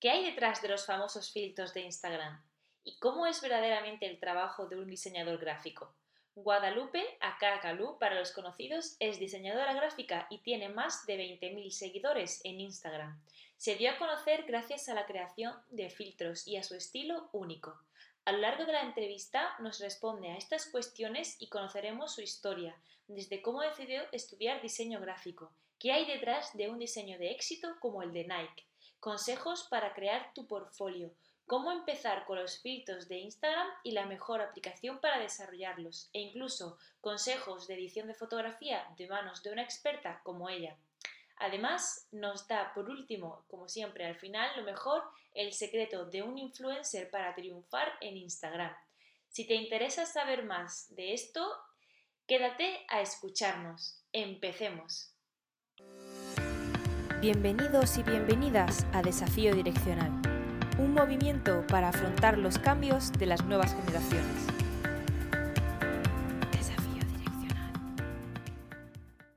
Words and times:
¿Qué 0.00 0.10
hay 0.10 0.24
detrás 0.24 0.62
de 0.62 0.68
los 0.68 0.86
famosos 0.86 1.32
filtros 1.32 1.74
de 1.74 1.80
Instagram? 1.80 2.40
¿Y 2.84 3.00
cómo 3.00 3.26
es 3.26 3.40
verdaderamente 3.40 4.06
el 4.06 4.20
trabajo 4.20 4.68
de 4.68 4.76
un 4.76 4.86
diseñador 4.86 5.38
gráfico? 5.38 5.92
Guadalupe 6.36 7.04
Acacalú, 7.18 7.98
para 7.98 8.14
los 8.14 8.30
conocidos, 8.30 8.94
es 9.00 9.18
diseñadora 9.18 9.74
gráfica 9.74 10.28
y 10.30 10.38
tiene 10.38 10.68
más 10.68 11.04
de 11.06 11.18
20.000 11.40 11.70
seguidores 11.70 12.40
en 12.44 12.60
Instagram. 12.60 13.20
Se 13.56 13.74
dio 13.74 13.90
a 13.90 13.98
conocer 13.98 14.44
gracias 14.44 14.88
a 14.88 14.94
la 14.94 15.04
creación 15.04 15.52
de 15.70 15.90
filtros 15.90 16.46
y 16.46 16.58
a 16.58 16.62
su 16.62 16.76
estilo 16.76 17.28
único. 17.32 17.76
A 18.24 18.30
lo 18.30 18.38
largo 18.38 18.66
de 18.66 18.74
la 18.74 18.82
entrevista 18.82 19.56
nos 19.58 19.80
responde 19.80 20.30
a 20.30 20.36
estas 20.36 20.66
cuestiones 20.66 21.42
y 21.42 21.48
conoceremos 21.48 22.14
su 22.14 22.20
historia, 22.20 22.76
desde 23.08 23.42
cómo 23.42 23.62
decidió 23.62 24.02
estudiar 24.12 24.62
diseño 24.62 25.00
gráfico, 25.00 25.50
qué 25.80 25.90
hay 25.90 26.04
detrás 26.04 26.56
de 26.56 26.68
un 26.68 26.78
diseño 26.78 27.18
de 27.18 27.32
éxito 27.32 27.74
como 27.80 28.04
el 28.04 28.12
de 28.12 28.28
Nike, 28.28 28.67
consejos 29.00 29.66
para 29.70 29.94
crear 29.94 30.32
tu 30.34 30.46
portfolio, 30.46 31.12
cómo 31.46 31.72
empezar 31.72 32.26
con 32.26 32.38
los 32.38 32.60
filtros 32.60 33.08
de 33.08 33.18
Instagram 33.18 33.68
y 33.82 33.92
la 33.92 34.06
mejor 34.06 34.42
aplicación 34.42 35.00
para 35.00 35.18
desarrollarlos, 35.18 36.10
e 36.12 36.20
incluso 36.20 36.78
consejos 37.00 37.66
de 37.66 37.74
edición 37.74 38.06
de 38.06 38.14
fotografía 38.14 38.86
de 38.96 39.08
manos 39.08 39.42
de 39.42 39.52
una 39.52 39.62
experta 39.62 40.20
como 40.24 40.48
ella. 40.50 40.76
Además, 41.38 42.08
nos 42.10 42.48
da 42.48 42.72
por 42.74 42.90
último, 42.90 43.44
como 43.48 43.68
siempre 43.68 44.04
al 44.04 44.16
final, 44.16 44.50
lo 44.56 44.64
mejor, 44.64 45.04
el 45.34 45.52
secreto 45.52 46.04
de 46.04 46.22
un 46.22 46.36
influencer 46.36 47.10
para 47.10 47.34
triunfar 47.34 47.92
en 48.00 48.16
Instagram. 48.16 48.74
Si 49.28 49.46
te 49.46 49.54
interesa 49.54 50.04
saber 50.04 50.44
más 50.44 50.92
de 50.94 51.14
esto, 51.14 51.48
quédate 52.26 52.84
a 52.88 53.00
escucharnos. 53.00 54.02
Empecemos. 54.12 55.14
Bienvenidos 57.20 57.98
y 57.98 58.04
bienvenidas 58.04 58.86
a 58.92 59.02
Desafío 59.02 59.52
Direccional, 59.52 60.12
un 60.78 60.94
movimiento 60.94 61.66
para 61.66 61.88
afrontar 61.88 62.38
los 62.38 62.60
cambios 62.60 63.10
de 63.10 63.26
las 63.26 63.44
nuevas 63.44 63.74
generaciones. 63.74 64.46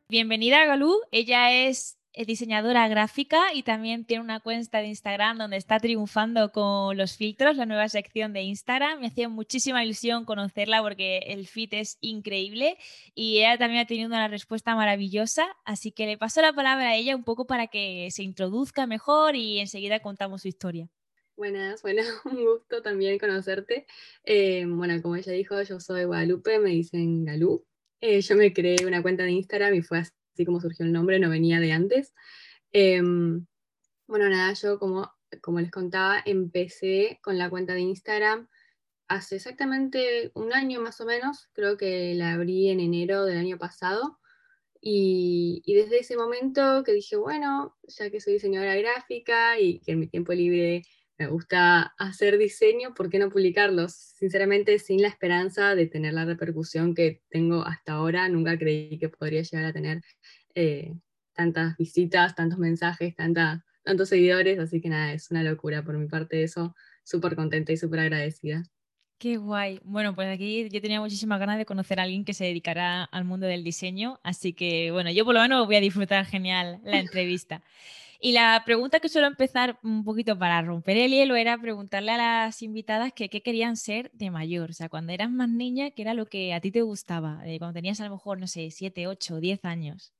Bienvenida 0.08 0.62
a 0.62 0.66
Galú, 0.68 0.96
ella 1.12 1.52
es 1.52 1.98
diseñadora 2.14 2.88
gráfica 2.88 3.54
y 3.54 3.64
también 3.64 4.06
tiene 4.06 4.24
una 4.24 4.40
cuenta 4.40 4.80
de 4.80 4.88
Instagram 4.88 5.38
donde 5.38 5.58
está 5.58 5.80
triunfando 5.80 6.52
con 6.52 6.98
los 6.98 7.16
filtros, 7.18 7.56
la 7.56 7.66
nueva 7.66 7.88
sección 7.90 8.34
de 8.34 8.42
Instagram. 8.42 9.00
Me 9.00 9.08
hacía 9.08 9.30
muchísima 9.30 9.84
ilusión 9.84 10.26
conocerla 10.26 10.82
porque 10.82 11.20
el 11.28 11.48
fit 11.48 11.74
es 11.74 11.98
increíble 12.02 12.78
y 13.16 13.40
ella 13.40 13.58
también 13.58 13.82
ha 13.82 13.86
tenido 13.86 14.08
una 14.08 14.28
respuesta 14.28 14.76
maravillosa, 14.76 15.48
así 15.66 15.92
que 15.92 16.06
le 16.06 16.18
paso 16.18 16.42
la 16.42 16.54
palabra 16.54 16.90
a 16.90 16.96
ella 16.96 17.16
un 17.16 17.24
poco 17.24 17.46
para 17.46 17.68
que 17.68 18.10
se 18.12 18.24
introduzca 18.24 18.88
mejor 18.88 19.36
y 19.36 19.60
enseguida 19.60 20.00
contamos 20.00 20.42
su 20.42 20.48
historia. 20.48 20.90
Buenas, 21.38 21.82
bueno, 21.82 22.04
un 22.26 22.44
gusto 22.46 22.82
también 22.82 23.18
conocerte. 23.18 23.86
Eh, 24.24 24.66
bueno, 24.68 25.02
como 25.02 25.16
ella 25.16 25.32
dijo, 25.32 25.62
yo 25.62 25.80
soy 25.80 26.04
Guadalupe, 26.04 26.60
me 26.60 26.72
dicen 26.72 27.26
Galú. 27.26 27.66
Eh, 28.02 28.22
yo 28.22 28.36
me 28.36 28.52
creé 28.52 28.86
una 28.86 29.02
cuenta 29.02 29.24
de 29.24 29.32
Instagram 29.32 29.76
y 29.76 29.82
fue 29.82 30.00
así 30.34 30.46
como 30.46 30.62
surgió 30.62 30.86
el 30.86 30.94
nombre, 30.94 31.20
no 31.20 31.30
venía 31.30 31.60
de 31.60 31.72
antes. 31.72 32.14
Em, 32.72 33.46
bueno, 34.08 34.30
nada, 34.30 34.54
yo 34.54 34.80
como, 34.80 35.12
como 35.42 35.60
les 35.60 35.72
contaba, 35.72 36.22
empecé 36.26 37.20
con 37.24 37.38
la 37.38 37.50
cuenta 37.50 37.74
de 37.74 37.82
Instagram 37.82 38.48
hace 39.08 39.36
exactamente 39.36 40.32
un 40.36 40.54
año 40.54 40.82
más 40.82 41.02
o 41.02 41.06
menos, 41.06 41.50
creo 41.54 41.76
que 41.76 42.16
la 42.16 42.34
abrí 42.34 42.70
en 42.70 42.80
enero 42.80 43.26
del 43.26 43.38
año 43.38 43.58
pasado. 43.58 44.20
Y, 44.80 45.62
y, 45.66 45.76
desde 45.76 46.00
ese 46.00 46.18
momento 46.18 46.84
que 46.84 46.94
dije, 46.94 47.16
bueno, 47.16 47.78
ya 47.84 48.10
que 48.10 48.20
soy 48.20 48.34
diseñadora 48.34 48.76
gráfica 48.76 49.60
y 49.60 49.80
que 49.82 49.92
en 49.92 50.00
mi 50.00 50.08
tiempo 50.08 50.34
libre 50.34 50.84
me 51.22 51.28
gusta 51.28 51.94
hacer 52.00 52.40
diseño, 52.40 52.96
¿por 52.96 53.08
qué 53.08 53.20
no 53.20 53.30
publicarlos? 53.30 53.94
Sinceramente, 53.94 54.80
sin 54.80 55.04
la 55.04 55.08
esperanza 55.08 55.76
de 55.76 55.86
tener 55.86 56.16
la 56.16 56.26
repercusión 56.26 56.96
que 56.96 57.22
tengo 57.30 57.64
hasta 57.64 57.94
ahora, 57.94 58.28
nunca 58.28 58.58
creí 58.58 58.98
que 58.98 59.08
podría 59.10 59.44
llegar 59.44 59.66
a 59.66 59.72
tener 59.72 60.02
eh, 60.56 60.96
tantas 61.34 61.78
visitas, 61.78 62.34
tantos 62.34 62.58
mensajes, 62.58 63.16
tantos 63.16 64.10
seguidores, 64.10 64.58
así 64.58 64.82
que 64.82 64.90
nada, 64.90 65.14
es 65.14 65.30
una 65.30 65.44
locura 65.44 65.84
por 65.84 65.96
mi 65.96 66.08
parte 66.08 66.42
eso, 66.42 66.76
súper 67.04 67.36
contenta 67.36 67.72
y 67.72 67.78
súper 67.78 68.00
agradecida. 68.00 68.64
Qué 69.20 69.38
guay. 69.38 69.80
Bueno, 69.84 70.16
pues 70.16 70.28
aquí 70.34 70.68
yo 70.70 70.82
tenía 70.82 71.00
muchísimas 71.02 71.40
ganas 71.40 71.60
de 71.60 71.68
conocer 71.68 72.00
a 72.00 72.04
alguien 72.04 72.26
que 72.26 72.34
se 72.34 72.46
dedicara 72.46 73.04
al 73.04 73.26
mundo 73.26 73.46
del 73.46 73.64
diseño, 73.64 74.20
así 74.24 74.54
que 74.54 74.90
bueno, 74.90 75.12
yo 75.12 75.24
por 75.24 75.36
lo 75.36 75.42
menos 75.42 75.68
voy 75.68 75.76
a 75.76 75.82
disfrutar 75.82 76.26
genial 76.26 76.82
la 76.84 76.98
entrevista. 76.98 77.62
Y 78.24 78.34
la 78.34 78.62
pregunta 78.64 79.00
que 79.00 79.10
suelo 79.10 79.26
empezar 79.26 79.80
un 79.82 80.04
poquito 80.04 80.38
para 80.38 80.62
romper 80.62 80.96
el 80.96 81.10
hielo 81.10 81.36
era 81.36 81.58
preguntarle 81.60 82.12
a 82.12 82.18
las 82.18 82.62
invitadas 82.62 83.14
que 83.14 83.30
qué 83.30 83.42
querían 83.42 83.76
ser 83.76 84.12
de 84.14 84.30
mayor. 84.30 84.70
O 84.70 84.74
sea, 84.74 84.90
cuando 84.90 85.12
eras 85.12 85.32
más 85.32 85.50
niña, 85.50 85.90
¿qué 85.90 86.04
era 86.04 86.14
lo 86.14 86.28
que 86.28 86.54
a 86.54 86.62
ti 86.62 86.72
te 86.72 86.84
gustaba? 86.84 87.42
Eh, 87.48 87.58
cuando 87.58 87.74
tenías 87.74 88.00
a 88.00 88.06
lo 88.06 88.12
mejor, 88.12 88.40
no 88.40 88.46
sé, 88.46 88.70
7, 88.70 89.08
8, 89.08 89.40
10 89.40 89.66
años. 89.66 90.14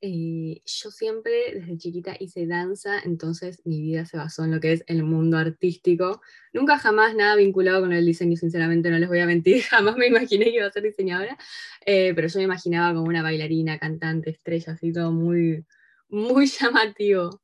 Eh, 0.00 0.62
yo 0.64 0.90
siempre 0.90 1.32
desde 1.54 1.78
chiquita 1.78 2.16
hice 2.18 2.44
danza, 2.48 2.98
entonces 3.04 3.62
mi 3.64 3.80
vida 3.80 4.04
se 4.04 4.16
basó 4.16 4.44
en 4.44 4.50
lo 4.50 4.58
que 4.58 4.72
es 4.72 4.84
el 4.88 5.04
mundo 5.04 5.38
artístico. 5.38 6.22
Nunca 6.52 6.76
jamás 6.76 7.14
nada 7.14 7.36
vinculado 7.36 7.82
con 7.82 7.92
el 7.92 8.04
diseño, 8.04 8.36
sinceramente 8.36 8.90
no 8.90 8.98
les 8.98 9.08
voy 9.08 9.20
a 9.20 9.26
mentir, 9.26 9.62
jamás 9.70 9.96
me 9.96 10.08
imaginé 10.08 10.46
que 10.46 10.56
iba 10.56 10.66
a 10.66 10.72
ser 10.72 10.82
diseñadora, 10.82 11.38
eh, 11.86 12.14
pero 12.16 12.26
yo 12.26 12.38
me 12.38 12.44
imaginaba 12.44 12.92
como 12.94 13.06
una 13.06 13.22
bailarina, 13.22 13.78
cantante, 13.78 14.30
estrella, 14.30 14.72
así 14.72 14.92
todo 14.92 15.12
muy, 15.12 15.64
muy 16.08 16.46
llamativo. 16.60 17.43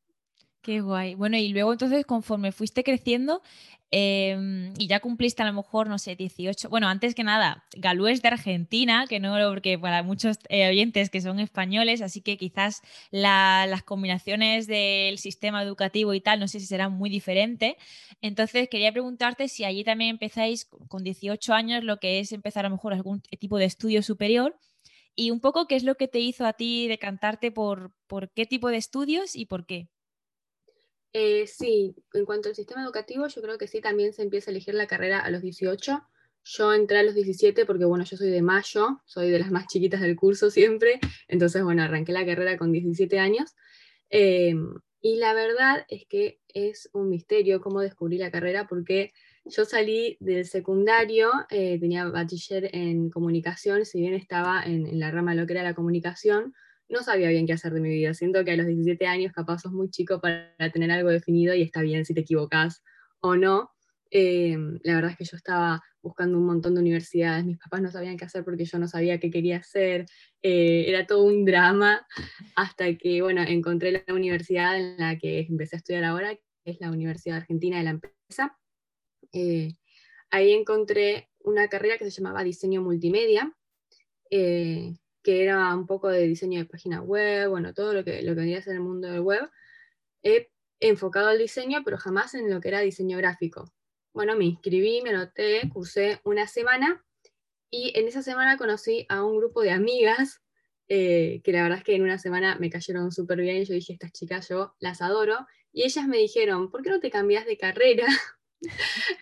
Qué 0.63 0.83
guay. 0.83 1.15
Bueno, 1.15 1.39
y 1.39 1.49
luego 1.49 1.73
entonces 1.73 2.05
conforme 2.05 2.53
fuiste 2.53 2.85
creciendo 2.85 3.41
em, 3.91 4.75
y 4.79 4.89
ya 4.89 5.01
cumpliste 5.01 5.43
a 5.43 5.47
lo 5.47 5.55
mejor, 5.55 5.89
no 5.89 5.99
sé, 5.99 6.17
18. 6.17 6.69
Bueno, 6.69 6.87
antes 6.89 7.15
que 7.15 7.25
nada, 7.25 7.65
Galú 7.77 8.07
es 8.09 8.21
de 8.21 8.29
Argentina, 8.29 9.07
que 9.09 9.21
no, 9.21 9.35
porque 9.49 9.79
para 9.79 10.03
muchos 10.03 10.39
eh, 10.51 10.69
oyentes 10.69 11.09
que 11.09 11.23
son 11.23 11.41
españoles, 11.41 12.03
así 12.03 12.21
que 12.21 12.37
quizás 12.37 12.83
las 13.11 13.83
combinaciones 13.85 14.67
del 14.67 15.17
sistema 15.17 15.63
educativo 15.63 16.13
y 16.13 16.21
tal, 16.21 16.41
no 16.41 16.47
sé 16.47 16.61
si 16.61 16.67
serán 16.67 16.93
muy 16.93 17.09
diferentes. 17.09 17.75
Entonces, 18.21 18.69
quería 18.69 18.93
preguntarte 18.93 19.49
si 19.49 19.65
allí 19.65 19.83
también 19.83 20.11
empezáis 20.11 20.67
con 20.89 21.03
18 21.05 21.55
años 21.55 21.85
lo 21.85 21.99
que 21.99 22.21
es 22.21 22.33
empezar 22.33 22.67
a 22.67 22.69
lo 22.69 22.77
mejor 22.77 22.93
algún 22.93 23.23
tipo 23.23 23.57
de 23.59 23.65
estudio 23.65 24.03
superior. 24.03 24.59
Y 25.17 25.31
un 25.31 25.41
poco 25.41 25.67
qué 25.67 25.77
es 25.77 25.85
lo 25.85 25.97
que 25.97 26.09
te 26.09 26.21
hizo 26.21 26.47
a 26.47 26.53
ti 26.53 26.87
decantarte 26.89 27.51
por, 27.51 27.93
por 28.07 28.31
qué 28.33 28.47
tipo 28.47 28.69
de 28.69 28.77
estudios 28.77 29.35
y 29.37 29.47
por 29.47 29.67
qué. 29.67 29.89
Eh, 31.13 31.47
sí, 31.47 31.95
en 32.15 32.25
cuanto 32.25 32.49
al 32.49 32.55
sistema 32.55 32.85
educativo, 32.85 33.27
yo 33.27 33.43
creo 33.43 33.59
que 33.59 33.67
sí, 33.67 33.81
también 33.81 34.13
se 34.13 34.23
empieza 34.23 34.51
a 34.51 34.53
elegir 34.53 34.75
la 34.75 34.87
carrera 34.87 35.21
a 35.21 35.31
los 35.31 35.43
18. 35.43 36.03
Yo 36.45 36.73
entré 36.73 36.99
a 36.99 37.03
los 37.03 37.15
17 37.15 37.67
porque, 37.67 37.85
bueno, 37.85 38.05
yo 38.05 38.17
soy 38.17 38.31
de 38.31 38.43
mayo, 38.43 39.01
soy 39.05 39.31
de 39.31 39.39
las 39.39 39.51
más 39.51 39.67
chiquitas 39.67 40.01
del 40.01 40.17
curso 40.17 40.51
siempre, 40.51 41.01
entonces, 41.29 41.63
bueno, 41.63 41.83
arranqué 41.83 42.13
la 42.13 42.25
carrera 42.25 42.57
con 42.57 42.73
17 42.73 43.19
años. 43.19 43.55
Eh, 44.11 44.55
y 45.03 45.17
la 45.17 45.35
verdad 45.35 45.85
es 45.89 46.07
que 46.07 46.41
es 46.49 46.91
un 46.93 47.09
misterio 47.09 47.61
cómo 47.61 47.81
descubrí 47.81 48.19
la 48.19 48.31
carrera 48.31 48.67
porque 48.69 49.13
yo 49.47 49.65
salí 49.65 50.17
del 50.21 50.45
secundario, 50.45 51.31
eh, 51.49 51.79
tenía 51.81 52.05
bachiller 52.07 52.71
en 52.75 53.11
comunicación, 53.11 53.85
si 53.87 54.01
bien 54.01 54.15
estaba 54.15 54.63
en, 54.63 54.87
en 54.87 55.01
la 55.01 55.11
rama 55.11 55.33
de 55.33 55.41
lo 55.41 55.47
que 55.47 55.55
era 55.55 55.63
la 55.63 55.75
comunicación, 55.75 56.55
no 56.91 57.03
sabía 57.03 57.29
bien 57.29 57.47
qué 57.47 57.53
hacer 57.53 57.73
de 57.73 57.81
mi 57.81 57.89
vida. 57.89 58.15
Siento 58.15 58.45
que 58.45 58.51
a 58.51 58.57
los 58.57 58.67
17 58.67 59.07
años 59.07 59.33
capaz 59.33 59.61
sos 59.61 59.73
muy 59.73 59.89
chico 59.91 60.21
para 60.21 60.71
tener 60.73 60.91
algo 60.91 61.09
definido 61.11 61.55
y 61.55 61.63
está 61.63 61.83
bien 61.83 62.05
si 62.05 62.15
te 62.15 62.21
equivocas 62.21 62.83
o 63.21 63.37
no. 63.37 63.71
Eh, 64.11 64.57
la 64.83 64.97
verdad 64.97 65.13
es 65.13 65.17
que 65.17 65.25
yo 65.25 65.37
estaba 65.37 65.83
buscando 66.03 66.37
un 66.39 66.47
montón 66.47 66.75
de 66.75 66.81
universidades, 66.81 67.45
mis 67.45 67.59
papás 67.59 67.81
no 67.81 67.91
sabían 67.91 68.17
qué 68.17 68.25
hacer 68.25 68.45
porque 68.45 68.65
yo 68.65 68.79
no 68.79 68.89
sabía 68.89 69.21
qué 69.21 69.31
quería 69.31 69.59
hacer, 69.59 70.07
eh, 70.43 70.87
era 70.89 71.07
todo 71.07 71.23
un 71.25 71.45
drama, 71.45 72.07
hasta 72.57 72.93
que, 72.97 73.23
bueno, 73.23 73.43
encontré 73.43 73.93
la 73.93 74.15
universidad 74.15 74.77
en 74.79 74.97
la 74.99 75.17
que 75.17 75.41
empecé 75.41 75.77
a 75.77 75.79
estudiar 75.79 76.05
ahora, 76.05 76.35
que 76.35 76.43
es 76.65 76.81
la 76.81 76.91
Universidad 76.91 77.37
Argentina 77.37 77.79
de 77.79 77.85
la 77.85 77.91
Empresa. 77.91 78.59
Eh, 79.33 79.75
ahí 80.31 80.53
encontré 80.53 81.29
una 81.41 81.69
carrera 81.69 81.97
que 81.97 82.05
se 82.05 82.11
llamaba 82.11 82.43
Diseño 82.43 82.83
Multimedia, 82.83 83.55
que 85.23 85.43
era 85.43 85.75
un 85.75 85.87
poco 85.87 86.09
de 86.09 86.27
diseño 86.27 86.59
de 86.61 86.67
página 86.67 87.03
web, 87.03 87.49
bueno, 87.51 87.75
todo 87.75 87.93
lo 87.93 88.05
que, 88.05 88.23
lo 88.23 88.35
que 88.35 88.41
venía 88.41 88.59
a 88.59 88.63
ser 88.63 88.75
el 88.75 88.81
mundo 88.81 89.09
del 89.09 89.21
web, 89.21 89.51
he 90.23 90.51
enfocado 90.81 91.29
al 91.29 91.39
diseño, 91.39 91.83
pero 91.85 91.99
jamás 91.99 92.35
en 92.35 92.51
lo 92.51 92.61
que 92.61 92.69
era 92.69 92.81
diseño 92.81 93.19
gráfico. 93.19 93.73
Bueno, 94.13 94.37
me 94.37 94.45
inscribí, 94.45 95.03
me 95.03 95.11
anoté, 95.11 95.69
cursé 95.73 96.21
una 96.25 96.47
semana 96.47 97.05
y 97.71 97.93
en 97.99 98.09
esa 98.09 98.23
semana 98.23 98.57
conocí 98.57 99.07
a 99.09 99.25
un 99.25 99.37
grupo 99.37 99.63
de 99.63 99.71
amigas 99.71 100.43
eh, 100.93 101.41
que 101.45 101.53
la 101.53 101.63
verdad 101.63 101.79
es 101.79 101.85
que 101.85 101.95
en 101.95 102.03
una 102.03 102.19
semana 102.19 102.57
me 102.59 102.69
cayeron 102.69 103.13
súper 103.13 103.41
bien. 103.41 103.65
Yo 103.65 103.75
dije, 103.75 103.93
estas 103.93 104.11
chicas 104.13 104.49
yo 104.49 104.75
las 104.81 105.01
adoro. 105.01 105.47
Y 105.73 105.85
ellas 105.85 106.09
me 106.09 106.17
dijeron, 106.19 106.69
¿por 106.69 106.83
qué 106.83 106.91
no 106.91 106.99
te 106.99 107.13
cambias 107.13 107.47
de 107.47 107.57
carrera? 107.57 108.07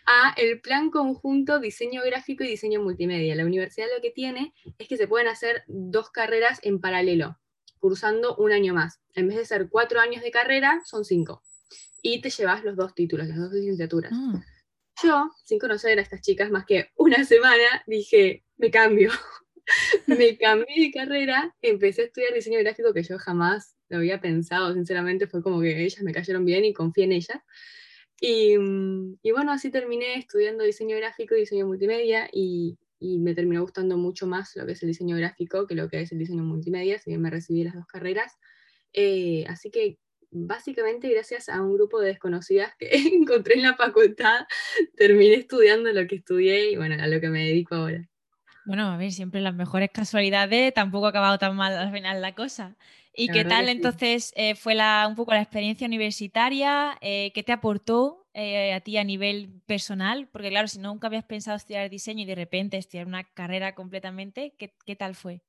a 0.07 0.35
el 0.37 0.61
plan 0.61 0.91
conjunto 0.91 1.61
diseño 1.61 2.03
gráfico 2.05 2.45
y 2.45 2.49
diseño 2.49 2.83
multimedia. 2.83 3.35
La 3.35 3.45
universidad 3.45 3.87
lo 3.95 4.03
que 4.03 4.11
tiene 4.11 4.53
es 4.79 4.89
que 4.89 4.97
se 4.97 5.09
pueden 5.09 5.29
hacer 5.29 5.63
dos 5.67 6.11
carreras 6.11 6.61
en 6.63 6.81
paralelo, 6.81 7.39
cursando 7.79 8.37
un 8.37 8.53
año 8.53 8.75
más. 8.75 9.01
En 9.15 9.29
vez 9.29 9.37
de 9.37 9.45
ser 9.45 9.69
cuatro 9.69 10.01
años 10.01 10.23
de 10.23 10.31
carrera, 10.31 10.81
son 10.85 11.05
cinco. 11.05 11.43
y 12.03 12.21
te 12.21 12.31
llevas 12.31 12.63
los 12.65 12.77
dos 12.77 12.95
títulos, 12.95 13.27
las 13.27 13.39
dos 13.39 13.53
licenciaturas. 13.53 14.13
Ah, 14.15 14.45
Yo, 15.03 15.31
sin 15.45 15.59
conocer 15.59 15.99
a 15.99 16.03
estas 16.03 16.21
chicas 16.23 16.51
más 16.51 16.65
que 16.65 16.91
una 16.97 17.25
semana, 17.25 17.83
dije, 17.87 18.45
me 18.57 18.71
cambio. 18.71 19.11
me 20.07 20.39
cambié 20.39 20.87
de 20.87 20.93
carrera, 20.93 21.55
empecé 21.61 22.03
a 22.03 22.05
estudiar 22.07 22.33
diseño 22.33 22.59
gráfico 22.61 22.95
que 22.95 23.03
yo 23.03 23.19
jamás 23.19 23.75
lo 23.89 23.99
había 23.99 24.21
pensado, 24.21 24.73
sinceramente 24.75 25.27
fue 25.27 25.43
como 25.43 25.61
que 25.61 25.85
ellas 25.85 26.03
me 26.03 26.13
cayeron 26.13 26.45
bien 26.45 26.65
y 26.65 26.73
confié 26.73 27.05
en 27.05 27.13
ellas. 27.13 27.39
Y, 28.21 28.59
mm, 28.59 29.19
y 29.23 29.31
bueno, 29.33 29.53
así 29.53 29.71
terminé 29.71 30.19
estudiando 30.19 30.65
diseño 30.65 30.97
gráfico 30.97 31.35
y 31.37 31.41
diseño 31.41 31.67
multimedia 31.67 32.29
y, 32.33 32.79
y 33.01 33.19
me 33.19 33.35
terminó 33.35 33.63
gustando 33.63 33.97
mucho 33.97 34.27
más 34.27 34.57
lo 34.57 34.67
que 34.67 34.73
es 34.73 34.83
el 34.83 34.89
diseño 34.89 35.17
gráfico 35.17 35.67
que 35.67 35.75
lo 35.75 35.89
que 35.89 36.01
es 36.01 36.13
el 36.13 36.19
diseño 36.19 36.43
multimedia, 36.43 36.99
si 36.99 37.11
bien 37.11 37.23
me 37.23 37.31
recibí 37.31 37.65
las 37.65 37.75
dos 37.75 37.87
carreras. 37.87 38.33
Eh, 38.93 39.45
así 39.49 39.71
que 39.71 39.99
básicamente 40.31 41.09
gracias 41.09 41.49
a 41.49 41.63
un 41.63 41.75
grupo 41.75 42.01
de 42.01 42.09
desconocidas 42.09 42.73
que 42.79 42.91
encontré 43.15 43.55
en 43.55 43.63
la 43.63 43.77
facultad, 43.77 44.47
terminé 44.97 45.35
estudiando 45.35 45.93
lo 45.93 46.07
que 46.07 46.17
estudié 46.17 46.73
y 46.73 46.77
bueno, 46.77 46.97
a 47.03 47.07
lo 47.07 47.21
que 47.21 47.29
me 47.29 47.47
dedico 47.47 47.77
ahora. 47.77 48.09
Bueno, 48.67 48.91
a 48.91 48.99
ver, 48.99 49.13
siempre 49.13 49.41
las 49.41 49.55
mejores 49.55 49.91
casualidades, 49.91 50.75
tampoco 50.75 51.07
ha 51.07 51.09
acabado 51.09 51.39
tan 51.39 51.57
mal 51.57 51.73
al 51.73 51.91
final 51.91 52.21
la 52.21 52.35
cosa. 52.35 52.77
¿Y 53.21 53.27
La 53.27 53.33
qué 53.35 53.45
tal 53.45 53.67
sí. 53.67 53.73
entonces 53.73 54.33
eh, 54.37 54.55
fue 54.55 54.75
la, 54.77 55.07
un 55.09 55.17
poco 55.17 55.33
la 55.33 55.43
experiencia 55.43 55.87
universitaria? 55.89 56.97
Eh, 57.01 57.33
¿Qué 57.35 57.43
te 57.43 57.51
aportó 57.53 58.29
eh, 58.33 58.73
a 58.73 58.81
ti 58.81 58.97
a 58.97 59.03
nivel 59.03 59.61
personal? 59.67 60.29
Porque 60.31 60.51
claro, 60.51 60.69
si 60.69 60.79
nunca 60.79 61.09
habías 61.09 61.25
pensado 61.25 61.57
estudiar 61.57 61.91
diseño 61.91 62.23
y 62.23 62.27
de 62.27 62.37
repente 62.37 62.77
estudiar 62.77 63.07
una 63.09 63.25
carrera 63.25 63.75
completamente, 63.75 64.55
¿qué, 64.57 64.73
qué 64.87 64.95
tal 64.95 65.17
fue? 65.17 65.43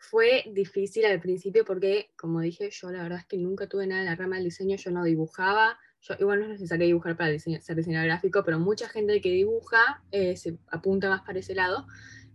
Fue 0.00 0.44
difícil 0.46 1.04
al 1.04 1.20
principio 1.20 1.64
porque, 1.64 2.10
como 2.16 2.40
dije, 2.40 2.70
yo 2.70 2.90
la 2.90 3.02
verdad 3.02 3.18
es 3.18 3.26
que 3.26 3.36
nunca 3.36 3.66
tuve 3.68 3.86
nada 3.86 4.00
en 4.02 4.06
la 4.06 4.14
rama 4.16 4.36
del 4.36 4.44
diseño, 4.44 4.76
yo 4.76 4.90
no 4.92 5.04
dibujaba, 5.04 5.76
yo, 6.00 6.14
igual 6.20 6.38
no 6.38 6.44
es 6.46 6.52
necesario 6.52 6.86
dibujar 6.86 7.16
para 7.16 7.30
diseño- 7.32 7.60
ser 7.60 7.76
diseñador 7.76 8.06
gráfico, 8.06 8.44
pero 8.44 8.58
mucha 8.60 8.88
gente 8.88 9.20
que 9.20 9.30
dibuja 9.30 10.02
eh, 10.12 10.36
se 10.36 10.56
apunta 10.68 11.10
más 11.10 11.22
para 11.22 11.40
ese 11.40 11.54
lado. 11.54 11.86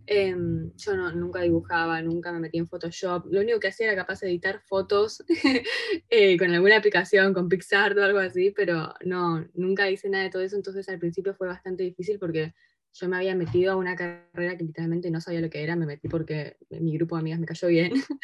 Em, 0.06 0.70
yo 0.76 0.96
no, 0.96 1.12
nunca 1.12 1.40
dibujaba, 1.40 2.02
nunca 2.02 2.30
me 2.30 2.40
metí 2.40 2.58
en 2.58 2.66
Photoshop, 2.66 3.26
lo 3.30 3.40
único 3.40 3.58
que 3.58 3.68
hacía 3.68 3.86
era 3.86 3.96
capaz 3.96 4.20
de 4.20 4.28
editar 4.28 4.60
fotos 4.66 5.24
eh, 6.10 6.36
con 6.36 6.50
alguna 6.50 6.76
aplicación, 6.76 7.32
con 7.32 7.48
Pixar 7.48 7.98
o 7.98 8.04
algo 8.04 8.18
así, 8.18 8.50
pero 8.50 8.92
no, 9.04 9.46
nunca 9.54 9.90
hice 9.90 10.10
nada 10.10 10.24
de 10.24 10.30
todo 10.30 10.42
eso, 10.42 10.56
entonces 10.56 10.88
al 10.90 10.98
principio 10.98 11.34
fue 11.34 11.46
bastante 11.46 11.84
difícil 11.84 12.18
porque 12.18 12.52
yo 12.92 13.08
me 13.08 13.16
había 13.16 13.34
metido 13.34 13.72
a 13.72 13.76
una 13.76 13.96
carrera 13.96 14.58
que 14.58 14.64
literalmente 14.64 15.10
no 15.10 15.22
sabía 15.22 15.40
lo 15.40 15.48
que 15.48 15.62
era, 15.62 15.74
me 15.74 15.86
metí 15.86 16.08
porque 16.08 16.58
mi 16.68 16.96
grupo 16.96 17.16
de 17.16 17.20
amigas 17.20 17.40
me 17.40 17.46
cayó 17.46 17.68
bien. 17.68 17.92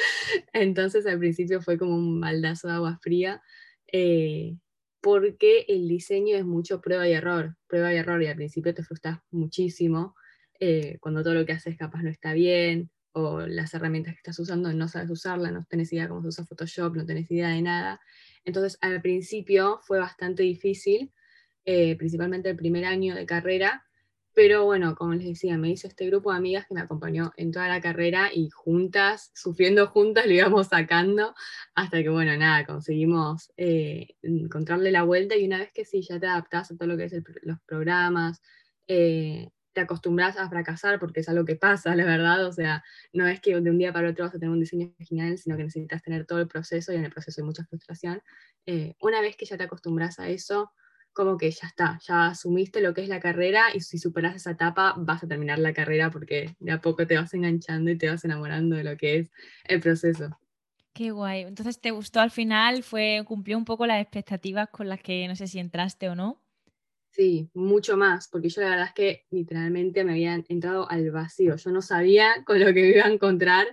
Entonces 0.52 1.06
al 1.06 1.18
principio 1.18 1.62
fue 1.62 1.78
como 1.78 1.94
un 1.94 2.20
baldazo 2.20 2.68
de 2.68 2.74
agua 2.74 2.98
fría, 3.02 3.42
eh, 3.90 4.56
porque 5.00 5.64
el 5.66 5.88
diseño 5.88 6.36
es 6.36 6.44
mucho 6.44 6.82
prueba 6.82 7.08
y 7.08 7.12
error, 7.12 7.56
prueba 7.66 7.92
y 7.92 7.96
error, 7.96 8.22
y 8.22 8.26
al 8.26 8.36
principio 8.36 8.74
te 8.74 8.84
frustras 8.84 9.18
muchísimo 9.30 10.14
eh, 10.60 10.98
cuando 11.00 11.22
todo 11.22 11.34
lo 11.34 11.46
que 11.46 11.52
haces 11.52 11.76
capaz 11.76 12.02
no 12.02 12.10
está 12.10 12.34
bien, 12.34 12.90
o 13.12 13.40
las 13.40 13.74
herramientas 13.74 14.14
que 14.14 14.18
estás 14.18 14.38
usando 14.38 14.72
no 14.72 14.88
sabes 14.88 15.10
usarlas, 15.10 15.52
no 15.52 15.64
tenés 15.68 15.92
idea 15.92 16.08
cómo 16.08 16.22
se 16.22 16.28
usa 16.28 16.44
Photoshop, 16.44 16.94
no 16.96 17.06
tenés 17.06 17.30
idea 17.30 17.48
de 17.48 17.62
nada. 17.62 18.00
Entonces 18.44 18.78
al 18.80 19.02
principio 19.02 19.80
fue 19.82 19.98
bastante 19.98 20.42
difícil, 20.42 21.12
eh, 21.64 21.96
principalmente 21.96 22.50
el 22.50 22.56
primer 22.56 22.84
año 22.84 23.14
de 23.14 23.26
carrera, 23.26 23.84
pero 24.32 24.64
bueno, 24.64 24.94
como 24.94 25.14
les 25.14 25.26
decía, 25.26 25.58
me 25.58 25.70
hizo 25.70 25.88
este 25.88 26.06
grupo 26.06 26.30
de 26.30 26.38
amigas 26.38 26.66
que 26.66 26.74
me 26.74 26.80
acompañó 26.80 27.32
en 27.36 27.50
toda 27.50 27.68
la 27.68 27.80
carrera 27.80 28.30
y 28.32 28.48
juntas, 28.50 29.32
sufriendo 29.34 29.88
juntas, 29.88 30.26
lo 30.26 30.32
íbamos 30.32 30.68
sacando 30.68 31.34
hasta 31.74 32.02
que, 32.02 32.08
bueno, 32.10 32.36
nada, 32.36 32.64
conseguimos 32.64 33.52
eh, 33.56 34.14
encontrarle 34.22 34.92
la 34.92 35.02
vuelta 35.02 35.36
y 35.36 35.46
una 35.46 35.58
vez 35.58 35.72
que 35.72 35.84
sí, 35.84 36.02
ya 36.02 36.20
te 36.20 36.26
adaptás 36.26 36.70
a 36.70 36.76
todo 36.76 36.88
lo 36.88 36.96
que 36.96 37.04
es 37.04 37.14
los 37.42 37.60
programas, 37.66 38.40
eh, 38.86 39.48
te 39.72 39.80
acostumbras 39.80 40.36
a 40.36 40.48
fracasar 40.48 40.98
porque 40.98 41.20
es 41.20 41.28
algo 41.28 41.44
que 41.44 41.56
pasa, 41.56 41.94
la 41.94 42.04
verdad, 42.04 42.44
o 42.46 42.52
sea, 42.52 42.82
no 43.12 43.26
es 43.26 43.40
que 43.40 43.58
de 43.60 43.70
un 43.70 43.78
día 43.78 43.92
para 43.92 44.10
otro 44.10 44.24
vas 44.24 44.34
a 44.34 44.38
tener 44.38 44.50
un 44.50 44.60
diseño 44.60 44.92
genial, 44.98 45.38
sino 45.38 45.56
que 45.56 45.64
necesitas 45.64 46.02
tener 46.02 46.26
todo 46.26 46.40
el 46.40 46.48
proceso 46.48 46.92
y 46.92 46.96
en 46.96 47.04
el 47.04 47.12
proceso 47.12 47.40
hay 47.40 47.46
mucha 47.46 47.64
frustración. 47.64 48.22
Eh, 48.66 48.94
una 49.00 49.20
vez 49.20 49.36
que 49.36 49.46
ya 49.46 49.56
te 49.56 49.64
acostumbras 49.64 50.18
a 50.18 50.28
eso, 50.28 50.72
como 51.12 51.36
que 51.36 51.50
ya 51.50 51.66
está, 51.66 51.98
ya 52.06 52.28
asumiste 52.28 52.80
lo 52.80 52.94
que 52.94 53.02
es 53.02 53.08
la 53.08 53.20
carrera 53.20 53.66
y 53.74 53.80
si 53.80 53.98
superas 53.98 54.36
esa 54.36 54.52
etapa 54.52 54.94
vas 54.96 55.24
a 55.24 55.28
terminar 55.28 55.58
la 55.58 55.72
carrera 55.72 56.10
porque 56.10 56.54
de 56.58 56.72
a 56.72 56.80
poco 56.80 57.06
te 57.06 57.16
vas 57.16 57.34
enganchando 57.34 57.90
y 57.90 57.98
te 57.98 58.08
vas 58.08 58.24
enamorando 58.24 58.76
de 58.76 58.84
lo 58.84 58.96
que 58.96 59.18
es 59.18 59.30
el 59.64 59.80
proceso. 59.80 60.38
Qué 60.92 61.12
guay. 61.12 61.42
Entonces, 61.42 61.80
¿te 61.80 61.92
gustó 61.92 62.20
al 62.20 62.30
final? 62.30 62.82
Fue, 62.82 63.22
cumplió 63.26 63.56
un 63.56 63.64
poco 63.64 63.86
las 63.86 64.02
expectativas 64.02 64.68
con 64.70 64.88
las 64.88 65.00
que 65.00 65.26
no 65.28 65.36
sé 65.36 65.46
si 65.46 65.58
entraste 65.58 66.08
o 66.08 66.14
no. 66.14 66.40
Sí, 67.12 67.50
mucho 67.54 67.96
más, 67.96 68.28
porque 68.28 68.48
yo 68.48 68.62
la 68.62 68.70
verdad 68.70 68.86
es 68.86 68.94
que 68.94 69.26
literalmente 69.30 70.04
me 70.04 70.12
habían 70.12 70.44
entrado 70.48 70.88
al 70.90 71.10
vacío, 71.10 71.56
yo 71.56 71.70
no 71.72 71.82
sabía 71.82 72.44
con 72.44 72.60
lo 72.60 72.66
que 72.66 72.82
me 72.82 72.88
iba 72.90 73.04
a 73.04 73.12
encontrar, 73.12 73.66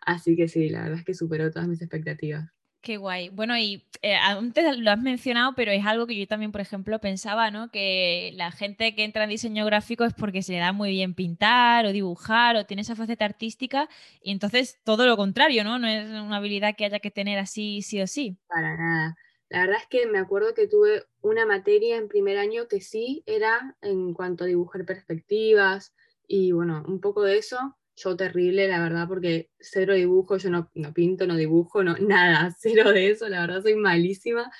así 0.00 0.36
que 0.36 0.48
sí, 0.48 0.68
la 0.68 0.82
verdad 0.82 1.00
es 1.00 1.04
que 1.04 1.14
superó 1.14 1.50
todas 1.50 1.66
mis 1.68 1.82
expectativas. 1.82 2.48
Qué 2.80 2.96
guay. 2.96 3.28
Bueno, 3.30 3.58
y 3.58 3.84
eh, 4.02 4.14
antes 4.14 4.78
lo 4.78 4.92
has 4.92 5.00
mencionado, 5.00 5.54
pero 5.56 5.72
es 5.72 5.84
algo 5.84 6.06
que 6.06 6.16
yo 6.16 6.26
también, 6.28 6.52
por 6.52 6.60
ejemplo, 6.60 7.00
pensaba, 7.00 7.50
¿no? 7.50 7.70
Que 7.72 8.30
la 8.36 8.52
gente 8.52 8.94
que 8.94 9.02
entra 9.02 9.24
en 9.24 9.30
diseño 9.30 9.64
gráfico 9.66 10.04
es 10.04 10.14
porque 10.14 10.42
se 10.42 10.52
le 10.52 10.58
da 10.60 10.72
muy 10.72 10.90
bien 10.90 11.14
pintar 11.14 11.86
o 11.86 11.92
dibujar 11.92 12.54
o 12.56 12.66
tiene 12.66 12.82
esa 12.82 12.94
faceta 12.94 13.24
artística 13.24 13.88
y 14.22 14.30
entonces 14.30 14.78
todo 14.84 15.06
lo 15.06 15.16
contrario, 15.16 15.64
¿no? 15.64 15.80
No 15.80 15.88
es 15.88 16.08
una 16.08 16.36
habilidad 16.36 16.76
que 16.76 16.84
haya 16.84 17.00
que 17.00 17.10
tener 17.10 17.40
así 17.40 17.82
sí 17.82 18.00
o 18.00 18.06
sí. 18.06 18.38
Para 18.48 18.76
nada. 18.76 19.16
La 19.50 19.60
verdad 19.60 19.78
es 19.80 19.88
que 19.88 20.06
me 20.06 20.18
acuerdo 20.18 20.54
que 20.54 20.68
tuve 20.68 21.04
una 21.22 21.46
materia 21.46 21.96
en 21.96 22.08
primer 22.08 22.36
año 22.38 22.68
que 22.68 22.80
sí 22.80 23.22
era 23.26 23.76
en 23.80 24.12
cuanto 24.12 24.44
a 24.44 24.46
dibujar 24.46 24.84
perspectivas 24.84 25.94
y 26.26 26.52
bueno, 26.52 26.84
un 26.86 27.00
poco 27.00 27.22
de 27.22 27.38
eso. 27.38 27.76
Yo 27.96 28.16
terrible, 28.16 28.68
la 28.68 28.80
verdad, 28.80 29.08
porque 29.08 29.50
cero 29.58 29.94
dibujo, 29.94 30.36
yo 30.36 30.50
no, 30.50 30.70
no 30.74 30.92
pinto, 30.92 31.26
no 31.26 31.36
dibujo, 31.36 31.82
no, 31.82 31.96
nada, 31.98 32.54
cero 32.58 32.92
de 32.92 33.10
eso, 33.10 33.28
la 33.28 33.40
verdad 33.40 33.62
soy 33.62 33.74
malísima. 33.74 34.50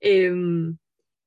Em, 0.00 0.76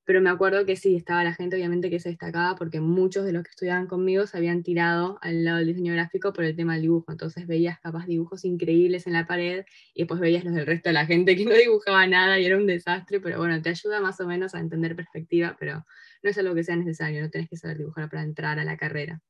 pero 0.07 0.21
me 0.21 0.29
acuerdo 0.29 0.65
que 0.65 0.77
sí, 0.77 0.95
estaba 0.95 1.21
la 1.25 1.33
gente 1.33 1.57
obviamente 1.57 1.89
que 1.89 1.99
se 1.99 2.07
destacaba 2.07 2.55
porque 2.55 2.79
muchos 2.79 3.25
de 3.25 3.33
los 3.33 3.43
que 3.43 3.49
estudiaban 3.49 3.87
conmigo 3.87 4.25
se 4.25 4.37
habían 4.37 4.63
tirado 4.63 5.19
al 5.21 5.43
lado 5.43 5.57
del 5.57 5.67
diseño 5.67 5.91
gráfico 5.91 6.31
por 6.31 6.45
el 6.45 6.55
tema 6.55 6.75
del 6.75 6.83
dibujo. 6.83 7.11
Entonces 7.11 7.45
veías 7.45 7.77
capaz 7.81 8.05
dibujos 8.07 8.45
increíbles 8.45 9.05
en 9.05 9.13
la 9.13 9.27
pared 9.27 9.65
y 9.93 10.03
después 10.03 10.21
veías 10.21 10.45
los 10.45 10.53
del 10.55 10.65
resto 10.65 10.87
de 10.87 10.93
la 10.93 11.05
gente 11.05 11.35
que 11.35 11.43
no 11.43 11.55
dibujaba 11.55 12.07
nada 12.07 12.39
y 12.39 12.45
era 12.45 12.55
un 12.55 12.67
desastre, 12.67 13.19
pero 13.19 13.37
bueno, 13.37 13.61
te 13.61 13.69
ayuda 13.69 13.99
más 13.99 14.17
o 14.21 14.27
menos 14.27 14.55
a 14.55 14.59
entender 14.61 14.95
perspectiva, 14.95 15.57
pero 15.59 15.85
no 16.23 16.29
es 16.29 16.37
algo 16.37 16.55
que 16.55 16.63
sea 16.63 16.77
necesario, 16.77 17.21
no 17.21 17.29
tenés 17.29 17.49
que 17.49 17.57
saber 17.57 17.77
dibujar 17.79 18.09
para 18.09 18.23
entrar 18.23 18.59
a 18.59 18.63
la 18.63 18.77
carrera. 18.77 19.21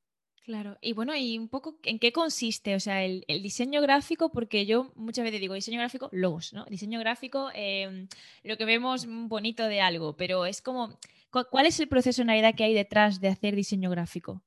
Claro, 0.47 0.77
y 0.79 0.93
bueno, 0.93 1.13
y 1.13 1.37
un 1.37 1.49
poco 1.49 1.77
en 1.83 1.99
qué 1.99 2.13
consiste, 2.13 2.73
o 2.73 2.79
sea, 2.79 3.03
el, 3.03 3.25
diseño 3.27 3.81
gráfico, 3.81 4.31
porque 4.31 4.65
yo 4.65 4.93
muchas 4.95 5.25
veces 5.25 5.41
digo 5.41 5.55
diseño 5.55 5.77
gráfico, 5.77 6.07
logos, 6.13 6.53
¿no? 6.53 6.63
Diseño 6.69 7.01
gráfico, 7.01 7.49
eh, 7.53 8.07
lo 8.45 8.55
que 8.55 8.63
vemos 8.63 9.05
bonito 9.09 9.65
de 9.67 9.81
algo, 9.81 10.15
pero 10.15 10.45
es 10.45 10.61
como, 10.61 10.97
cu- 11.31 11.47
¿cuál 11.51 11.65
es 11.65 11.77
el 11.81 11.89
proceso 11.89 12.21
en 12.21 12.29
realidad 12.29 12.55
que 12.55 12.63
hay 12.63 12.73
detrás 12.73 13.19
de 13.19 13.27
hacer 13.27 13.57
diseño 13.57 13.89
gráfico? 13.89 14.41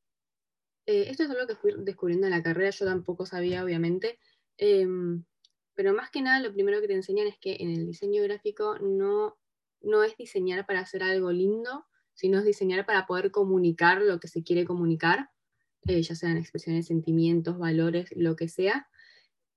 Eh, 0.86 1.04
esto 1.10 1.24
es 1.24 1.30
algo 1.30 1.46
que 1.46 1.54
fui 1.54 1.74
descubriendo 1.76 2.26
en 2.26 2.32
la 2.32 2.42
carrera, 2.42 2.70
yo 2.70 2.86
tampoco 2.86 3.26
sabía, 3.26 3.62
obviamente, 3.62 4.18
em, 4.56 5.24
pero 5.74 5.92
más 5.92 6.08
que 6.10 6.22
nada 6.22 6.40
lo 6.40 6.54
primero 6.54 6.80
que 6.80 6.88
te 6.88 6.94
enseñan 6.94 7.26
es 7.26 7.36
que 7.36 7.58
en 7.60 7.68
el 7.72 7.84
diseño 7.86 8.22
gráfico 8.22 8.78
no, 8.78 9.36
no 9.82 10.02
es 10.02 10.16
diseñar 10.16 10.64
para 10.64 10.80
hacer 10.80 11.02
algo 11.02 11.30
lindo, 11.30 11.84
sino 12.14 12.38
es 12.38 12.46
diseñar 12.46 12.86
para 12.86 13.04
poder 13.06 13.30
comunicar 13.30 14.00
lo 14.00 14.18
que 14.18 14.28
se 14.28 14.42
quiere 14.42 14.64
comunicar, 14.64 15.28
eh, 15.86 16.02
ya 16.02 16.14
sean 16.14 16.36
expresiones, 16.36 16.86
sentimientos, 16.86 17.58
valores, 17.58 18.10
lo 18.16 18.36
que 18.36 18.48
sea, 18.48 18.88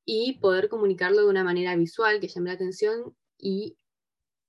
y 0.05 0.39
poder 0.39 0.69
comunicarlo 0.69 1.21
de 1.21 1.29
una 1.29 1.43
manera 1.43 1.75
visual 1.75 2.19
que 2.19 2.27
llame 2.27 2.49
la 2.49 2.55
atención 2.55 3.15
y 3.37 3.77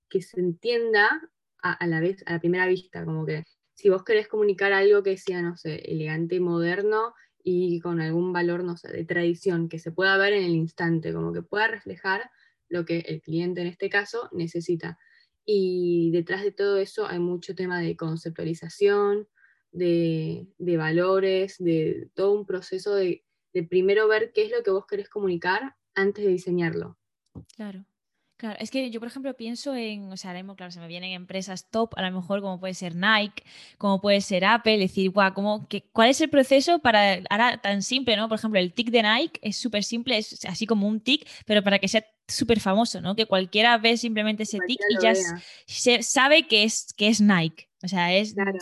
que 0.09 0.21
se 0.21 0.39
entienda 0.39 1.29
a, 1.61 1.87
la 1.87 1.99
vez, 1.99 2.23
a 2.27 2.33
la 2.33 2.39
primera 2.39 2.67
vista, 2.67 3.03
como 3.05 3.25
que 3.25 3.43
si 3.73 3.89
vos 3.89 4.03
querés 4.03 4.27
comunicar 4.27 4.71
algo 4.71 5.03
que 5.03 5.17
sea, 5.17 5.41
no 5.41 5.57
sé, 5.57 5.75
elegante, 5.91 6.39
moderno 6.39 7.13
y 7.43 7.79
con 7.79 7.99
algún 8.01 8.31
valor, 8.33 8.63
no 8.63 8.77
sé, 8.77 8.91
de 8.91 9.03
tradición, 9.05 9.67
que 9.67 9.79
se 9.79 9.91
pueda 9.91 10.17
ver 10.17 10.33
en 10.33 10.43
el 10.43 10.55
instante, 10.55 11.13
como 11.13 11.33
que 11.33 11.41
pueda 11.41 11.67
reflejar 11.67 12.29
lo 12.69 12.85
que 12.85 12.99
el 12.99 13.21
cliente 13.21 13.61
en 13.61 13.67
este 13.67 13.89
caso 13.89 14.29
necesita. 14.31 14.97
Y 15.45 16.11
detrás 16.11 16.43
de 16.43 16.51
todo 16.51 16.77
eso 16.77 17.07
hay 17.07 17.19
mucho 17.19 17.55
tema 17.55 17.79
de 17.79 17.95
conceptualización, 17.95 19.27
de, 19.75 20.47
de 20.57 20.77
valores, 20.77 21.57
de 21.59 22.09
todo 22.13 22.33
un 22.33 22.45
proceso 22.45 22.95
de, 22.95 23.23
de 23.53 23.63
primero 23.63 24.07
ver 24.07 24.31
qué 24.33 24.45
es 24.45 24.51
lo 24.51 24.63
que 24.63 24.71
vos 24.71 24.85
querés 24.85 25.09
comunicar 25.09 25.75
antes 25.93 26.25
de 26.25 26.31
diseñarlo. 26.31 26.97
Claro. 27.55 27.85
Claro, 28.37 28.57
es 28.59 28.69
que 28.69 28.91
yo, 28.91 28.99
por 28.99 29.07
ejemplo, 29.07 29.33
pienso 29.33 29.73
en, 29.75 30.11
o 30.11 30.17
sea, 30.17 30.33
claro, 30.57 30.69
se 30.69 30.81
me 30.81 30.87
vienen 30.87 31.13
empresas 31.13 31.69
top, 31.71 31.93
a 31.95 32.01
lo 32.01 32.19
mejor 32.19 32.41
como 32.41 32.59
puede 32.59 32.73
ser 32.73 32.93
Nike, 32.93 33.43
como 33.77 34.01
puede 34.01 34.19
ser 34.19 34.43
Apple, 34.43 34.77
decir, 34.77 35.09
guau, 35.11 35.33
¿cómo, 35.33 35.65
que, 35.69 35.83
¿cuál 35.93 36.09
es 36.09 36.19
el 36.19 36.29
proceso 36.29 36.79
para, 36.79 37.21
ahora 37.29 37.61
tan 37.61 37.81
simple, 37.81 38.17
¿no? 38.17 38.27
Por 38.27 38.37
ejemplo, 38.37 38.59
el 38.59 38.73
tic 38.73 38.89
de 38.89 39.03
Nike 39.03 39.39
es 39.41 39.55
súper 39.55 39.85
simple, 39.85 40.17
es 40.17 40.43
así 40.43 40.67
como 40.67 40.85
un 40.85 40.99
tic, 40.99 41.25
pero 41.45 41.63
para 41.63 41.79
que 41.79 41.87
sea 41.87 42.05
súper 42.27 42.59
famoso, 42.59 42.99
¿no? 42.99 43.15
Que 43.15 43.25
cualquiera 43.25 43.77
ve 43.77 43.95
simplemente 43.95 44.43
ese 44.43 44.59
tic 44.67 44.81
y 44.89 45.01
ya 45.01 45.13
se, 45.65 46.03
sabe 46.03 46.45
que 46.45 46.65
es, 46.65 46.93
que 46.97 47.07
es 47.07 47.21
Nike. 47.21 47.69
O 47.83 47.87
sea, 47.87 48.13
es... 48.13 48.33
Claro, 48.33 48.59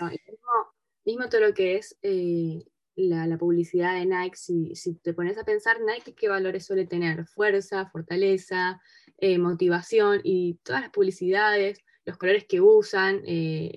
mismo, 1.05 1.29
todo 1.29 1.41
lo 1.41 1.53
que 1.53 1.75
es 1.75 1.97
eh, 2.01 2.63
la, 2.95 3.37
publicidad 3.37 3.95
de 3.95 4.05
Nike, 4.05 4.35
si, 4.35 4.95
te 5.01 5.13
pones 5.13 5.37
a 5.37 5.43
pensar, 5.43 5.77
Nike, 5.81 6.13
¿qué 6.13 6.27
valores 6.29 6.65
suele 6.65 6.85
tener? 6.85 7.25
Fuerza, 7.25 7.89
fortaleza, 7.89 8.81
eh, 9.17 9.37
motivación 9.37 10.21
y 10.23 10.59
todas 10.63 10.81
las 10.81 10.91
publicidades, 10.91 11.79
los 12.05 12.17
colores 12.17 12.45
que 12.45 12.61
usan, 12.61 13.21
eh, 13.25 13.71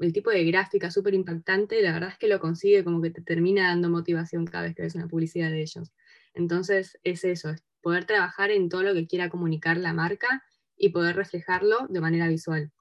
el 0.00 0.12
tipo 0.12 0.30
de 0.30 0.44
gráfica 0.44 0.90
súper 0.90 1.14
impactante, 1.14 1.80
la 1.82 1.92
verdad 1.92 2.10
es 2.10 2.18
que 2.18 2.28
lo 2.28 2.40
consigue 2.40 2.82
como 2.82 3.00
que 3.00 3.10
te 3.10 3.22
termina 3.22 3.68
dando 3.68 3.88
motivación 3.88 4.44
cada 4.44 4.64
vez 4.64 4.74
que 4.74 4.82
ves 4.82 4.94
una 4.94 5.08
publicidad 5.08 5.50
de 5.50 5.62
ellos. 5.62 5.92
Entonces 6.34 6.98
es 7.04 7.24
eso, 7.24 7.50
es 7.50 7.62
poder 7.80 8.06
trabajar 8.06 8.50
en 8.50 8.68
todo 8.68 8.82
lo 8.82 8.92
que 8.92 9.06
quiera 9.06 9.30
comunicar 9.30 9.76
la 9.76 9.92
marca 9.92 10.42
y 10.76 10.88
poder 10.88 11.14
reflejarlo 11.14 11.86
de 11.88 12.00
manera 12.00 12.26
visual. 12.26 12.72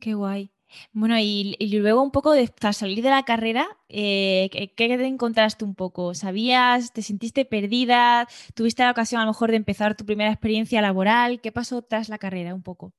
Qué 0.00 0.14
guay. 0.14 0.52
Bueno, 0.92 1.18
y, 1.18 1.56
luego 1.78 2.02
un 2.02 2.10
poco 2.10 2.32
de 2.32 2.50
salir 2.72 3.02
de 3.02 3.10
la 3.10 3.24
carrera, 3.24 3.66
eh, 3.88 4.48
¿qué, 4.52 4.68
te 4.76 5.06
encontraste 5.06 5.64
un 5.64 5.74
poco? 5.74 6.14
¿Sabías, 6.14 6.92
te 6.92 7.02
sentiste 7.02 7.44
perdida? 7.44 8.28
¿Tuviste 8.54 8.82
la 8.82 8.90
ocasión 8.90 9.20
a 9.20 9.24
lo 9.24 9.30
mejor 9.30 9.50
de 9.50 9.56
empezar 9.56 9.96
tu 9.96 10.04
primera 10.04 10.30
experiencia 10.30 10.82
laboral? 10.82 11.40
¿Qué 11.40 11.52
pasó 11.52 11.82
tras 11.82 12.08
la 12.08 12.18
carrera 12.18 12.54
un 12.54 12.62
poco? 12.62 12.92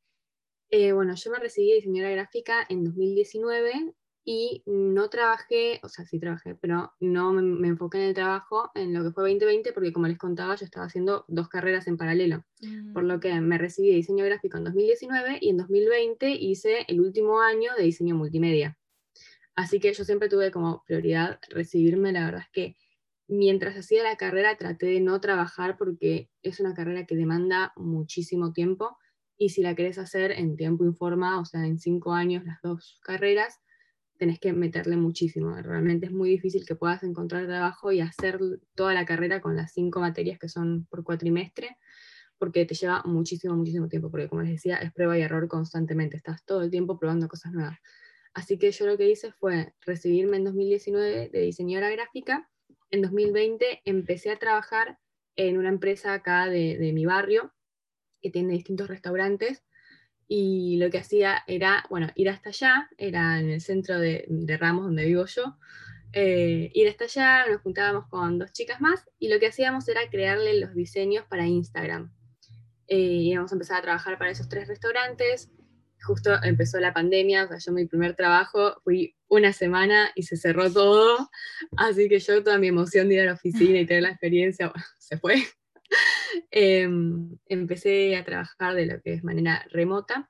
Eh, 0.69 0.93
bueno, 0.93 1.15
yo 1.15 1.31
me 1.31 1.39
recibí 1.39 1.69
de 1.69 1.75
diseñadora 1.75 2.15
gráfica 2.15 2.65
en 2.69 2.83
2019 2.85 3.93
y 4.23 4.63
no 4.67 5.09
trabajé, 5.09 5.79
o 5.83 5.89
sea, 5.89 6.05
sí 6.05 6.19
trabajé, 6.19 6.55
pero 6.55 6.93
no 6.99 7.33
me, 7.33 7.67
enfoqué 7.67 7.97
en 7.97 8.09
el 8.09 8.13
trabajo 8.13 8.69
en 8.75 8.93
lo 8.93 9.03
que 9.03 9.11
fue 9.11 9.23
2020 9.23 9.73
porque 9.73 9.91
como 9.91 10.07
les 10.07 10.19
contaba 10.19 10.55
yo 10.55 10.65
estaba 10.65 10.85
haciendo 10.85 11.25
dos 11.27 11.49
carreras 11.49 11.87
en 11.87 11.97
paralelo, 11.97 12.45
por 12.93 13.03
lo 13.03 13.17
mm. 13.17 13.19
que 13.19 13.41
me 13.41 13.57
recibí 13.57 13.89
de 13.89 13.95
diseño 13.95 14.25
gráfico 14.25 14.57
en 14.57 14.65
2019 14.65 15.39
y 15.41 15.49
en 15.49 15.57
2020 15.57 16.29
hice 16.29 16.85
el 16.87 17.01
último 17.01 17.41
año 17.41 17.71
de 17.75 17.83
diseño 17.83 18.15
multimedia. 18.15 18.77
Así 19.55 19.79
que 19.79 19.93
yo 19.93 20.05
siempre 20.05 20.29
tuve 20.29 20.51
como 20.51 20.83
prioridad 20.85 21.39
recibirme, 21.49 22.11
la 22.11 22.25
verdad 22.25 22.41
es 22.41 22.51
que 22.51 22.75
mientras 23.27 23.75
hacía 23.75 24.03
la 24.03 24.17
carrera 24.17 24.55
traté 24.57 24.87
de 24.87 25.01
no 25.01 25.19
trabajar 25.19 25.77
porque 25.77 26.29
es 26.43 26.59
una 26.59 26.73
carrera 26.73 27.05
que 27.05 27.15
demanda 27.15 27.73
muchísimo 27.75 28.53
tiempo 28.53 28.97
y 29.37 29.49
si 29.49 29.61
la 29.61 29.73
querés 29.73 29.97
hacer 29.97 30.31
en 30.31 30.55
tiempo 30.55 30.85
informa, 30.85 31.39
o 31.39 31.45
sea, 31.45 31.65
en 31.65 31.79
cinco 31.79 32.13
años 32.13 32.45
las 32.45 32.61
dos 32.61 32.99
carreras, 33.03 33.59
tenés 34.21 34.39
que 34.39 34.53
meterle 34.53 34.97
muchísimo. 34.97 35.55
Realmente 35.63 36.05
es 36.05 36.11
muy 36.11 36.29
difícil 36.29 36.63
que 36.63 36.75
puedas 36.75 37.01
encontrar 37.01 37.47
trabajo 37.47 37.91
y 37.91 38.01
hacer 38.01 38.39
toda 38.75 38.93
la 38.93 39.03
carrera 39.03 39.41
con 39.41 39.55
las 39.55 39.73
cinco 39.73 39.99
materias 39.99 40.37
que 40.37 40.47
son 40.47 40.85
por 40.91 41.03
cuatrimestre, 41.03 41.75
porque 42.37 42.67
te 42.67 42.75
lleva 42.75 43.01
muchísimo, 43.03 43.55
muchísimo 43.55 43.87
tiempo, 43.87 44.11
porque 44.11 44.29
como 44.29 44.43
les 44.43 44.51
decía, 44.51 44.75
es 44.75 44.93
prueba 44.93 45.17
y 45.17 45.23
error 45.23 45.47
constantemente, 45.47 46.17
estás 46.17 46.45
todo 46.45 46.61
el 46.61 46.69
tiempo 46.69 46.99
probando 46.99 47.27
cosas 47.27 47.51
nuevas. 47.51 47.79
Así 48.35 48.59
que 48.59 48.71
yo 48.71 48.85
lo 48.85 48.95
que 48.95 49.09
hice 49.09 49.31
fue 49.31 49.73
recibirme 49.81 50.37
en 50.37 50.43
2019 50.43 51.29
de 51.29 51.41
diseñadora 51.41 51.89
gráfica, 51.89 52.47
en 52.91 53.01
2020 53.01 53.81
empecé 53.85 54.29
a 54.29 54.37
trabajar 54.37 54.99
en 55.35 55.57
una 55.57 55.69
empresa 55.69 56.13
acá 56.13 56.45
de, 56.45 56.77
de 56.77 56.93
mi 56.93 57.07
barrio, 57.07 57.55
que 58.21 58.29
tiene 58.29 58.53
distintos 58.53 58.87
restaurantes, 58.87 59.63
y 60.33 60.77
lo 60.77 60.89
que 60.89 60.99
hacía 60.99 61.43
era, 61.45 61.83
bueno, 61.89 62.07
ir 62.15 62.29
hasta 62.29 62.51
allá, 62.51 62.89
era 62.97 63.37
en 63.37 63.49
el 63.49 63.59
centro 63.59 63.99
de, 63.99 64.25
Ramos 64.57 64.85
donde 64.85 65.03
vivo 65.03 65.25
yo, 65.25 65.57
eh, 66.13 66.71
ir 66.73 66.87
hasta 66.87 67.03
allá, 67.03 67.49
nos 67.49 67.59
juntábamos 67.59 68.07
con 68.07 68.39
dos 68.39 68.53
chicas 68.53 68.79
más 68.79 69.09
y 69.19 69.27
lo 69.27 69.41
que 69.41 69.47
hacíamos 69.47 69.89
era 69.89 70.09
crearle 70.09 70.57
los 70.57 70.73
diseños 70.73 71.25
para 71.29 71.45
Instagram. 71.45 72.13
Eh, 72.87 72.95
íbamos 72.97 73.51
a 73.51 73.55
empezar 73.55 73.79
a 73.79 73.81
trabajar 73.81 74.17
para 74.17 74.31
esos 74.31 74.47
tres 74.47 74.69
restaurantes, 74.69 75.51
justo 76.01 76.31
empezó 76.43 76.79
la 76.79 76.93
pandemia, 76.93 77.43
o 77.43 77.47
sea, 77.49 77.57
yo 77.57 77.73
mi 77.73 77.85
primer 77.85 78.15
trabajo 78.15 78.79
fui 78.85 79.17
una 79.27 79.51
semana 79.51 80.11
y 80.15 80.23
se 80.23 80.37
cerró 80.37 80.71
todo, 80.71 81.29
así 81.75 82.07
que 82.07 82.19
yo 82.19 82.41
toda 82.41 82.57
mi 82.57 82.69
emoción 82.69 83.09
de 83.09 83.15
ir 83.15 83.21
a 83.23 83.25
la 83.25 83.33
oficina 83.33 83.81
y 83.81 83.85
tener 83.85 84.03
la 84.03 84.11
experiencia, 84.11 84.71
se 84.97 85.17
fue. 85.17 85.43
Em, 86.51 87.37
empecé 87.47 88.15
a 88.15 88.23
trabajar 88.23 88.75
de 88.75 88.85
lo 88.85 89.01
que 89.01 89.13
es 89.13 89.23
manera 89.23 89.65
remota. 89.71 90.29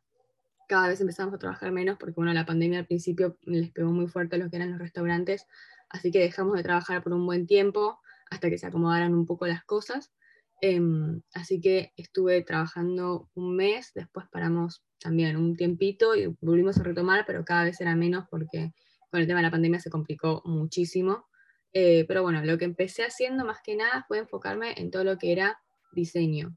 Cada 0.68 0.88
vez 0.88 1.02
empezamos 1.02 1.34
a 1.34 1.38
trabajar 1.38 1.72
menos 1.72 1.98
porque, 1.98 2.16
bueno, 2.16 2.34
la 2.34 2.46
pandemia 2.46 2.80
al 2.80 2.86
principio 2.86 3.38
les 3.42 3.72
pegó 3.72 3.92
muy 3.92 4.08
fuerte 4.08 4.36
a 4.36 4.40
lo 4.40 4.50
que 4.50 4.56
eran 4.56 4.72
los 4.72 4.80
restaurantes, 4.80 5.48
así 5.90 6.12
que 6.12 6.20
dejamos 6.20 6.56
de 6.56 6.64
trabajar 6.64 7.04
por 7.04 7.14
un 7.14 7.26
buen 7.26 7.46
tiempo 7.46 8.00
hasta 8.30 8.50
que 8.50 8.58
se 8.58 8.68
acomodaran 8.68 9.14
un 9.14 9.26
poco 9.26 9.48
las 9.48 9.64
cosas. 9.66 10.14
Em, 10.62 11.22
así 11.34 11.60
que 11.60 11.92
estuve 11.98 12.44
trabajando 12.44 13.30
un 13.34 13.56
mes, 13.56 13.92
después 13.96 14.28
paramos 14.32 14.84
también 15.00 15.36
un 15.36 15.56
tiempito 15.56 16.16
y 16.16 16.28
volvimos 16.40 16.78
a 16.78 16.84
retomar, 16.84 17.26
pero 17.26 17.44
cada 17.44 17.66
vez 17.66 17.82
era 17.82 17.96
menos 17.96 18.26
porque 18.30 18.72
con 19.10 19.20
el 19.20 19.28
tema 19.28 19.40
de 19.40 19.48
la 19.48 19.52
pandemia 19.52 19.80
se 19.80 19.90
complicó 19.90 20.42
muchísimo. 20.46 21.26
Eh, 21.74 22.06
pero 22.08 22.22
bueno, 22.22 22.44
lo 22.46 22.58
que 22.58 22.66
empecé 22.66 23.04
haciendo 23.04 23.44
más 23.44 23.60
que 23.64 23.76
nada 23.76 24.06
fue 24.08 24.20
enfocarme 24.20 24.74
en 24.78 24.92
todo 24.92 25.04
lo 25.04 25.18
que 25.18 25.32
era 25.32 25.60
diseño. 25.92 26.56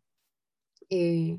Eh, 0.90 1.38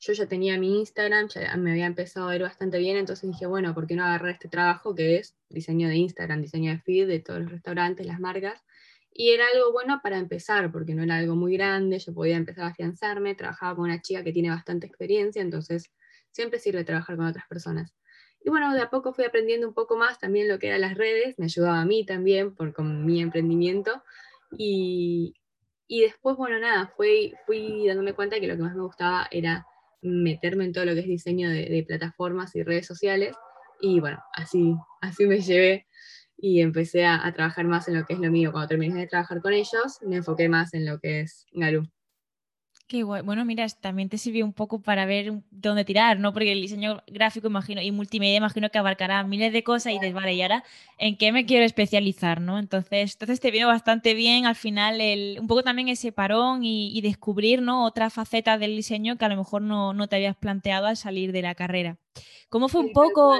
yo 0.00 0.12
ya 0.14 0.26
tenía 0.26 0.58
mi 0.58 0.78
Instagram, 0.78 1.28
ya 1.28 1.54
me 1.56 1.72
había 1.72 1.86
empezado 1.86 2.28
a 2.28 2.32
ver 2.32 2.42
bastante 2.42 2.78
bien, 2.78 2.96
entonces 2.96 3.30
dije, 3.30 3.46
bueno, 3.46 3.74
¿por 3.74 3.86
qué 3.86 3.96
no 3.96 4.04
agarrar 4.04 4.30
este 4.30 4.48
trabajo 4.48 4.94
que 4.94 5.18
es 5.18 5.36
diseño 5.50 5.88
de 5.88 5.96
Instagram, 5.96 6.40
diseño 6.40 6.72
de 6.72 6.78
feed 6.80 7.06
de 7.06 7.20
todos 7.20 7.40
los 7.40 7.50
restaurantes, 7.50 8.06
las 8.06 8.18
marcas? 8.18 8.64
Y 9.12 9.30
era 9.30 9.44
algo 9.52 9.72
bueno 9.72 10.00
para 10.02 10.16
empezar, 10.18 10.72
porque 10.72 10.94
no 10.94 11.02
era 11.02 11.18
algo 11.18 11.36
muy 11.36 11.52
grande, 11.54 11.98
yo 11.98 12.14
podía 12.14 12.36
empezar 12.36 12.64
a 12.64 12.68
afianzarme, 12.68 13.34
trabajaba 13.34 13.76
con 13.76 13.84
una 13.84 14.00
chica 14.00 14.24
que 14.24 14.32
tiene 14.32 14.48
bastante 14.48 14.86
experiencia, 14.86 15.42
entonces 15.42 15.92
siempre 16.30 16.58
sirve 16.58 16.84
trabajar 16.84 17.16
con 17.16 17.26
otras 17.26 17.46
personas. 17.46 17.92
Y 18.42 18.48
bueno, 18.48 18.72
de 18.72 18.80
a 18.80 18.88
poco 18.88 19.12
fui 19.12 19.24
aprendiendo 19.24 19.68
un 19.68 19.74
poco 19.74 19.96
más 19.96 20.18
también 20.18 20.48
lo 20.48 20.58
que 20.58 20.68
eran 20.68 20.80
las 20.80 20.96
redes, 20.96 21.38
me 21.38 21.44
ayudaba 21.44 21.80
a 21.80 21.84
mí 21.84 22.06
también 22.06 22.54
por, 22.54 22.72
con 22.72 23.04
mi 23.04 23.20
emprendimiento. 23.20 24.02
Y, 24.56 25.34
y 25.92 26.02
después, 26.02 26.36
bueno, 26.36 26.60
nada, 26.60 26.86
fui, 26.96 27.34
fui 27.46 27.84
dándome 27.88 28.12
cuenta 28.12 28.38
que 28.38 28.46
lo 28.46 28.54
que 28.54 28.62
más 28.62 28.76
me 28.76 28.82
gustaba 28.82 29.26
era 29.32 29.66
meterme 30.02 30.64
en 30.64 30.72
todo 30.72 30.84
lo 30.84 30.94
que 30.94 31.00
es 31.00 31.06
diseño 31.06 31.50
de, 31.50 31.84
plataformas 31.84 32.54
y 32.54 32.62
redes 32.62 32.86
sociales. 32.86 33.34
Y 33.80 33.98
bueno, 33.98 34.22
así, 34.34 34.76
así 35.00 35.26
me 35.26 35.40
llevé 35.40 35.88
y 36.36 36.60
empecé 36.60 37.06
a, 37.06 37.26
a, 37.26 37.32
trabajar 37.32 37.64
más 37.64 37.88
en 37.88 37.98
lo 37.98 38.06
que 38.06 38.12
es 38.14 38.20
lo 38.20 38.30
mío. 38.30 38.52
Cuando 38.52 38.68
terminé 38.68 39.00
de 39.00 39.08
trabajar 39.08 39.42
con 39.42 39.52
ellos, 39.52 39.98
me 40.06 40.14
enfoqué 40.14 40.48
más 40.48 40.74
en 40.74 40.86
lo 40.86 41.00
que 41.00 41.22
es 41.22 41.44
Galú. 41.54 41.82
Qué 42.90 43.04
guay. 43.04 43.22
Bueno, 43.22 43.44
mira, 43.44 43.68
también 43.68 44.08
te 44.08 44.18
sirvió 44.18 44.44
un 44.44 44.52
poco 44.52 44.80
para 44.80 45.06
ver 45.06 45.32
dónde 45.52 45.84
tirar, 45.84 46.18
¿no? 46.18 46.32
Porque 46.32 46.50
el 46.50 46.60
diseño 46.60 47.04
gráfico, 47.06 47.46
imagino, 47.46 47.80
y 47.80 47.92
multimedia, 47.92 48.38
imagino 48.38 48.68
que 48.68 48.78
abarcará 48.78 49.22
miles 49.22 49.52
de 49.52 49.62
cosas 49.62 49.92
y 49.92 50.00
dices, 50.00 50.12
vale, 50.12 50.34
¿y 50.34 50.42
ahora 50.42 50.64
en 50.98 51.16
qué 51.16 51.30
me 51.30 51.46
quiero 51.46 51.64
especializar, 51.64 52.40
no? 52.40 52.58
Entonces, 52.58 53.12
entonces 53.12 53.38
te 53.38 53.52
vino 53.52 53.68
bastante 53.68 54.14
bien 54.14 54.44
al 54.44 54.56
final 54.56 55.00
el, 55.00 55.38
un 55.40 55.46
poco 55.46 55.62
también 55.62 55.86
ese 55.86 56.10
parón 56.10 56.64
y, 56.64 57.00
descubrir, 57.00 57.62
¿no? 57.62 57.84
Otra 57.84 58.10
faceta 58.10 58.58
del 58.58 58.74
diseño 58.74 59.16
que 59.16 59.24
a 59.24 59.28
lo 59.28 59.36
mejor 59.36 59.62
no, 59.62 59.92
no, 59.94 60.08
te 60.08 60.16
habías 60.16 60.34
planteado 60.34 60.88
al 60.88 60.96
salir 60.96 61.30
de 61.30 61.42
la 61.42 61.54
carrera. 61.54 61.96
¿Cómo 62.48 62.68
fue 62.68 62.80
un 62.80 62.92
poco 62.92 63.38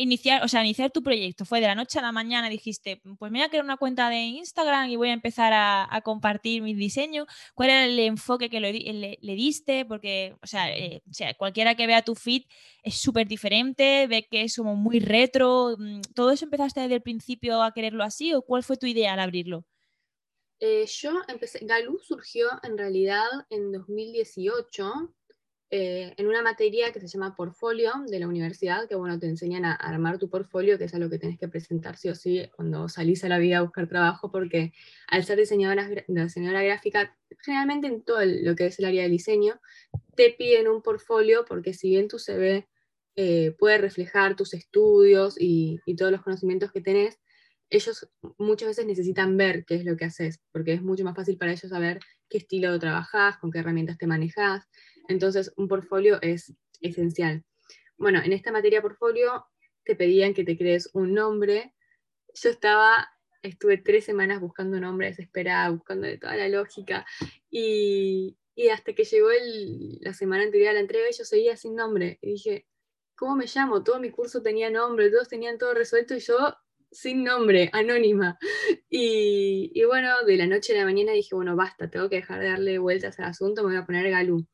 iniciar, 0.00 0.42
o 0.42 0.48
sea, 0.48 0.64
iniciar 0.64 0.90
tu 0.90 1.02
proyecto? 1.02 1.44
¿Fue 1.44 1.60
de 1.60 1.66
la 1.66 1.74
noche 1.74 1.98
a 1.98 2.02
la 2.02 2.12
mañana 2.12 2.48
dijiste, 2.48 3.00
pues 3.18 3.30
me 3.30 3.38
voy 3.38 3.46
a 3.46 3.48
crear 3.48 3.64
una 3.64 3.76
cuenta 3.76 4.08
de 4.08 4.20
Instagram 4.20 4.88
y 4.88 4.96
voy 4.96 5.10
a 5.10 5.12
empezar 5.12 5.52
a, 5.54 6.00
compartir 6.02 6.62
mis 6.62 6.76
diseños? 6.76 7.26
¿Cuál 7.54 7.70
era 7.70 7.84
el 7.84 7.98
enfoque 7.98 8.48
que 8.48 8.60
le, 8.60 9.34
diste? 9.34 9.84
Porque, 9.84 10.36
eh, 10.52 11.00
o 11.08 11.12
sea, 11.12 11.34
cualquiera 11.34 11.74
que 11.74 11.86
vea 11.86 12.02
tu 12.02 12.14
feed 12.14 12.42
es 12.82 12.94
súper 12.96 13.28
diferente, 13.28 14.06
ve 14.06 14.26
que 14.30 14.42
es 14.42 14.56
como 14.56 14.76
muy 14.76 15.00
retro. 15.00 15.76
Mm, 15.78 16.00
¿Todo 16.14 16.30
eso 16.30 16.44
empezaste 16.44 16.80
desde 16.80 16.96
el 16.96 17.02
principio 17.02 17.62
a 17.62 17.72
quererlo 17.72 18.04
así 18.04 18.32
o 18.34 18.42
cuál 18.42 18.62
fue 18.62 18.76
tu 18.76 18.86
idea 18.86 19.12
al 19.12 19.20
abrirlo? 19.20 19.64
Eh, 20.58 20.86
yo 20.86 21.22
empecé, 21.28 21.60
Galú 21.62 21.98
surgió 21.98 22.48
en 22.62 22.76
realidad 22.76 23.26
en 23.48 23.72
2018 23.72 25.14
eh, 25.72 26.14
en 26.16 26.26
una 26.26 26.42
materia 26.42 26.92
que 26.92 26.98
se 26.98 27.06
llama 27.06 27.36
portfolio 27.36 27.92
de 28.08 28.18
la 28.18 28.26
universidad, 28.26 28.88
que 28.88 28.96
bueno, 28.96 29.20
te 29.20 29.28
enseñan 29.28 29.64
a 29.64 29.74
armar 29.74 30.18
tu 30.18 30.28
portfolio, 30.28 30.76
que 30.76 30.84
es 30.84 30.94
algo 30.94 31.08
que 31.08 31.18
tenés 31.20 31.38
que 31.38 31.46
presentar 31.46 31.96
sí 31.96 32.08
o 32.08 32.16
sí 32.16 32.42
cuando 32.56 32.88
salís 32.88 33.22
a 33.22 33.28
la 33.28 33.38
vida 33.38 33.58
a 33.58 33.62
buscar 33.62 33.88
trabajo, 33.88 34.32
porque 34.32 34.72
al 35.06 35.24
ser 35.24 35.38
diseñadora, 35.38 35.88
diseñadora 36.08 36.64
gráfica, 36.64 37.16
generalmente 37.38 37.86
en 37.86 38.02
todo 38.02 38.18
lo 38.24 38.56
que 38.56 38.66
es 38.66 38.80
el 38.80 38.86
área 38.86 39.04
de 39.04 39.10
diseño, 39.10 39.60
te 40.16 40.34
piden 40.36 40.66
un 40.66 40.82
portfolio, 40.82 41.44
porque 41.46 41.72
si 41.72 41.90
bien 41.90 42.08
tu 42.08 42.18
CV 42.18 42.66
eh, 43.14 43.54
puede 43.56 43.78
reflejar 43.78 44.34
tus 44.34 44.54
estudios 44.54 45.36
y, 45.38 45.78
y 45.86 45.94
todos 45.94 46.10
los 46.10 46.22
conocimientos 46.22 46.72
que 46.72 46.80
tenés, 46.80 47.20
ellos 47.70 48.08
muchas 48.38 48.68
veces 48.68 48.86
necesitan 48.86 49.36
ver 49.36 49.64
qué 49.64 49.76
es 49.76 49.84
lo 49.84 49.96
que 49.96 50.04
haces, 50.04 50.40
porque 50.50 50.72
es 50.72 50.82
mucho 50.82 51.04
más 51.04 51.14
fácil 51.14 51.38
para 51.38 51.52
ellos 51.52 51.70
saber 51.70 52.00
qué 52.28 52.38
estilo 52.38 52.76
trabajás, 52.78 53.38
con 53.38 53.50
qué 53.50 53.60
herramientas 53.60 53.98
te 53.98 54.08
manejas. 54.08 54.64
Entonces, 55.08 55.52
un 55.56 55.68
portfolio 55.68 56.20
es 56.22 56.54
esencial. 56.80 57.44
Bueno, 57.96 58.20
en 58.24 58.32
esta 58.32 58.52
materia 58.52 58.82
portfolio 58.82 59.46
te 59.84 59.94
pedían 59.94 60.34
que 60.34 60.44
te 60.44 60.56
crees 60.56 60.90
un 60.94 61.14
nombre. 61.14 61.74
Yo 62.34 62.50
estaba, 62.50 63.08
estuve 63.42 63.78
tres 63.78 64.04
semanas 64.04 64.40
buscando 64.40 64.76
un 64.76 64.82
nombre 64.82 65.08
desesperada, 65.08 65.70
buscando 65.70 66.06
de 66.06 66.18
toda 66.18 66.36
la 66.36 66.48
lógica, 66.48 67.04
y, 67.50 68.38
y 68.54 68.68
hasta 68.68 68.94
que 68.94 69.04
llegó 69.04 69.30
el, 69.30 69.98
la 70.00 70.14
semana 70.14 70.44
anterior 70.44 70.70
a 70.70 70.74
la 70.74 70.80
entrega, 70.80 71.06
yo 71.10 71.24
seguía 71.24 71.56
sin 71.56 71.74
nombre. 71.74 72.18
Y 72.22 72.32
dije, 72.32 72.66
¿cómo 73.16 73.36
me 73.36 73.46
llamo? 73.46 73.84
Todo 73.84 74.00
mi 74.00 74.10
curso 74.10 74.42
tenía 74.42 74.70
nombre, 74.70 75.10
todos 75.10 75.28
tenían 75.28 75.58
todo 75.58 75.74
resuelto 75.74 76.14
y 76.14 76.20
yo 76.20 76.54
sin 76.90 77.22
nombre, 77.22 77.70
anónima. 77.72 78.38
Y, 78.88 79.70
y, 79.74 79.84
bueno, 79.84 80.24
de 80.26 80.36
la 80.36 80.46
noche 80.46 80.74
a 80.74 80.80
la 80.80 80.84
mañana 80.84 81.12
dije, 81.12 81.34
bueno, 81.34 81.54
basta, 81.56 81.90
tengo 81.90 82.08
que 82.08 82.16
dejar 82.16 82.40
de 82.40 82.48
darle 82.48 82.78
vueltas 82.78 83.18
al 83.18 83.26
asunto, 83.26 83.62
me 83.62 83.70
voy 83.70 83.76
a 83.76 83.86
poner 83.86 84.10
Galú. 84.10 84.46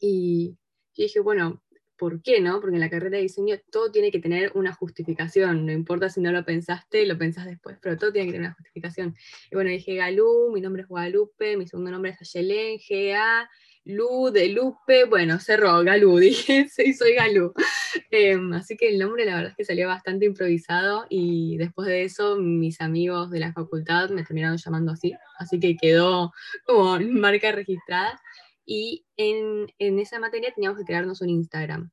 Y, 0.00 0.56
y 0.94 1.02
dije, 1.02 1.20
bueno, 1.20 1.62
¿por 1.98 2.22
qué 2.22 2.40
no? 2.40 2.60
Porque 2.60 2.76
en 2.76 2.80
la 2.80 2.88
carrera 2.88 3.16
de 3.16 3.22
diseño 3.22 3.56
todo 3.70 3.90
tiene 3.90 4.10
que 4.10 4.20
tener 4.20 4.52
una 4.54 4.72
justificación, 4.72 5.66
no 5.66 5.72
importa 5.72 6.08
si 6.08 6.20
no 6.20 6.32
lo 6.32 6.44
pensaste, 6.44 7.04
lo 7.04 7.18
pensás 7.18 7.44
después, 7.44 7.76
pero 7.82 7.98
todo 7.98 8.12
tiene 8.12 8.28
que 8.28 8.32
tener 8.32 8.46
una 8.46 8.54
justificación. 8.54 9.16
Y 9.50 9.54
bueno, 9.56 9.70
dije 9.70 9.96
Galú, 9.96 10.50
mi 10.54 10.60
nombre 10.60 10.82
es 10.82 10.88
Guadalupe, 10.88 11.56
mi 11.56 11.66
segundo 11.66 11.90
nombre 11.90 12.12
es 12.12 12.20
Ayelén, 12.22 12.78
G-A, 12.78 13.50
Lu, 13.84 14.30
de 14.30 14.48
Lupe, 14.50 15.04
bueno, 15.06 15.40
cerró, 15.40 15.82
Galú, 15.82 16.18
dije, 16.18 16.68
sí, 16.68 16.94
soy 16.94 17.14
Galú. 17.14 17.52
Em, 18.10 18.52
así 18.52 18.76
que 18.76 18.88
el 18.88 18.98
nombre 18.98 19.24
la 19.24 19.34
verdad 19.34 19.50
es 19.50 19.56
que 19.56 19.64
salió 19.64 19.88
bastante 19.88 20.24
improvisado 20.26 21.06
y 21.08 21.56
después 21.56 21.88
de 21.88 22.04
eso 22.04 22.36
mis 22.36 22.80
amigos 22.80 23.30
de 23.30 23.40
la 23.40 23.52
facultad 23.52 24.10
me 24.10 24.22
terminaron 24.24 24.58
llamando 24.58 24.92
así, 24.92 25.14
así 25.38 25.58
que 25.58 25.76
quedó 25.76 26.32
como 26.64 26.98
marca 27.00 27.50
registrada. 27.50 28.20
Y 28.70 29.06
en, 29.16 29.72
en 29.78 29.98
esa 29.98 30.20
materia 30.20 30.52
teníamos 30.54 30.78
que 30.78 30.84
crearnos 30.84 31.22
un 31.22 31.30
Instagram, 31.30 31.90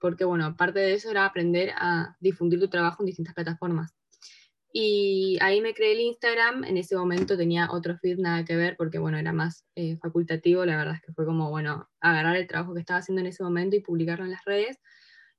porque 0.00 0.24
bueno, 0.24 0.44
aparte 0.44 0.80
de 0.80 0.92
eso 0.94 1.08
era 1.08 1.24
aprender 1.24 1.70
a 1.76 2.16
difundir 2.18 2.58
tu 2.58 2.66
trabajo 2.66 3.00
en 3.00 3.06
distintas 3.06 3.32
plataformas. 3.32 3.94
Y 4.72 5.38
ahí 5.40 5.60
me 5.60 5.72
creé 5.72 5.92
el 5.92 6.00
Instagram, 6.00 6.64
en 6.64 6.78
ese 6.78 6.96
momento 6.96 7.36
tenía 7.36 7.70
otro 7.70 7.96
feed, 7.98 8.18
nada 8.18 8.44
que 8.44 8.56
ver, 8.56 8.74
porque 8.76 8.98
bueno, 8.98 9.18
era 9.18 9.32
más 9.32 9.64
eh, 9.76 9.98
facultativo, 9.98 10.64
la 10.64 10.76
verdad 10.76 10.96
es 10.96 11.02
que 11.02 11.12
fue 11.12 11.24
como, 11.24 11.48
bueno, 11.48 11.88
agarrar 12.00 12.34
el 12.34 12.48
trabajo 12.48 12.74
que 12.74 12.80
estaba 12.80 12.98
haciendo 12.98 13.20
en 13.20 13.28
ese 13.28 13.44
momento 13.44 13.76
y 13.76 13.80
publicarlo 13.80 14.24
en 14.24 14.32
las 14.32 14.44
redes. 14.44 14.80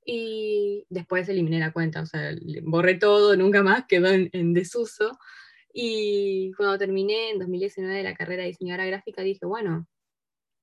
Y 0.06 0.86
después 0.88 1.28
eliminé 1.28 1.58
la 1.58 1.74
cuenta, 1.74 2.00
o 2.00 2.06
sea, 2.06 2.34
borré 2.62 2.94
todo, 2.94 3.36
nunca 3.36 3.62
más, 3.62 3.84
quedó 3.86 4.08
en, 4.08 4.30
en 4.32 4.54
desuso. 4.54 5.18
Y 5.70 6.50
cuando 6.56 6.78
terminé 6.78 7.32
en 7.32 7.40
2019 7.40 8.02
la 8.02 8.14
carrera 8.14 8.44
de 8.44 8.48
diseñadora 8.48 8.86
gráfica, 8.86 9.20
dije, 9.20 9.44
bueno, 9.44 9.86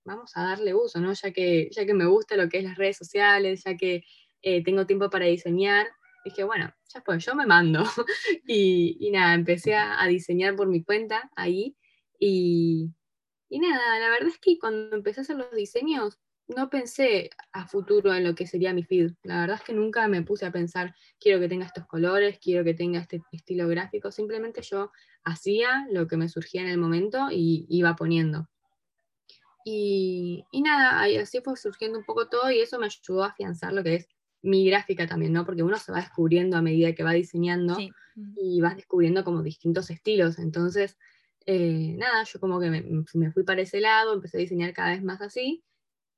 vamos 0.05 0.31
a 0.35 0.43
darle 0.43 0.73
uso, 0.73 0.99
¿no? 1.01 1.11
Ya 1.13 1.31
que, 1.31 1.69
ya 1.71 1.85
que 1.85 1.93
me 1.93 2.05
gusta 2.05 2.37
lo 2.37 2.47
que 2.47 2.59
es 2.59 2.63
las 2.63 2.77
redes 2.77 2.97
sociales, 2.97 3.63
ya 3.65 3.75
que 3.75 4.03
eh, 4.41 4.63
tengo 4.63 4.85
tiempo 4.85 5.09
para 5.09 5.25
diseñar, 5.25 5.87
dije, 6.23 6.43
bueno, 6.43 6.73
ya 6.93 7.01
pues, 7.01 7.25
yo 7.25 7.35
me 7.35 7.45
mando. 7.45 7.83
y, 8.47 9.09
nada, 9.11 9.33
empecé 9.33 9.75
a, 9.75 10.01
a, 10.01 10.07
diseñar 10.07 10.55
por 10.55 10.67
mi 10.67 10.83
cuenta 10.83 11.29
ahí. 11.35 11.75
Y, 12.19 12.91
y, 13.49 13.59
nada, 13.59 13.99
la 13.99 14.09
verdad 14.09 14.29
es 14.29 14.39
que 14.39 14.57
cuando 14.59 14.95
empecé 14.95 15.21
a 15.21 15.23
hacer 15.23 15.37
los 15.37 15.51
diseños, 15.51 16.19
no 16.47 16.69
pensé 16.69 17.31
a 17.53 17.67
futuro 17.67 18.13
en 18.13 18.23
lo 18.23 18.35
que 18.35 18.45
sería 18.45 18.73
mi 18.73 18.83
feed. 18.83 19.13
La 19.23 19.41
verdad 19.41 19.57
es 19.57 19.63
que 19.63 19.73
nunca 19.73 20.07
me 20.07 20.21
puse 20.21 20.45
a 20.45 20.51
pensar, 20.51 20.93
quiero 21.19 21.39
que 21.39 21.47
tenga 21.47 21.65
estos 21.65 21.87
colores, 21.87 22.37
quiero 22.39 22.63
que 22.63 22.75
tenga 22.75 22.99
este 22.99 23.21
estilo 23.31 23.67
gráfico. 23.67 24.11
Simplemente 24.11 24.61
yo 24.61 24.91
hacía 25.23 25.87
lo 25.91 26.07
que 26.07 26.17
me 26.17 26.29
surgía 26.29 26.61
en 26.61 26.67
el 26.67 26.77
momento 26.77 27.29
y 27.31 27.65
iba 27.69 27.95
poniendo. 27.95 28.47
Y, 29.67 30.45
y 30.51 30.61
nada, 30.61 31.03
así 31.19 31.41
fue 31.41 31.57
surgiendo 31.57 31.97
un 31.97 32.05
poco 32.05 32.29
todo 32.29 32.51
y 32.51 32.59
eso 32.59 32.77
me 32.77 32.85
ayudó 32.85 33.23
a 33.23 33.29
afianzar 33.29 33.73
lo 33.73 33.83
que 33.83 33.95
es 33.95 34.07
mi 34.43 34.63
gráfica 34.67 35.07
también, 35.07 35.33
¿no? 35.33 35.43
Porque 35.43 35.63
uno 35.63 35.77
se 35.77 35.91
va 35.91 35.99
descubriendo 35.99 36.55
a 36.55 36.61
medida 36.61 36.93
que 36.93 37.03
va 37.03 37.13
diseñando 37.13 37.75
sí. 37.75 37.91
y 38.37 38.61
vas 38.61 38.75
descubriendo 38.75 39.23
como 39.23 39.41
distintos 39.41 39.89
estilos. 39.89 40.37
Entonces, 40.37 40.99
eh, 41.47 41.95
nada, 41.97 42.23
yo 42.25 42.39
como 42.39 42.59
que 42.59 42.69
me, 42.69 43.03
me, 43.13 43.31
fui 43.31 43.43
para 43.43 43.61
ese 43.61 43.81
lado, 43.81 44.13
empecé 44.13 44.37
a 44.37 44.41
diseñar 44.41 44.71
cada 44.73 44.91
vez 44.91 45.03
más 45.03 45.19
así. 45.21 45.63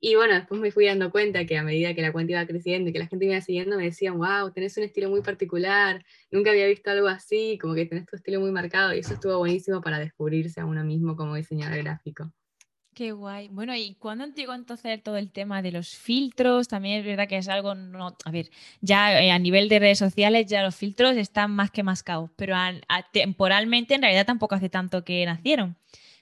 Y 0.01 0.15
bueno, 0.15 0.35
después 0.35 0.59
me 0.59 0.71
fui 0.71 0.85
dando 0.85 1.09
cuenta 1.09 1.45
que 1.45 1.57
a 1.57 1.63
medida 1.63 1.95
que 1.95 2.01
la 2.01 2.11
cuenta 2.11 2.33
iba 2.33 2.45
creciendo 2.45 2.89
y 2.89 2.93
que 2.93 2.99
la 2.99 3.07
gente 3.07 3.25
me 3.25 3.31
iba 3.31 3.41
siguiendo, 3.41 3.77
me 3.77 3.85
decían, 3.85 4.17
wow, 4.17 4.51
tenés 4.51 4.77
un 4.77 4.83
estilo 4.83 5.09
muy 5.09 5.21
particular, 5.21 6.05
nunca 6.29 6.51
había 6.51 6.67
visto 6.67 6.91
algo 6.91 7.07
así, 7.07 7.57
como 7.59 7.73
que 7.73 7.85
tenés 7.85 8.05
tu 8.05 8.17
estilo 8.17 8.41
muy 8.41 8.51
marcado. 8.51 8.93
Y 8.93 8.99
eso 8.99 9.13
estuvo 9.13 9.37
buenísimo 9.39 9.81
para 9.81 9.99
descubrirse 9.99 10.59
a 10.59 10.65
uno 10.65 10.83
mismo 10.83 11.15
como 11.15 11.33
diseñador 11.35 11.77
gráfico. 11.79 12.31
Qué 12.97 13.11
guay. 13.11 13.47
Bueno, 13.49 13.75
¿y 13.75 13.93
cuándo 13.93 14.25
llegó 14.25 14.55
entonces 14.55 15.03
todo 15.03 15.17
el 15.17 15.29
tema 15.29 15.61
de 15.61 15.71
los 15.71 15.89
filtros? 15.89 16.67
También 16.67 16.97
es 16.97 17.05
verdad 17.05 17.27
que 17.27 17.37
es 17.37 17.47
algo, 17.47 17.75
no, 17.75 18.17
a 18.25 18.31
ver, 18.31 18.49
ya 18.81 19.21
eh, 19.21 19.29
a 19.29 19.37
nivel 19.37 19.69
de 19.69 19.77
redes 19.77 19.99
sociales 19.99 20.47
ya 20.47 20.63
los 20.63 20.75
filtros 20.75 21.15
están 21.15 21.51
más 21.51 21.69
que 21.69 21.83
mascados, 21.83 22.31
pero 22.35 22.55
a, 22.55 22.73
a, 22.87 23.03
temporalmente 23.11 23.93
en 23.93 24.01
realidad 24.01 24.25
tampoco 24.25 24.55
hace 24.55 24.69
tanto 24.69 25.03
que 25.03 25.23
nacieron. 25.27 25.77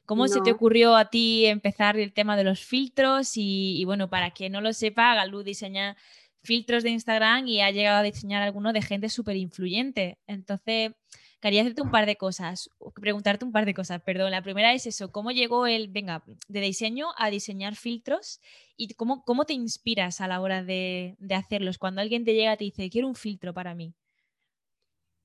¿Cómo 0.06 0.24
no. 0.24 0.28
se 0.28 0.42
te 0.42 0.52
ocurrió 0.52 0.98
a 0.98 1.10
ti 1.10 1.46
empezar 1.46 1.98
el 1.98 2.12
tema 2.12 2.36
de 2.36 2.44
los 2.44 2.60
filtros? 2.60 3.38
Y, 3.38 3.80
y 3.80 3.86
bueno, 3.86 4.10
para 4.10 4.32
quien 4.32 4.52
no 4.52 4.60
lo 4.60 4.74
sepa, 4.74 5.16
Galú 5.16 5.44
diseña 5.44 5.96
filtros 6.44 6.84
de 6.84 6.90
Instagram 6.90 7.48
y 7.48 7.62
ha 7.62 7.72
llegado 7.72 8.00
a 8.00 8.04
diseñar 8.04 8.42
algunos 8.42 8.74
de 8.74 8.82
gente 8.82 9.08
súper 9.08 9.38
influyente. 9.38 10.18
Entonces, 10.28 10.92
quería 11.46 11.62
hacerte 11.62 11.84
un 11.84 11.92
par 11.92 12.08
de 12.08 12.16
cosas, 12.16 12.72
preguntarte 12.96 13.46
un 13.46 13.52
par 13.52 13.66
de 13.66 13.76
cosas, 13.76 14.02
perdón. 14.02 14.32
La 14.32 14.42
primera 14.42 14.74
es 14.74 14.88
eso, 14.88 15.12
¿cómo 15.12 15.30
llegó 15.30 15.68
el, 15.68 15.90
venga, 15.90 16.24
de 16.48 16.60
diseño 16.60 17.10
a 17.18 17.30
diseñar 17.30 17.76
filtros 17.76 18.42
y 18.76 18.96
cómo, 18.96 19.24
cómo 19.24 19.46
te 19.46 19.54
inspiras 19.54 20.22
a 20.22 20.28
la 20.28 20.42
hora 20.42 20.64
de, 20.64 21.16
hacerlos? 21.30 21.78
Cuando 21.78 22.02
alguien 22.02 22.26
te 22.26 22.34
llega 22.34 22.56
y 22.56 22.58
te 22.58 22.64
dice, 22.64 22.90
quiero 22.90 23.08
un 23.08 23.14
filtro 23.14 23.54
para 23.54 23.76
mí. 23.76 23.94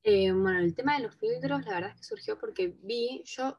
Eh, 0.03 0.31
bueno, 0.31 0.59
el 0.59 0.75
tema 0.75 0.99
de 0.99 1.05
los 1.05 1.17
filtros, 1.17 1.65
la 1.65 1.73
verdad 1.73 1.91
es 1.93 1.97
que 1.97 2.05
surgió 2.05 2.39
porque 2.39 2.77
vi, 2.83 3.23
yo, 3.25 3.59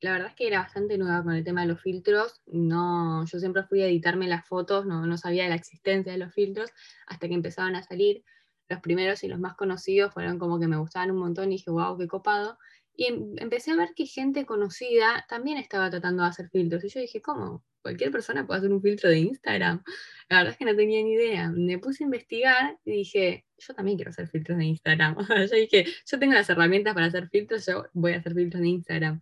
la 0.00 0.12
verdad 0.12 0.28
es 0.28 0.34
que 0.34 0.48
era 0.48 0.58
bastante 0.58 0.98
nueva 0.98 1.22
con 1.22 1.32
el 1.32 1.44
tema 1.44 1.62
de 1.62 1.68
los 1.68 1.80
filtros, 1.80 2.42
no, 2.44 3.24
yo 3.24 3.38
siempre 3.38 3.62
fui 3.62 3.80
a 3.80 3.86
editarme 3.86 4.28
las 4.28 4.46
fotos, 4.46 4.84
no, 4.84 5.06
no 5.06 5.16
sabía 5.16 5.44
de 5.44 5.48
la 5.48 5.54
existencia 5.54 6.12
de 6.12 6.18
los 6.18 6.34
filtros 6.34 6.72
hasta 7.06 7.26
que 7.26 7.34
empezaban 7.34 7.74
a 7.74 7.82
salir 7.82 8.22
los 8.68 8.80
primeros 8.80 9.22
y 9.24 9.28
los 9.28 9.38
más 9.38 9.54
conocidos 9.54 10.12
fueron 10.12 10.38
como 10.38 10.58
que 10.58 10.68
me 10.68 10.76
gustaban 10.76 11.10
un 11.10 11.18
montón 11.18 11.52
y 11.52 11.56
dije, 11.56 11.70
wow, 11.70 11.98
qué 11.98 12.06
copado. 12.06 12.58
Y 12.94 13.06
em 13.06 13.34
empecé 13.38 13.70
a 13.72 13.76
ver 13.76 13.90
que 13.96 14.06
gente 14.06 14.44
conocida 14.46 15.24
también 15.28 15.58
estaba 15.58 15.90
tratando 15.90 16.22
de 16.22 16.28
hacer 16.28 16.48
filtros. 16.50 16.84
Y 16.84 16.88
yo 16.88 17.00
dije, 17.00 17.22
¿cómo? 17.22 17.64
¿Cualquier 17.82 18.10
persona 18.10 18.46
puede 18.46 18.58
hacer 18.58 18.72
un 18.72 18.82
filtro 18.82 19.10
de 19.10 19.18
Instagram? 19.18 19.82
La 20.28 20.38
verdad 20.38 20.52
es 20.52 20.58
que 20.58 20.64
no 20.64 20.76
tenía 20.76 21.02
ni 21.02 21.12
idea. 21.12 21.50
Me 21.50 21.78
puse 21.78 22.04
a 22.04 22.06
investigar 22.06 22.78
y 22.84 22.92
dije, 22.92 23.46
yo 23.58 23.74
también 23.74 23.96
quiero 23.96 24.10
hacer 24.10 24.28
filtros 24.28 24.58
de 24.58 24.64
Instagram. 24.64 25.16
yo 25.28 25.56
dije, 25.56 25.86
yo 26.06 26.18
tengo 26.18 26.34
las 26.34 26.48
herramientas 26.50 26.94
para 26.94 27.06
hacer 27.06 27.28
filtros, 27.28 27.66
yo 27.66 27.86
voy 27.92 28.12
a 28.12 28.18
hacer 28.18 28.34
filtros 28.34 28.62
de 28.62 28.68
Instagram. 28.68 29.20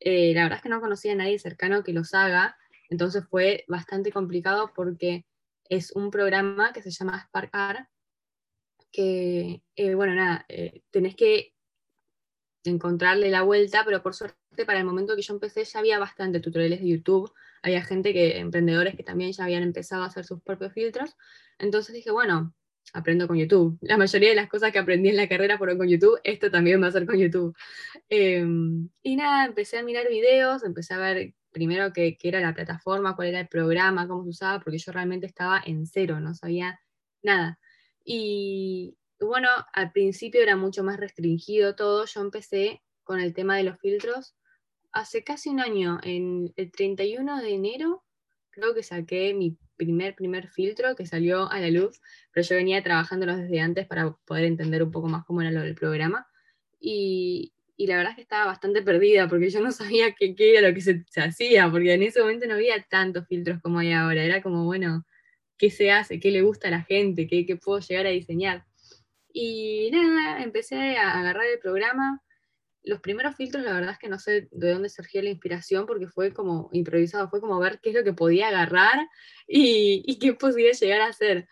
Eh, 0.00 0.34
la 0.34 0.42
verdad 0.42 0.58
es 0.58 0.62
que 0.62 0.68
no 0.68 0.80
conocía 0.80 1.12
a 1.12 1.16
nadie 1.16 1.38
cercano 1.38 1.82
que 1.82 1.92
los 1.92 2.12
haga, 2.14 2.56
entonces 2.90 3.24
fue 3.30 3.64
bastante 3.68 4.12
complicado 4.12 4.72
porque 4.74 5.24
es 5.68 5.92
un 5.92 6.10
programa 6.10 6.72
que 6.72 6.82
se 6.82 6.90
llama 6.90 7.24
SparkArt, 7.26 7.88
que, 8.94 9.60
eh, 9.74 9.94
bueno, 9.96 10.14
nada, 10.14 10.46
eh, 10.48 10.82
tenés 10.92 11.16
que 11.16 11.52
encontrarle 12.62 13.28
la 13.28 13.42
vuelta, 13.42 13.82
pero 13.84 14.02
por 14.02 14.14
suerte 14.14 14.64
para 14.64 14.78
el 14.78 14.84
momento 14.84 15.16
que 15.16 15.22
yo 15.22 15.34
empecé 15.34 15.64
ya 15.64 15.80
había 15.80 15.98
bastante 15.98 16.38
tutoriales 16.38 16.80
de 16.80 16.88
YouTube, 16.88 17.32
había 17.62 17.82
gente 17.82 18.12
que, 18.12 18.38
emprendedores 18.38 18.94
que 18.94 19.02
también 19.02 19.32
ya 19.32 19.44
habían 19.44 19.64
empezado 19.64 20.04
a 20.04 20.06
hacer 20.06 20.24
sus 20.24 20.40
propios 20.42 20.72
filtros, 20.72 21.16
entonces 21.58 21.92
dije, 21.92 22.12
bueno, 22.12 22.54
aprendo 22.92 23.26
con 23.26 23.36
YouTube. 23.36 23.76
La 23.80 23.96
mayoría 23.96 24.28
de 24.28 24.36
las 24.36 24.48
cosas 24.48 24.70
que 24.70 24.78
aprendí 24.78 25.08
en 25.08 25.16
la 25.16 25.28
carrera 25.28 25.58
fueron 25.58 25.76
con 25.76 25.88
YouTube, 25.88 26.20
esto 26.22 26.50
también 26.52 26.80
va 26.80 26.86
a 26.86 26.92
ser 26.92 27.04
con 27.04 27.18
YouTube. 27.18 27.56
Eh, 28.08 28.46
y 29.02 29.16
nada, 29.16 29.46
empecé 29.46 29.78
a 29.78 29.82
mirar 29.82 30.08
videos, 30.08 30.62
empecé 30.62 30.94
a 30.94 30.98
ver 30.98 31.34
primero 31.50 31.92
qué, 31.92 32.16
qué 32.16 32.28
era 32.28 32.40
la 32.40 32.54
plataforma, 32.54 33.16
cuál 33.16 33.28
era 33.28 33.40
el 33.40 33.48
programa, 33.48 34.06
cómo 34.06 34.22
se 34.22 34.30
usaba, 34.30 34.60
porque 34.60 34.78
yo 34.78 34.92
realmente 34.92 35.26
estaba 35.26 35.60
en 35.66 35.84
cero, 35.84 36.20
no 36.20 36.32
sabía 36.34 36.80
nada. 37.22 37.58
Y 38.04 38.96
bueno, 39.18 39.48
al 39.72 39.92
principio 39.92 40.42
era 40.42 40.56
mucho 40.56 40.84
más 40.84 40.98
restringido 40.98 41.74
todo. 41.74 42.04
Yo 42.04 42.20
empecé 42.20 42.82
con 43.02 43.20
el 43.20 43.34
tema 43.34 43.56
de 43.56 43.64
los 43.64 43.78
filtros 43.78 44.36
hace 44.94 45.24
casi 45.24 45.50
un 45.50 45.60
año, 45.60 45.98
en 46.02 46.52
el 46.56 46.70
31 46.70 47.42
de 47.42 47.52
enero, 47.52 48.04
creo 48.50 48.74
que 48.74 48.82
saqué 48.82 49.34
mi 49.34 49.58
primer, 49.76 50.14
primer 50.14 50.48
filtro 50.48 50.94
que 50.94 51.04
salió 51.04 51.50
a 51.50 51.58
la 51.58 51.68
luz, 51.68 52.00
pero 52.32 52.46
yo 52.46 52.56
venía 52.56 52.82
trabajándolos 52.82 53.38
desde 53.38 53.60
antes 53.60 53.86
para 53.86 54.12
poder 54.24 54.44
entender 54.44 54.84
un 54.84 54.92
poco 54.92 55.08
más 55.08 55.24
cómo 55.24 55.42
era 55.42 55.50
lo 55.50 55.62
del 55.62 55.74
programa. 55.74 56.28
Y, 56.78 57.52
y 57.76 57.88
la 57.88 57.96
verdad 57.96 58.12
es 58.12 58.16
que 58.16 58.22
estaba 58.22 58.46
bastante 58.46 58.82
perdida 58.82 59.28
porque 59.28 59.50
yo 59.50 59.60
no 59.60 59.72
sabía 59.72 60.14
qué, 60.14 60.36
qué 60.36 60.56
era 60.56 60.68
lo 60.68 60.72
que 60.72 60.80
se, 60.80 61.04
se 61.10 61.20
hacía, 61.20 61.68
porque 61.70 61.92
en 61.92 62.04
ese 62.04 62.20
momento 62.20 62.46
no 62.46 62.54
había 62.54 62.80
tantos 62.88 63.26
filtros 63.26 63.60
como 63.60 63.80
hay 63.80 63.92
ahora. 63.92 64.22
Era 64.22 64.42
como, 64.42 64.64
bueno, 64.64 65.04
qué 65.58 65.70
se 65.70 65.90
hace, 65.90 66.20
qué 66.20 66.30
le 66.30 66.42
gusta 66.42 66.68
a 66.68 66.72
la 66.72 66.82
gente, 66.82 67.26
qué, 67.26 67.46
qué, 67.46 67.56
puedo 67.56 67.80
llegar 67.80 68.06
a 68.06 68.10
diseñar. 68.10 68.64
Y 69.32 69.90
nada, 69.92 70.42
empecé 70.42 70.96
a 70.96 71.18
agarrar 71.18 71.46
el 71.46 71.58
programa 71.58 72.22
los 72.84 73.00
primeros 73.00 73.34
filtros, 73.36 73.64
la 73.64 73.72
verdad 73.72 73.92
es 73.92 73.98
que 73.98 74.08
no 74.08 74.18
sé 74.18 74.48
de 74.50 74.72
dónde 74.72 74.88
surgió 74.90 75.22
la 75.22 75.30
inspiración, 75.30 75.86
porque 75.86 76.06
fue 76.06 76.32
como 76.32 76.68
improvisado, 76.72 77.28
fue 77.28 77.40
como 77.40 77.58
ver 77.58 77.80
qué 77.82 77.90
es 77.90 77.96
lo 77.96 78.04
que 78.04 78.12
podía 78.12 78.48
agarrar 78.48 79.08
y, 79.48 80.02
y 80.06 80.18
qué 80.18 80.34
podía 80.34 80.72
llegar 80.72 81.00
a 81.00 81.06
hacer. 81.08 81.48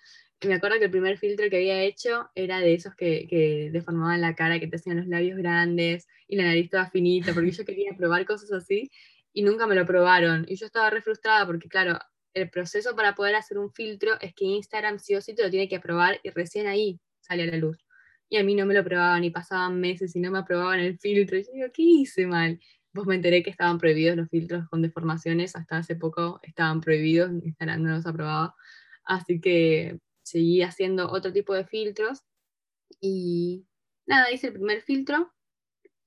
me 0.47 0.55
acuerdo 0.55 0.79
que 0.79 0.87
el 0.87 0.91
primer 0.91 1.19
filtro 1.19 1.49
que 1.49 1.57
había 1.57 1.83
hecho 1.83 2.31
era 2.35 2.61
de 2.61 2.75
esos 2.75 2.95
que, 2.95 3.27
que 3.29 3.71
deformaban 3.73 4.21
la 4.21 4.35
cara, 4.35 4.61
que 4.61 4.67
te 4.67 4.77
hacían 4.77 4.99
los 4.99 5.07
labios 5.07 5.39
grandes 5.39 6.07
y 6.29 6.37
la 6.37 6.45
nariz 6.45 6.71
toda 6.71 6.91
finita, 6.91 7.33
porque 7.33 7.51
yo 7.51 7.65
quería 7.65 7.97
probar 7.97 8.27
cosas 8.27 8.53
así 8.53 8.91
y 9.33 9.43
nunca 9.43 9.67
me 9.67 9.75
lo 9.75 9.87
probaron. 9.87 10.45
Y 10.49 10.57
yo 10.57 10.67
estaba 10.67 10.91
re 10.91 11.01
frustrada 11.01 11.47
porque, 11.47 11.69
claro, 11.69 11.99
el 12.35 12.51
proceso 12.51 12.97
para 12.97 13.15
poder 13.15 13.35
hacer 13.35 13.59
un 13.59 13.73
filtro 13.73 14.13
es 14.21 14.35
que 14.35 14.45
Instagram 14.45 14.99
sí 14.99 15.15
o 15.15 15.21
sí 15.21 15.35
te 15.35 15.43
lo 15.43 15.51
tiene 15.51 15.69
que 15.69 15.77
aprobar 15.77 16.21
y 16.23 16.31
recién 16.31 16.67
ahí 16.67 17.01
sale 17.21 17.45
a 17.45 17.47
la 17.47 17.57
luz 17.57 17.79
y 18.33 18.39
a 18.39 18.45
mí 18.45 18.55
no 18.55 18.65
me 18.65 18.73
lo 18.73 18.83
probaban 18.83 19.23
y 19.25 19.31
pasaban 19.31 19.79
meses 19.79 20.17
y 20.17 20.21
no 20.21 20.31
me 20.31 20.39
aprobaban 20.39 20.81
el 20.81 20.99
filtro. 20.99 21.37
Yo 21.39 21.53
digo, 21.53 21.67
¿qué 21.71 21.83
hice 21.83 22.27
mal? 22.27 22.59
Vos 22.95 23.07
me 23.07 23.15
enteré 23.15 23.43
que 23.43 23.51
estaban 23.51 23.77
prohibidos 23.77 24.17
los 24.17 24.31
filtros 24.31 24.67
con 24.71 24.81
deformaciones, 24.81 25.55
hasta 25.55 25.77
hace 25.77 25.97
poco 25.97 26.41
estaban 26.43 26.81
prohibidos, 26.81 27.31
Instagram 27.31 27.83
no 27.83 27.91
los 27.91 28.07
aprobaba. 28.07 28.55
Así 29.05 29.39
que 29.39 29.99
seguí 30.23 30.63
haciendo 30.63 31.11
otro 31.11 31.31
tipo 31.31 31.53
de 31.53 31.67
filtros 31.67 32.23
y 33.03 33.67
nada, 34.07 34.33
hice 34.33 34.47
el 34.47 34.55
primer 34.55 34.81
filtro. 34.81 35.31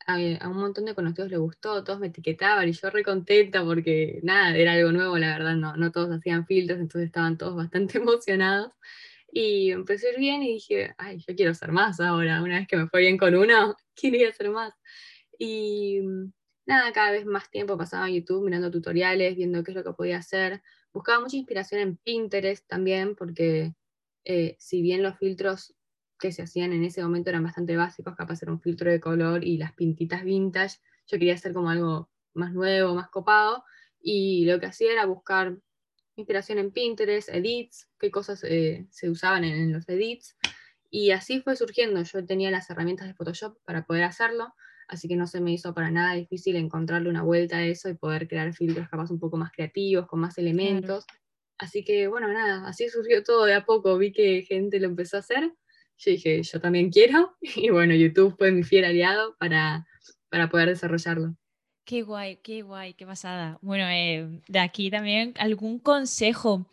A, 0.08 0.18
un 0.50 0.58
montón 0.58 0.86
de 0.86 0.94
conocidos 0.94 1.32
les 1.32 1.40
gustó, 1.40 1.84
todos 1.84 2.00
me 2.00 2.08
etiquetaban 2.08 2.70
y 2.70 2.74
yo 2.74 2.90
re 2.92 3.04
contenta 3.04 3.64
porque 3.66 4.20
nada, 4.22 4.56
era 4.56 4.74
algo 4.74 4.92
nuevo, 4.92 5.18
la 5.18 5.36
verdad, 5.38 5.56
no, 5.56 5.76
no 5.78 5.92
todos 5.92 6.12
hacían 6.12 6.46
filtros, 6.46 6.80
entonces 6.80 7.08
estaban 7.08 7.38
todos 7.38 7.56
bastante 7.56 7.98
emocionados. 7.98 8.72
Y 9.32 9.72
empecé 9.72 10.08
a 10.08 10.12
ir 10.14 10.20
bien 10.20 10.44
y 10.44 10.54
dije, 10.54 10.96
ay, 10.98 11.18
yo 11.28 11.36
quiero 11.36 11.52
hacer 11.52 11.72
más 11.72 12.00
ahora. 12.00 12.42
Una 12.42 12.60
vez 12.60 12.68
que 12.68 12.78
me 12.78 12.88
fue 12.88 13.02
bien 13.02 13.18
con 13.18 13.36
uno, 13.36 13.76
quería 13.96 14.30
hacer 14.30 14.50
más. 14.50 14.74
Y 15.38 16.02
mm, 16.02 16.32
nada, 16.68 16.94
cada 16.94 17.12
vez 17.12 17.26
más 17.26 17.50
tiempo 17.50 17.78
pasaba 17.78 18.08
en 18.08 18.16
YouTube 18.16 18.46
mirando 18.46 18.72
tutoriales, 18.72 19.36
viendo 19.36 19.64
qué 19.64 19.72
es 19.72 19.76
lo 19.76 19.84
que 19.84 19.94
podía 19.94 20.20
hacer. 20.20 20.62
Buscaba 20.94 21.20
mucha 21.20 21.36
inspiración 21.38 21.82
en 21.82 21.98
Pinterest 21.98 22.66
también, 22.68 23.16
porque 23.16 23.74
eh, 24.24 24.56
si 24.60 24.82
bien 24.82 25.04
los 25.04 25.18
filtros 25.18 25.76
que 26.20 26.32
se 26.32 26.44
hacían 26.44 26.74
en 26.74 26.84
ese 26.84 27.04
momento 27.04 27.30
eran 27.30 27.44
bastante 27.44 27.76
básicos, 27.76 28.16
capaz 28.16 28.42
era 28.42 28.52
un 28.52 28.62
filtro 28.62 28.92
de 28.92 29.00
color 29.00 29.44
y 29.44 29.58
las 29.58 29.74
pintitas 29.74 30.24
vintage, 30.24 30.78
yo 31.08 31.18
quería 31.18 31.36
hacer 31.36 31.54
como 31.54 31.70
algo 31.70 32.10
más 32.34 32.54
nuevo, 32.54 32.96
más 32.96 33.10
copado, 33.10 33.64
y 34.02 34.46
lo 34.46 34.60
que 34.60 34.68
hacía 34.68 34.92
era 34.92 35.06
buscar 35.06 35.58
inspiración 36.16 36.58
en 36.60 36.72
Pinterest, 36.72 37.30
edits, 37.30 37.90
qué 38.00 38.12
cosas 38.12 38.44
eh, 38.44 38.86
se 38.90 39.10
usaban 39.10 39.44
en, 39.44 39.74
los 39.74 39.88
edits. 39.90 40.38
Y 40.90 41.12
así 41.12 41.42
fue 41.42 41.56
surgiendo. 41.56 42.02
Yo 42.04 42.26
tenía 42.26 42.52
las 42.52 42.70
herramientas 42.70 43.08
de 43.08 43.14
Photoshop 43.14 43.58
para 43.66 43.86
poder 43.86 44.04
hacerlo, 44.04 44.54
así 44.88 45.08
que 45.08 45.16
no 45.16 45.28
se 45.28 45.42
me 45.42 45.52
hizo 45.52 45.74
para 45.74 45.92
nada 45.92 46.14
difícil 46.14 46.56
encontrarle 46.56 47.10
una 47.10 47.24
vuelta 47.24 47.58
a 47.58 47.66
eso 47.66 47.90
y 47.90 47.96
poder 47.96 48.28
crear 48.28 48.54
filtros 48.54 48.88
capaz 48.88 49.12
un 49.12 49.20
poco 49.20 49.38
más 49.38 49.52
creativos, 49.52 50.08
con 50.08 50.20
más 50.20 50.38
elementos. 50.38 51.06
Así 51.58 51.84
que 51.84 52.08
bueno, 52.08 52.32
nada, 52.32 52.68
así 52.68 52.90
surgió 52.90 53.24
todo 53.24 53.46
de 53.46 53.56
a 53.56 53.66
poco. 53.66 53.98
Vi 53.98 54.12
que 54.14 54.44
gente 54.44 54.80
lo 54.80 54.88
empezó 54.88 55.18
a 55.18 55.22
hacer. 55.22 55.52
Yo 55.98 56.12
dije, 56.12 56.44
yo 56.44 56.60
también 56.60 56.90
quiero. 56.90 57.36
Y 57.56 57.70
bueno, 57.70 57.94
YouTube 57.94 58.36
fue 58.38 58.52
mi 58.52 58.64
fiel 58.64 58.86
aliado 58.86 59.36
para, 59.38 59.86
para 60.30 60.50
poder 60.50 60.70
desarrollarlo. 60.70 61.36
Qué 61.86 62.02
guay, 62.02 62.38
qué 62.38 62.64
guay, 62.64 62.96
qué 62.96 63.06
pasada. 63.06 63.60
Bueno, 63.62 63.86
eh, 63.88 64.42
de 64.48 64.60
aquí 64.60 64.90
también 64.90 65.34
algún 65.38 65.78
consejo 65.78 66.68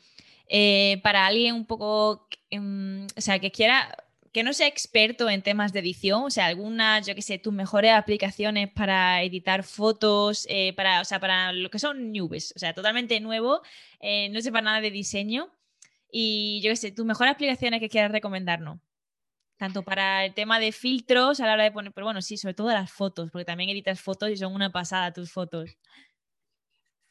eh, 0.48 1.00
para 1.02 1.26
alguien 1.26 1.54
un 1.54 1.66
poco, 1.66 2.28
em, 2.50 3.06
o 3.16 3.20
sea, 3.20 3.38
que 3.38 3.50
quiera, 3.50 3.94
que 4.32 4.42
no 4.42 4.54
sea 4.54 4.66
experto 4.66 5.28
en 5.28 5.42
temas 5.42 5.74
de 5.74 5.80
edición, 5.80 6.24
o 6.24 6.30
sea, 6.30 6.46
algunas, 6.46 7.06
yo 7.06 7.14
qué 7.14 7.20
sé, 7.20 7.38
tus 7.38 7.52
mejores 7.52 7.92
aplicaciones 7.92 8.70
para 8.70 9.22
editar 9.22 9.64
fotos, 9.64 10.46
eh, 10.48 10.72
para, 10.74 11.02
o 11.02 11.04
sea, 11.04 11.20
para 11.20 11.52
lo 11.52 11.70
que 11.70 11.78
son 11.78 12.10
nubes, 12.12 12.54
o 12.56 12.58
sea, 12.58 12.72
totalmente 12.74 13.20
nuevo, 13.20 13.60
no 14.30 14.40
sepa 14.40 14.62
nada 14.62 14.80
de 14.80 14.90
diseño. 14.90 15.50
Y 16.10 16.60
yo 16.62 16.70
qué 16.70 16.76
sé, 16.76 16.92
tus 16.92 17.06
mejores 17.06 17.34
aplicaciones 17.34 17.80
que 17.80 17.88
quieras 17.88 18.12
recomendarnos 18.12 18.78
tanto 19.62 19.84
para 19.84 20.24
el 20.24 20.34
tema 20.34 20.58
de 20.58 20.72
filtros 20.72 21.38
a 21.38 21.46
la 21.46 21.52
hora 21.52 21.62
de 21.62 21.70
poner, 21.70 21.92
pero 21.92 22.04
bueno, 22.04 22.20
sí, 22.20 22.36
sobre 22.36 22.52
todo 22.52 22.70
las 22.70 22.90
fotos, 22.90 23.30
porque 23.30 23.44
también 23.44 23.70
editas 23.70 24.00
fotos 24.00 24.28
y 24.28 24.36
son 24.36 24.52
una 24.52 24.72
pasada 24.72 25.12
tus 25.12 25.30
fotos. 25.30 25.78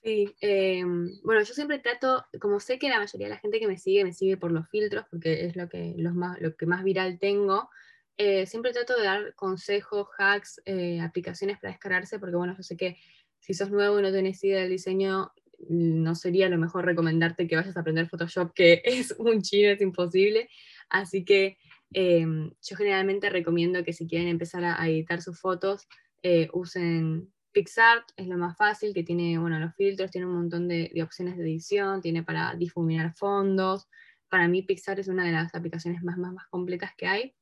Sí, 0.04 0.36
em, 0.42 1.10
bueno, 1.24 1.42
yo 1.44 1.54
siempre 1.54 1.80
trato, 1.80 2.26
como 2.42 2.60
sé 2.60 2.78
que 2.78 2.90
la 2.90 3.00
mayoría 3.00 3.28
de 3.28 3.36
la 3.36 3.40
gente 3.40 3.58
que 3.58 3.70
me 3.70 3.78
sigue 3.78 4.04
me 4.04 4.12
sigue 4.12 4.36
por 4.36 4.52
los 4.52 4.68
filtros, 4.68 5.06
porque 5.10 5.46
es 5.46 5.56
lo 5.56 5.70
que, 5.70 5.94
los 5.96 6.14
más, 6.14 6.42
lo 6.42 6.54
que 6.58 6.66
más 6.66 6.84
viral 6.84 7.20
tengo, 7.20 7.70
eh, 8.18 8.46
siempre 8.46 8.74
trato 8.74 8.98
de 8.98 9.06
dar 9.06 9.34
consejos, 9.36 10.10
hacks, 10.18 10.62
eh, 10.66 11.00
aplicaciones 11.00 11.58
para 11.58 11.72
descargarse, 11.72 12.20
porque 12.20 12.36
bueno, 12.36 12.54
yo 12.58 12.64
sé 12.64 12.76
que 12.76 12.98
si 13.40 13.54
sos 13.54 13.72
nuevo 13.72 13.98
y 13.98 14.02
no 14.02 14.12
tenés 14.12 14.44
idea 14.44 14.60
del 14.60 14.72
diseño, 14.72 15.32
no 15.70 16.16
sería 16.16 16.50
lo 16.50 16.58
mejor 16.58 16.84
recomendarte 16.84 17.48
que 17.48 17.56
vayas 17.56 17.78
a 17.78 17.80
aprender 17.80 18.10
Photoshop, 18.10 18.52
que 18.54 18.82
es 18.84 19.16
un 19.18 19.42
chino, 19.42 19.70
es 19.70 19.80
imposible. 19.80 20.50
Así 20.90 21.24
que 21.24 21.58
Em, 21.94 22.52
yo 22.62 22.76
generalmente 22.78 23.30
recomiendo 23.30 23.84
que 23.84 23.94
si 23.94 24.08
quieren 24.08 24.28
empezar 24.28 24.64
a, 24.64 24.88
editar 24.88 25.22
sus 25.22 25.40
fotos, 25.40 25.88
eh, 26.24 26.50
usen 26.54 27.32
PixArt, 27.52 28.10
es 28.16 28.28
lo 28.28 28.38
más 28.38 28.58
fácil, 28.58 28.94
que 28.94 29.04
tiene, 29.04 29.38
bueno, 29.38 29.60
los 29.60 29.76
filtros, 29.76 30.12
tiene 30.12 30.28
un 30.28 30.36
montón 30.36 30.68
de, 30.68 30.92
opciones 31.04 31.38
de 31.38 31.44
edición, 31.44 32.02
tiene 32.02 32.24
para 32.24 32.56
difuminar 32.56 33.14
fondos. 33.14 33.88
Para 34.30 34.48
mí 34.48 34.62
PixArt 34.62 35.00
es 35.00 35.08
una 35.10 35.26
de 35.26 35.34
las 35.34 35.54
aplicaciones 35.54 36.02
más, 36.04 36.18
más, 36.18 36.34
más 36.34 36.48
completas 36.48 36.92
que 36.98 37.08
hay. 37.08 37.36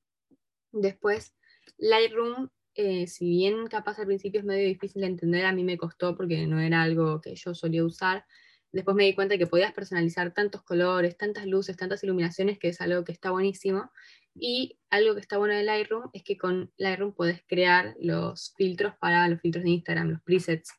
Después, 0.71 1.35
Lightroom, 1.77 2.49
eh, 2.73 3.07
si 3.07 3.29
bien 3.29 3.67
capaz 3.67 3.99
al 3.99 4.07
principio 4.07 4.39
es 4.39 4.45
medio 4.45 4.67
difícil 4.67 5.01
de 5.01 5.07
entender, 5.07 5.45
a 5.45 5.53
mí 5.53 5.63
me 5.63 5.77
costó 5.77 6.15
porque 6.15 6.47
no 6.47 6.59
era 6.59 6.81
algo 6.81 7.21
que 7.21 7.35
yo 7.35 7.53
solía 7.53 7.85
usar. 7.85 8.25
Después 8.71 8.95
me 8.95 9.05
di 9.05 9.15
cuenta 9.15 9.37
que 9.37 9.47
podías 9.47 9.73
personalizar 9.73 10.33
tantos 10.33 10.61
colores, 10.63 11.17
tantas 11.17 11.45
luces, 11.47 11.75
tantas 11.75 12.03
iluminaciones, 12.03 12.59
que 12.59 12.69
es 12.69 12.81
algo 12.81 13.03
que 13.03 13.11
está 13.11 13.31
buenísimo. 13.31 13.91
Y 14.39 14.77
algo 14.89 15.15
que 15.15 15.21
está 15.21 15.37
bueno 15.37 15.53
de 15.53 15.63
Lightroom 15.63 16.09
es 16.13 16.23
que 16.23 16.37
con 16.37 16.71
Lightroom 16.77 17.13
puedes 17.13 17.43
crear 17.47 17.95
los 17.99 18.53
filtros 18.57 18.93
para 18.99 19.27
los 19.27 19.41
filtros 19.41 19.63
de 19.63 19.71
Instagram, 19.71 20.09
los 20.09 20.21
presets. 20.21 20.71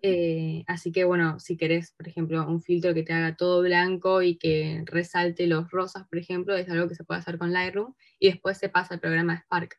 Eh, 0.00 0.64
así 0.66 0.90
que 0.90 1.04
bueno, 1.04 1.38
si 1.38 1.58
querés, 1.58 1.92
por 1.92 2.08
ejemplo, 2.08 2.48
un 2.48 2.62
filtro 2.62 2.94
que 2.94 3.02
te 3.02 3.12
haga 3.12 3.36
todo 3.36 3.60
blanco 3.60 4.22
y 4.22 4.36
que 4.36 4.82
resalte 4.86 5.46
los 5.46 5.70
rosas, 5.70 6.08
por 6.08 6.18
ejemplo, 6.18 6.56
es 6.56 6.66
algo 6.70 6.88
que 6.88 6.94
se 6.94 7.04
puede 7.04 7.20
hacer 7.20 7.36
con 7.36 7.52
Lightroom 7.52 7.94
y 8.18 8.28
después 8.28 8.56
se 8.56 8.70
pasa 8.70 8.94
al 8.94 9.00
programa 9.00 9.34
de 9.34 9.40
Spark. 9.40 9.78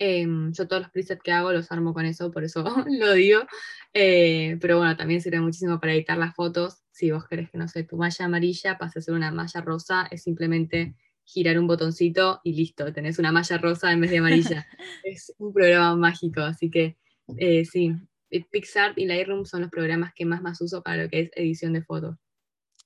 Em, 0.00 0.52
yo 0.52 0.68
todos 0.68 0.82
los 0.82 0.92
presets 0.92 1.20
que 1.20 1.32
hago 1.32 1.52
los 1.52 1.72
armo 1.72 1.92
con 1.92 2.06
eso, 2.06 2.30
por 2.30 2.44
eso 2.44 2.62
lo 2.88 3.12
digo. 3.14 3.40
Eh, 3.92 4.56
pero 4.60 4.78
bueno, 4.78 4.96
también 4.96 5.20
sirve 5.20 5.40
muchísimo 5.40 5.80
para 5.80 5.94
editar 5.94 6.16
las 6.16 6.34
fotos. 6.34 6.82
Si 6.92 7.10
vos 7.10 7.26
querés 7.26 7.50
que, 7.50 7.58
no 7.58 7.66
sé, 7.66 7.82
tu 7.82 7.96
malla 7.96 8.24
amarilla 8.24 8.78
pase 8.78 9.00
a 9.00 9.02
ser 9.02 9.14
una 9.14 9.32
malla 9.32 9.60
rosa, 9.60 10.06
es 10.10 10.22
simplemente 10.22 10.94
girar 11.28 11.58
un 11.58 11.66
botoncito 11.66 12.40
y 12.42 12.54
listo, 12.54 12.90
tenés 12.92 13.18
una 13.18 13.30
malla 13.30 13.58
rosa 13.58 13.92
en 13.92 14.00
vez 14.00 14.10
de 14.10 14.18
amarilla. 14.18 14.66
es 15.04 15.34
un 15.38 15.52
programa 15.52 15.94
mágico, 15.94 16.40
así 16.40 16.70
que 16.70 16.96
eh, 17.36 17.66
sí, 17.66 17.92
PixArt 18.50 18.98
y 18.98 19.04
Lightroom 19.04 19.44
son 19.44 19.60
los 19.60 19.70
programas 19.70 20.14
que 20.14 20.24
más 20.24 20.40
más 20.40 20.60
uso 20.62 20.82
para 20.82 21.02
lo 21.02 21.10
que 21.10 21.20
es 21.20 21.30
edición 21.36 21.74
de 21.74 21.82
fotos. 21.82 22.16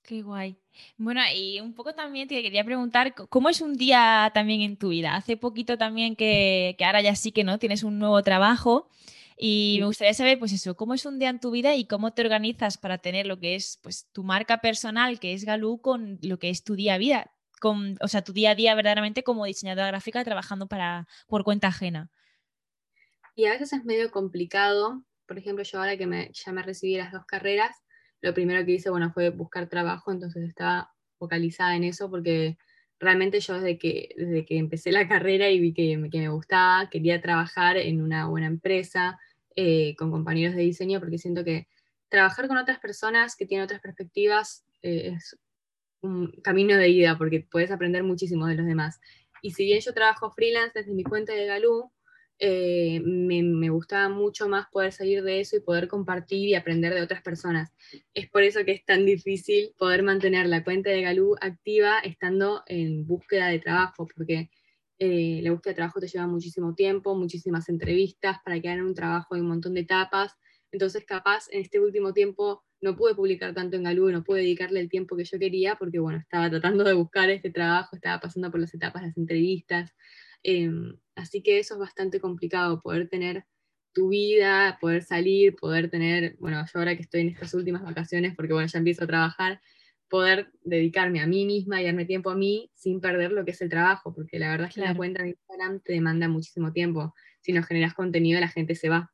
Qué 0.02 0.22
guay. 0.22 0.56
Bueno, 0.96 1.20
y 1.32 1.60
un 1.60 1.74
poco 1.74 1.94
también 1.94 2.26
te 2.26 2.42
quería 2.42 2.64
preguntar, 2.64 3.14
¿cómo 3.14 3.48
es 3.48 3.60
un 3.60 3.74
día 3.74 4.32
también 4.34 4.62
en 4.62 4.76
tu 4.76 4.88
vida? 4.88 5.14
Hace 5.14 5.36
poquito 5.36 5.78
también 5.78 6.16
que, 6.16 6.74
que 6.76 6.84
ahora 6.84 7.00
ya 7.02 7.14
sí 7.14 7.30
que 7.30 7.44
no, 7.44 7.60
tienes 7.60 7.84
un 7.84 8.00
nuevo 8.00 8.20
trabajo 8.24 8.88
y 9.36 9.76
me 9.78 9.86
gustaría 9.86 10.14
saber, 10.14 10.40
pues 10.40 10.52
eso, 10.52 10.76
¿cómo 10.76 10.94
es 10.94 11.06
un 11.06 11.20
día 11.20 11.28
en 11.28 11.38
tu 11.38 11.52
vida 11.52 11.76
y 11.76 11.84
cómo 11.84 12.12
te 12.12 12.22
organizas 12.22 12.78
para 12.78 12.98
tener 12.98 13.26
lo 13.26 13.38
que 13.38 13.54
es 13.54 13.78
pues 13.82 14.08
tu 14.12 14.24
marca 14.24 14.60
personal, 14.60 15.20
que 15.20 15.34
es 15.34 15.44
Galú, 15.44 15.80
con 15.80 16.18
lo 16.22 16.40
que 16.40 16.50
es 16.50 16.64
tu 16.64 16.74
día 16.74 16.94
a 16.94 16.98
día? 16.98 17.30
O 17.62 18.08
sea, 18.08 18.22
tu 18.22 18.32
día 18.32 18.50
a 18.50 18.54
día 18.54 18.74
verdaderamente 18.74 19.22
como 19.22 19.44
diseñadora 19.44 19.88
gráfica 19.88 20.24
trabajando 20.24 20.66
para, 20.66 21.06
por 21.26 21.44
cuenta 21.44 21.68
ajena. 21.68 22.10
Y 23.34 23.46
a 23.46 23.50
veces 23.50 23.72
es 23.72 23.84
medio 23.84 24.10
complicado. 24.10 25.04
Por 25.26 25.38
ejemplo, 25.38 25.64
yo 25.64 25.78
ahora 25.78 25.96
que 25.96 26.06
me, 26.06 26.30
ya 26.32 26.52
me 26.52 26.62
recibí 26.62 26.96
las 26.96 27.12
dos 27.12 27.24
carreras, 27.24 27.76
lo 28.20 28.34
primero 28.34 28.64
que 28.64 28.72
hice, 28.72 28.90
bueno, 28.90 29.12
fue 29.12 29.30
buscar 29.30 29.68
trabajo, 29.68 30.12
entonces 30.12 30.48
estaba 30.48 30.92
focalizada 31.18 31.74
en 31.76 31.84
eso 31.84 32.10
porque 32.10 32.56
realmente 32.98 33.40
yo 33.40 33.54
desde 33.54 33.78
que, 33.78 34.14
desde 34.16 34.44
que 34.44 34.58
empecé 34.58 34.92
la 34.92 35.08
carrera 35.08 35.50
y 35.50 35.60
vi 35.60 35.74
que, 35.74 35.96
me 35.96 36.28
gustaba, 36.28 36.88
quería 36.90 37.20
trabajar 37.20 37.76
en 37.76 38.00
una 38.00 38.26
buena 38.26 38.46
empresa, 38.46 39.18
eh, 39.54 39.94
con 39.96 40.10
compañeros 40.10 40.54
de 40.54 40.62
diseño, 40.62 41.00
porque 41.00 41.18
siento 41.18 41.44
que 41.44 41.68
trabajar 42.08 42.48
con 42.48 42.56
otras 42.56 42.78
personas 42.78 43.36
que 43.36 43.46
tienen 43.46 43.64
otras 43.64 43.80
perspectivas 43.80 44.64
eh, 44.82 45.14
es 45.14 45.38
un 46.02 46.30
camino 46.42 46.76
de 46.76 46.88
ida 46.88 47.16
porque 47.16 47.46
puedes 47.50 47.70
aprender 47.70 48.02
muchísimo 48.02 48.46
de 48.46 48.56
los 48.56 48.66
demás. 48.66 49.00
Y 49.40 49.52
si 49.52 49.64
bien 49.64 49.80
yo 49.80 49.92
trabajo 49.94 50.30
freelance 50.30 50.78
desde 50.78 50.92
mi 50.92 51.04
cuenta 51.04 51.32
de 51.32 51.46
Galú, 51.46 51.90
eh, 52.38 53.00
me, 53.04 53.42
me, 53.42 53.70
gustaba 53.70 54.08
mucho 54.08 54.48
más 54.48 54.66
poder 54.72 54.92
salir 54.92 55.22
de 55.22 55.40
eso 55.40 55.56
y 55.56 55.60
poder 55.60 55.86
compartir 55.86 56.48
y 56.48 56.54
aprender 56.54 56.92
de 56.92 57.02
otras 57.02 57.22
personas. 57.22 57.72
Es 58.14 58.28
por 58.28 58.42
eso 58.42 58.64
que 58.64 58.72
es 58.72 58.84
tan 58.84 59.06
difícil 59.06 59.74
poder 59.78 60.02
mantener 60.02 60.46
la 60.46 60.64
cuenta 60.64 60.90
de 60.90 61.02
Galú 61.02 61.36
activa 61.40 62.00
estando 62.00 62.62
en 62.66 63.06
búsqueda 63.06 63.48
de 63.48 63.60
trabajo, 63.60 64.08
porque 64.16 64.50
eh, 64.98 65.40
la 65.42 65.52
búsqueda 65.52 65.70
de 65.70 65.76
trabajo 65.76 66.00
te 66.00 66.08
lleva 66.08 66.26
muchísimo 66.26 66.74
tiempo, 66.74 67.14
muchísimas 67.14 67.68
entrevistas 67.68 68.38
para 68.44 68.60
que 68.60 68.68
hagan 68.68 68.86
un 68.86 68.94
trabajo 68.94 69.34
de 69.34 69.40
un 69.40 69.48
montón 69.48 69.74
de 69.74 69.80
etapas. 69.80 70.36
Entonces, 70.72 71.04
capaz 71.04 71.46
en 71.50 71.60
este 71.60 71.78
último 71.78 72.12
tiempo 72.12 72.64
no 72.82 72.96
pude 72.96 73.14
publicar 73.14 73.54
tanto 73.54 73.76
en 73.76 73.84
Galú, 73.84 74.10
no 74.10 74.24
pude 74.24 74.40
dedicarle 74.40 74.80
el 74.80 74.90
tiempo 74.90 75.16
que 75.16 75.24
yo 75.24 75.38
quería 75.38 75.76
porque, 75.76 76.00
bueno, 76.00 76.18
estaba 76.18 76.50
tratando 76.50 76.84
de 76.84 76.92
buscar 76.92 77.30
este 77.30 77.50
trabajo, 77.50 77.96
estaba 77.96 78.20
pasando 78.20 78.50
por 78.50 78.60
las 78.60 78.74
etapas, 78.74 79.02
las 79.02 79.16
entrevistas. 79.16 79.94
Em, 80.42 80.96
así 81.14 81.42
que 81.42 81.58
eso 81.60 81.74
es 81.74 81.80
bastante 81.80 82.20
complicado, 82.20 82.82
poder 82.82 83.08
tener 83.08 83.44
tu 83.92 84.08
vida, 84.08 84.78
poder 84.80 85.02
salir, 85.04 85.54
poder 85.56 85.90
tener, 85.90 86.36
bueno, 86.40 86.64
yo 86.64 86.78
ahora 86.78 86.96
que 86.96 87.02
estoy 87.02 87.20
en 87.22 87.28
estas 87.28 87.54
últimas 87.54 87.82
vacaciones, 87.82 88.34
porque 88.34 88.52
bueno, 88.52 88.66
ya 88.66 88.78
empiezo 88.78 89.04
a 89.04 89.06
trabajar, 89.06 89.60
poder 90.08 90.50
dedicarme 90.62 91.20
a 91.20 91.26
mí 91.26 91.46
misma 91.46 91.80
y 91.80 91.84
darme 91.84 92.04
tiempo 92.04 92.30
a 92.30 92.34
mí 92.34 92.70
sin 92.74 93.00
perder 93.00 93.32
lo 93.32 93.44
que 93.44 93.52
es 93.52 93.60
el 93.62 93.68
trabajo, 93.68 94.12
porque 94.12 94.38
la 94.38 94.50
verdad 94.50 94.68
es 94.68 94.74
que 94.74 94.80
la 94.80 94.96
cuenta 94.96 95.22
de 95.22 95.30
Instagram 95.30 95.80
te 95.80 95.92
demanda 95.92 96.28
muchísimo 96.28 96.72
tiempo. 96.72 97.14
Si 97.40 97.52
no 97.52 97.62
generas 97.62 97.94
contenido, 97.94 98.40
la 98.40 98.48
gente 98.48 98.74
se 98.74 98.88
va. 98.88 99.11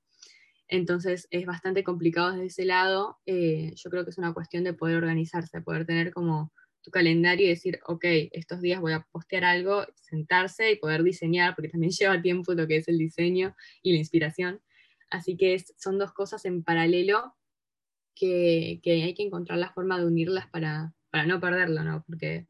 Entonces 0.68 1.26
es 1.31 1.46
bastante 1.46 1.83
complicado 1.83 2.33
desde 2.33 2.46
ese 2.46 2.64
lado. 2.64 3.18
Eh, 3.26 3.72
yo 3.74 3.90
creo 3.90 4.04
que 4.04 4.11
es 4.11 4.18
una 4.18 4.35
cuestión 4.35 4.64
de 4.64 4.74
poder 4.74 4.96
organizarse, 4.96 5.62
poder 5.62 5.87
tener 5.87 6.12
como 6.12 6.52
tu 6.83 6.90
calendario 6.90 7.46
y 7.46 7.50
decir, 7.50 7.81
ok, 7.87 8.04
estos 8.33 8.61
días 8.61 8.81
voy 8.81 8.92
a 8.92 9.07
postear 9.11 9.44
algo, 9.44 9.85
sentarse 9.94 10.70
y 10.70 10.76
poder 10.76 11.02
diseñar, 11.02 11.54
porque 11.54 11.70
también 11.70 11.90
lleva 11.98 12.22
tiempo 12.22 12.54
lo 12.54 12.66
que 12.66 12.76
es 12.76 12.88
el 12.88 12.98
diseño 12.98 13.57
y 13.83 13.92
la 13.92 13.98
inspiración. 13.98 14.61
Así 15.11 15.37
que 15.37 15.59
son 15.76 15.98
dos 15.98 16.12
cosas 16.12 16.44
en 16.44 16.62
paralelo 16.62 17.35
que, 18.14 18.81
hay 18.85 19.14
que 19.14 19.22
encontrar 19.22 19.59
la 19.59 19.72
forma 19.72 19.98
de 19.98 20.07
unirlas 20.07 20.48
para, 20.48 20.92
no 21.26 21.40
perderlo, 21.40 21.83
¿no? 21.83 22.04
Porque 22.07 22.46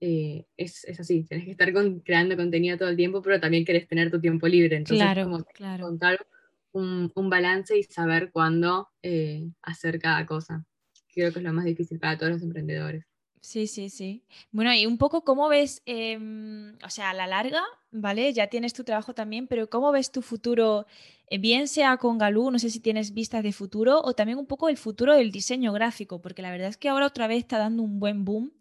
eh, 0.00 0.46
es, 0.56 0.86
así, 0.98 1.24
tienes 1.24 1.44
que 1.44 1.50
estar 1.50 1.70
creando 2.02 2.36
contenido 2.36 2.78
todo 2.78 2.88
el 2.88 2.96
tiempo, 2.96 3.20
pero 3.20 3.40
también 3.40 3.66
querés 3.66 3.86
tener 3.86 4.10
tu 4.10 4.20
tiempo 4.20 4.48
libre. 4.48 4.76
Entonces, 4.76 5.04
claro, 5.04 5.24
como 5.24 5.44
claro. 5.44 5.84
encontrar 5.84 6.26
un, 6.72 7.10
balance 7.14 7.78
y 7.78 7.82
saber 7.84 8.30
cuándo 8.30 8.90
eh, 9.02 9.50
hacer 9.62 9.98
cada 9.98 10.26
cosa. 10.26 10.64
Creo 11.14 11.32
que 11.32 11.38
es 11.38 11.44
lo 11.44 11.52
más 11.52 11.64
difícil 11.64 11.98
para 11.98 12.16
todos 12.16 12.32
los 12.32 12.42
emprendedores. 12.42 13.04
Sí, 13.40 13.66
sí, 13.66 13.90
sí. 13.90 14.24
Bueno, 14.52 14.72
y 14.72 14.86
un 14.86 14.98
poco 14.98 15.24
cómo 15.24 15.48
ves, 15.48 15.82
em, 15.84 16.76
o 16.84 16.90
sea, 16.90 17.10
a 17.10 17.14
la 17.14 17.26
larga, 17.26 17.60
¿vale? 17.90 18.32
Ya 18.32 18.46
tienes 18.46 18.72
tu 18.72 18.84
trabajo 18.84 19.14
también, 19.14 19.48
pero 19.48 19.68
¿cómo 19.68 19.90
ves 19.90 20.12
tu 20.12 20.22
futuro, 20.22 20.86
eh, 21.26 21.38
bien 21.38 21.66
sea 21.66 21.96
con 21.96 22.18
Galú, 22.18 22.52
no 22.52 22.60
sé 22.60 22.70
si 22.70 22.78
tienes 22.78 23.12
vistas 23.14 23.42
de 23.42 23.52
futuro, 23.52 24.00
o 24.04 24.14
también 24.14 24.38
un 24.38 24.46
poco 24.46 24.68
el 24.68 24.76
futuro 24.76 25.14
del 25.14 25.32
diseño 25.32 25.72
gráfico, 25.72 26.22
porque 26.22 26.40
la 26.40 26.52
verdad 26.52 26.68
es 26.68 26.76
que 26.76 26.88
ahora 26.88 27.06
otra 27.06 27.26
vez 27.26 27.38
está 27.38 27.58
dando 27.58 27.82
un 27.82 27.98
buen 27.98 28.24
boom 28.24 28.52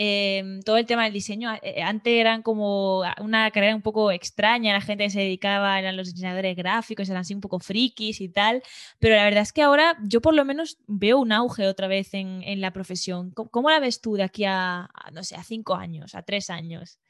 Em, 0.00 0.62
todo 0.62 0.76
el 0.76 0.86
tema 0.86 1.02
del 1.04 1.12
diseño. 1.12 1.50
Eh, 1.60 1.82
antes 1.82 2.12
eran 2.12 2.42
como 2.42 3.02
una 3.20 3.50
carrera 3.50 3.74
un 3.74 3.82
poco 3.82 4.12
extraña, 4.12 4.72
la 4.72 4.80
gente 4.80 5.02
que 5.02 5.10
se 5.10 5.18
dedicaba, 5.18 5.76
eran 5.76 5.96
los 5.96 6.14
diseñadores 6.14 6.54
gráficos, 6.54 7.08
eran 7.08 7.22
así 7.22 7.34
un 7.34 7.40
poco 7.40 7.58
frikis 7.58 8.20
y 8.20 8.28
tal, 8.28 8.62
pero 9.00 9.16
la 9.16 9.24
verdad 9.24 9.42
es 9.42 9.52
que 9.52 9.60
ahora 9.60 9.98
yo 10.04 10.20
por 10.20 10.34
lo 10.34 10.44
menos 10.44 10.78
veo 10.86 11.18
un 11.18 11.32
auge 11.32 11.66
otra 11.66 11.88
vez 11.88 12.14
en, 12.14 12.60
la 12.60 12.72
profesión. 12.72 13.32
¿Cómo, 13.32 13.70
la 13.70 13.80
ves 13.80 14.00
tú 14.00 14.14
de 14.14 14.22
aquí 14.22 14.44
a, 14.44 14.88
no 15.12 15.24
sé, 15.24 15.34
a 15.34 15.42
cinco 15.42 15.74
años, 15.74 16.14
a 16.14 16.22
tres 16.22 16.48
años? 16.48 17.00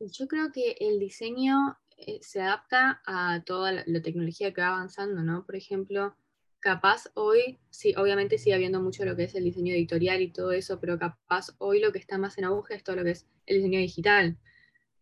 Yo 0.00 0.26
creo 0.26 0.50
que 0.52 0.74
el 0.80 0.98
diseño 0.98 1.76
eh, 1.98 2.18
se 2.22 2.40
adapta 2.40 3.02
a 3.04 3.42
toda 3.44 3.72
la, 3.72 4.02
tecnología 4.02 4.54
que 4.54 4.62
va 4.62 4.68
avanzando, 4.68 5.22
¿no? 5.22 5.44
Por 5.44 5.56
ejemplo, 5.56 6.16
capaz 6.62 7.10
hoy, 7.14 7.58
sí, 7.70 7.92
obviamente 7.96 8.38
sigue 8.38 8.54
habiendo 8.54 8.80
mucho 8.80 9.04
lo 9.04 9.16
que 9.16 9.24
es 9.24 9.34
el 9.34 9.44
diseño 9.44 9.74
editorial 9.74 10.22
y 10.22 10.32
todo 10.32 10.52
eso, 10.52 10.78
pero 10.80 10.98
capaz 10.98 11.48
hoy 11.58 11.80
lo 11.80 11.92
que 11.92 11.98
está 11.98 12.16
más 12.18 12.38
en 12.38 12.44
auge 12.44 12.74
es 12.74 12.84
todo 12.84 12.96
lo 12.96 13.04
que 13.04 13.10
es 13.10 13.26
el 13.46 13.56
diseño 13.56 13.80
digital. 13.80 14.38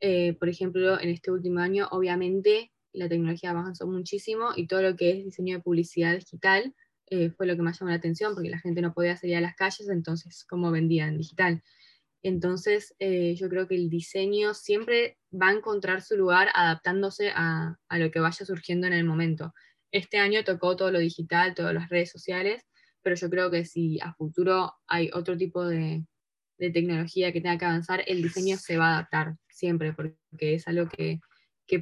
Eh, 0.01 0.33
por 0.33 0.49
ejemplo, 0.49 0.99
en 0.99 1.11
este 1.11 1.31
último 1.31 1.61
año, 1.61 1.87
obviamente, 1.91 2.73
la 2.93 3.09
tecnología 3.09 3.51
avanzó 3.51 3.87
muchísimo 3.87 4.53
y 4.57 4.67
todo 4.67 4.81
lo 4.81 4.97
que 4.97 5.11
es 5.11 5.25
diseño 5.25 5.59
de 5.59 5.63
publicidad 5.63 6.15
digital 6.17 6.75
eh, 7.07 7.31
fue 7.31 7.47
lo 7.47 7.55
que 7.55 7.63
más 7.63 7.79
llamó 7.79 7.91
la 7.91 7.97
atención, 7.97 8.35
porque 8.35 8.49
la 8.49 8.59
gente 8.59 8.81
no 8.81 8.95
podía 8.95 9.17
salir 9.17 9.37
a 9.37 9.41
las 9.43 9.55
calles, 9.55 9.89
entonces, 9.91 10.45
¿cómo 10.49 10.71
vendían 10.71 11.19
digital? 11.19 11.63
Entonces, 12.23 12.95
eh, 12.99 13.35
yo 13.35 13.51
creo 13.51 13.69
que 13.69 13.75
el 13.75 13.91
diseño 13.91 14.55
siempre 14.55 15.19
va 15.31 15.49
a 15.49 15.53
encontrar 15.53 16.01
su 16.01 16.17
lugar 16.17 16.49
adaptándose 16.55 17.31
a, 17.35 17.77
a 17.89 17.99
lo 17.99 18.11
que 18.11 18.21
vaya 18.21 18.47
surgiendo 18.47 18.87
en 18.87 18.95
el 18.95 19.05
momento. 19.05 19.53
Este 19.93 20.19
año 20.19 20.45
tocó 20.45 20.77
todo 20.77 20.91
lo 20.91 20.99
digital, 20.99 21.55
todas 21.55 21.75
las 21.75 21.89
redes 21.89 22.11
sociales, 22.11 22.65
pero 23.03 23.17
yo 23.17 23.31
creo 23.31 23.51
que 23.51 23.65
si 23.65 23.99
a 24.01 24.13
futuro 24.15 24.75
hay 24.87 25.11
otro 25.13 25.37
tipo 25.37 25.67
de, 25.67 26.05
tecnología 26.59 27.33
que 27.33 27.41
tenga 27.41 27.57
que 27.57 27.65
avanzar, 27.65 28.05
el 28.07 28.23
diseño 28.23 28.59
se 28.59 28.77
va 28.77 28.89
a 28.89 28.93
adaptar 28.99 29.37
siempre, 29.49 29.95
porque 29.95 30.55
es 30.55 30.69
algo 30.69 30.89
que, 30.89 31.21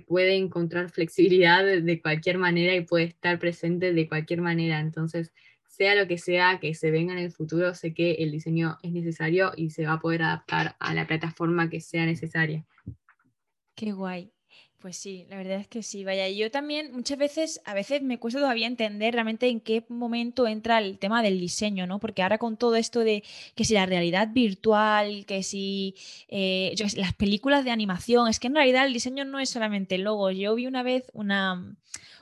puede 0.06 0.36
encontrar 0.36 0.90
flexibilidad 0.90 1.64
de, 1.64 2.02
cualquier 2.02 2.36
manera 2.36 2.74
y 2.74 2.82
puede 2.82 3.06
estar 3.06 3.38
presente 3.38 3.92
de 3.94 4.08
cualquier 4.08 4.42
manera. 4.42 4.80
Entonces, 4.80 5.32
sea 5.66 5.94
lo 5.94 6.06
que 6.06 6.18
sea 6.18 6.58
que 6.60 6.74
se 6.74 6.90
venga 6.90 7.14
en 7.14 7.20
el 7.20 7.32
futuro, 7.32 7.74
sé 7.74 7.94
que 7.94 8.12
el 8.12 8.30
diseño 8.30 8.76
es 8.82 8.92
necesario 8.92 9.52
y 9.56 9.70
se 9.70 9.86
va 9.86 9.94
a 9.94 10.00
poder 10.00 10.22
adaptar 10.22 10.76
a 10.78 10.94
la 10.94 11.06
plataforma 11.06 11.70
que 11.70 11.80
sea 11.80 12.04
necesaria. 12.04 12.66
Qué 13.74 13.92
guay. 13.92 14.30
Pues 14.80 14.96
sí, 14.96 15.26
la 15.28 15.36
verdad 15.36 15.58
es 15.58 15.66
que 15.66 15.82
sí, 15.82 16.04
vaya. 16.04 16.28
Yo 16.28 16.52
también 16.52 16.92
muchas 16.92 17.18
veces, 17.18 17.60
a 17.64 17.74
veces 17.74 18.00
me 18.00 18.20
cuesta 18.20 18.38
todavía 18.38 18.68
entender 18.68 19.12
realmente 19.12 19.48
en 19.48 19.60
qué 19.60 19.84
momento 19.88 20.46
entra 20.46 20.78
el 20.78 20.98
tema 21.00 21.20
del 21.20 21.40
diseño, 21.40 21.88
¿no? 21.88 21.98
Porque 21.98 22.22
ahora 22.22 22.38
con 22.38 22.56
todo 22.56 22.76
esto 22.76 23.00
de 23.00 23.24
que 23.56 23.64
si 23.64 23.74
la 23.74 23.86
realidad 23.86 24.28
virtual, 24.32 25.26
que 25.26 25.42
si 25.42 25.96
eh, 26.28 26.76
las 26.96 27.12
películas 27.14 27.64
de 27.64 27.72
animación, 27.72 28.28
es 28.28 28.38
que 28.38 28.46
en 28.46 28.54
realidad 28.54 28.86
el 28.86 28.92
diseño 28.92 29.24
no 29.24 29.40
es 29.40 29.50
solamente 29.50 29.98
logo. 29.98 30.30
Yo 30.30 30.54
vi 30.54 30.68
una 30.68 30.84
vez 30.84 31.10
una, 31.12 31.74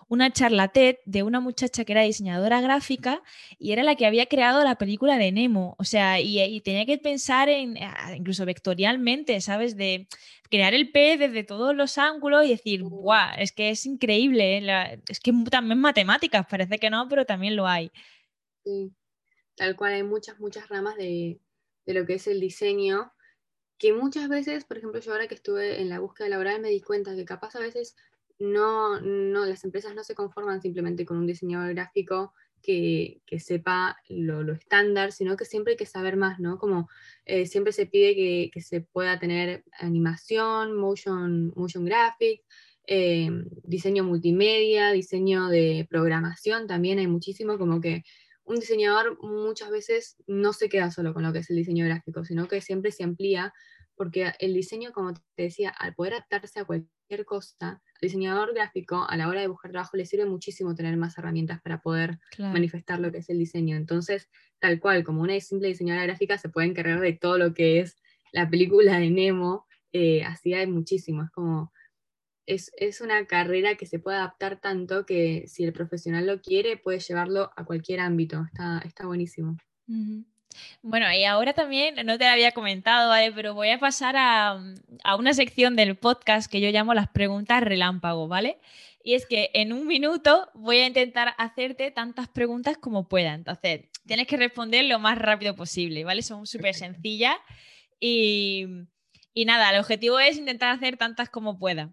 una 0.08 0.32
charla 0.32 0.70
de 0.72 1.22
una 1.22 1.40
muchacha 1.40 1.84
que 1.84 1.92
era 1.92 2.02
diseñadora 2.02 2.60
gráfica 2.60 3.22
y 3.58 3.72
era 3.72 3.82
la 3.82 3.96
que 3.96 4.06
había 4.06 4.26
creado 4.26 4.62
la 4.62 4.76
película 4.76 5.18
de 5.18 5.32
Nemo. 5.32 5.74
O 5.78 5.84
sea, 5.84 6.20
y, 6.20 6.60
tenía 6.60 6.86
que 6.86 6.98
pensar 6.98 7.48
en, 7.48 7.76
ah, 7.78 8.14
incluso 8.16 8.44
vectorialmente, 8.44 9.40
¿sabes? 9.40 9.76
De 9.76 10.06
crear 10.48 10.74
el 10.74 10.92
pez 10.92 11.18
desde 11.18 11.42
todos 11.42 11.74
los 11.74 11.98
ángulos 11.98 12.44
y 12.44 12.50
decir, 12.50 12.82
¡guau! 12.82 13.34
Es 13.38 13.52
que 13.52 13.70
es 13.70 13.84
increíble. 13.86 14.58
¿eh? 14.58 15.00
es 15.08 15.20
que 15.20 15.32
también 15.50 15.80
matemáticas, 15.80 16.46
parece 16.48 16.78
que 16.78 16.90
no, 16.90 17.08
pero 17.08 17.24
también 17.24 17.56
lo 17.56 17.66
hay. 17.66 17.90
Sí, 18.64 18.92
tal 19.56 19.74
cual 19.76 19.94
hay 19.94 20.02
muchas, 20.04 20.38
muchas 20.38 20.68
ramas 20.68 20.96
de, 20.96 21.40
de 21.84 21.94
lo 21.94 22.06
que 22.06 22.14
es 22.14 22.26
el 22.28 22.40
diseño 22.40 23.12
que 23.78 23.92
muchas 23.92 24.28
veces, 24.28 24.64
por 24.64 24.78
ejemplo, 24.78 25.00
yo 25.00 25.12
ahora 25.12 25.28
que 25.28 25.34
estuve 25.34 25.80
en 25.80 25.88
la 25.88 25.98
búsqueda 25.98 26.28
laboral 26.28 26.60
me 26.60 26.70
di 26.70 26.80
cuenta 26.80 27.14
que 27.14 27.24
capaz 27.24 27.56
a 27.56 27.60
veces 27.60 27.94
no, 28.38 29.00
no, 29.00 29.44
las 29.46 29.64
empresas 29.64 29.94
no 29.94 30.04
se 30.04 30.14
conforman 30.14 30.60
simplemente 30.60 31.06
con 31.06 31.16
un 31.16 31.26
diseñador 31.26 31.74
gráfico 31.74 32.32
que, 32.62 33.38
sepa 33.38 33.96
lo, 34.08 34.52
estándar, 34.52 35.12
sino 35.12 35.36
que 35.36 35.44
siempre 35.44 35.72
hay 35.72 35.76
que 35.76 35.86
saber 35.86 36.16
más, 36.16 36.40
¿no? 36.40 36.58
Como 36.58 36.88
eh, 37.24 37.46
siempre 37.46 37.72
se 37.72 37.86
pide 37.86 38.50
que, 38.50 38.60
se 38.60 38.80
pueda 38.80 39.18
tener 39.18 39.64
animación, 39.78 40.76
motion, 40.76 41.52
motion 41.54 41.84
graphics, 41.84 42.44
eh, 42.88 43.30
diseño 43.64 44.04
multimedia, 44.04 44.92
diseño 44.92 45.48
de 45.48 45.86
programación, 45.88 46.66
también 46.66 46.98
hay 46.98 47.06
muchísimo, 47.06 47.58
como 47.58 47.80
que 47.80 48.02
un 48.44 48.56
diseñador 48.56 49.18
muchas 49.22 49.70
veces 49.70 50.16
no 50.26 50.52
se 50.52 50.68
queda 50.68 50.90
solo 50.90 51.12
con 51.12 51.24
lo 51.24 51.32
que 51.32 51.40
es 51.40 51.50
el 51.50 51.56
diseño 51.56 51.84
gráfico, 51.84 52.24
sino 52.24 52.46
que 52.46 52.60
siempre 52.60 52.92
se 52.92 53.02
amplía, 53.02 53.52
porque 53.96 54.32
el 54.38 54.54
diseño, 54.54 54.92
como 54.92 55.14
te 55.14 55.42
decía, 55.44 55.70
al 55.70 55.94
poder 55.94 56.14
adaptarse 56.14 56.60
a 56.60 56.64
cualquier 56.64 56.95
cosa, 57.24 57.82
diseñador 58.00 58.54
gráfico 58.54 59.06
a 59.08 59.16
la 59.16 59.28
hora 59.28 59.40
de 59.40 59.48
buscar 59.48 59.70
trabajo 59.70 59.96
le 59.96 60.06
sirve 60.06 60.26
muchísimo 60.26 60.74
tener 60.74 60.96
más 60.96 61.16
herramientas 61.18 61.60
para 61.62 61.80
poder 61.80 62.18
manifestar 62.38 63.00
lo 63.00 63.10
que 63.12 63.18
es 63.18 63.30
el 63.30 63.38
diseño. 63.38 63.76
Entonces, 63.76 64.28
tal 64.58 64.80
cual, 64.80 65.04
como 65.04 65.22
una 65.22 65.38
simple 65.40 65.68
diseñadora 65.68 66.06
gráfica 66.06 66.38
se 66.38 66.48
puede 66.48 66.68
encargar 66.68 67.00
de 67.00 67.12
todo 67.12 67.38
lo 67.38 67.54
que 67.54 67.80
es 67.80 67.96
la 68.32 68.48
película 68.48 68.98
de 68.98 69.10
Nemo, 69.10 69.66
eh, 69.92 70.22
así 70.24 70.52
hay 70.54 70.66
muchísimo. 70.66 71.22
Es 71.22 71.30
como, 71.30 71.72
es, 72.46 73.00
una 73.00 73.26
carrera 73.26 73.76
que 73.76 73.86
se 73.86 73.98
puede 73.98 74.18
adaptar 74.18 74.60
tanto 74.60 75.06
que 75.06 75.44
si 75.46 75.64
el 75.64 75.72
profesional 75.72 76.26
lo 76.26 76.40
quiere, 76.40 76.76
puede 76.76 76.98
llevarlo 76.98 77.50
a 77.56 77.64
cualquier 77.64 78.00
ámbito. 78.00 78.44
Está, 78.46 78.80
está 78.84 79.06
buenísimo. 79.06 79.56
Bueno, 80.82 81.12
y 81.12 81.24
ahora 81.24 81.52
también, 81.52 81.94
no 82.04 82.18
te 82.18 82.24
lo 82.24 82.30
había 82.30 82.52
comentado, 82.52 83.08
¿vale? 83.08 83.32
Pero 83.32 83.54
voy 83.54 83.70
a 83.70 83.78
pasar 83.78 84.14
a, 84.16 84.58
una 85.18 85.34
sección 85.34 85.76
del 85.76 85.96
podcast 85.96 86.50
que 86.50 86.60
yo 86.60 86.70
llamo 86.70 86.94
las 86.94 87.08
preguntas 87.08 87.62
relámpago, 87.62 88.28
¿vale? 88.28 88.58
Y 89.02 89.14
es 89.14 89.26
que 89.26 89.50
en 89.54 89.72
un 89.72 89.86
minuto 89.86 90.48
voy 90.54 90.78
a 90.78 90.86
intentar 90.86 91.34
hacerte 91.38 91.90
tantas 91.90 92.28
preguntas 92.28 92.76
como 92.78 93.08
pueda. 93.08 93.34
Entonces, 93.34 93.82
tienes 94.06 94.26
que 94.26 94.36
responder 94.36 94.84
lo 94.84 94.98
más 94.98 95.18
rápido 95.18 95.54
posible, 95.54 96.04
¿vale? 96.04 96.22
Son 96.22 96.46
súper 96.46 96.74
sencillas. 96.74 97.36
Y, 98.00 98.66
nada, 99.34 99.70
el 99.70 99.80
objetivo 99.80 100.18
es 100.18 100.36
intentar 100.36 100.74
hacer 100.74 100.96
tantas 100.96 101.28
como 101.30 101.58
pueda. 101.58 101.92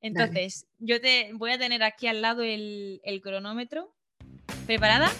Entonces, 0.00 0.66
yo 0.78 1.00
te 1.00 1.30
voy 1.34 1.52
a 1.52 1.58
tener 1.58 1.82
aquí 1.82 2.06
al 2.06 2.22
lado 2.22 2.42
el, 2.42 3.00
el 3.04 3.20
cronómetro. 3.20 3.94
¿Preparada? 4.66 5.10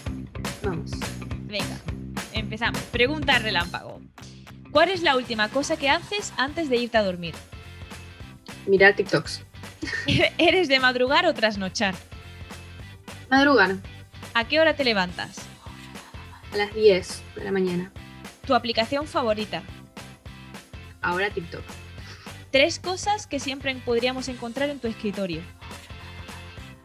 Vamos. 0.63 0.91
Venga. 1.47 2.02
Empezamos. 2.33 2.81
Pregunta 2.91 3.39
relámpago. 3.39 4.01
¿Cuál 4.71 4.89
es 4.89 5.01
la 5.01 5.15
última 5.15 5.49
cosa 5.49 5.77
que 5.77 5.89
haces 5.89 6.33
antes 6.37 6.69
de 6.69 6.77
irte 6.77 6.97
a 6.97 7.03
dormir? 7.03 7.35
Mirar 8.65 8.95
TikToks. 8.95 9.43
¿Eres 10.37 10.67
de 10.67 10.79
madrugar 10.79 11.25
o 11.25 11.33
trasnochar? 11.33 11.95
Madrugar. 13.29 13.77
¿A 14.33 14.47
qué 14.47 14.59
hora 14.59 14.75
te 14.75 14.83
levantas? 14.83 15.37
A 16.51 16.57
las 16.57 16.73
10 16.73 17.21
de 17.35 17.43
la 17.43 17.51
mañana. 17.51 17.91
¿Tu 18.47 18.55
aplicación 18.55 19.07
favorita? 19.07 19.63
Ahora 21.01 21.29
TikTok. 21.29 21.63
Tres 22.51 22.79
cosas 22.79 23.27
que 23.27 23.39
siempre 23.39 23.75
podríamos 23.75 24.27
encontrar 24.27 24.69
en 24.69 24.79
tu 24.79 24.87
escritorio. 24.87 25.41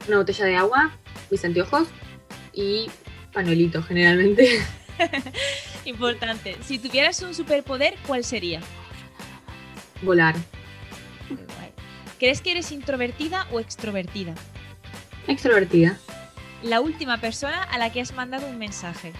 Una 0.07 0.19
botella 0.19 0.45
de 0.45 0.57
agua, 0.57 0.97
mis 1.31 1.45
anteojos 1.45 1.89
y 2.53 2.91
panuelito 3.33 3.83
generalmente. 3.83 4.61
Importante. 5.85 6.57
Si 6.63 6.79
tuvieras 6.79 7.23
un 7.23 7.35
superpoder, 7.35 7.97
¿cuál 8.07 8.25
sería? 8.25 8.61
Volar. 10.03 10.37
¿Crees 12.19 12.41
que 12.41 12.51
eres 12.51 12.73
introvertida 12.73 13.47
o 13.53 13.61
extrovertida? 13.61 14.35
Extrovertida. 15.27 15.99
La 16.63 16.81
última 16.81 17.19
persona 17.19 17.63
a 17.63 17.79
la 17.79 17.93
que 17.93 18.01
has 18.01 18.13
mandado 18.13 18.49
un 18.49 18.59
mensaje. 18.59 19.13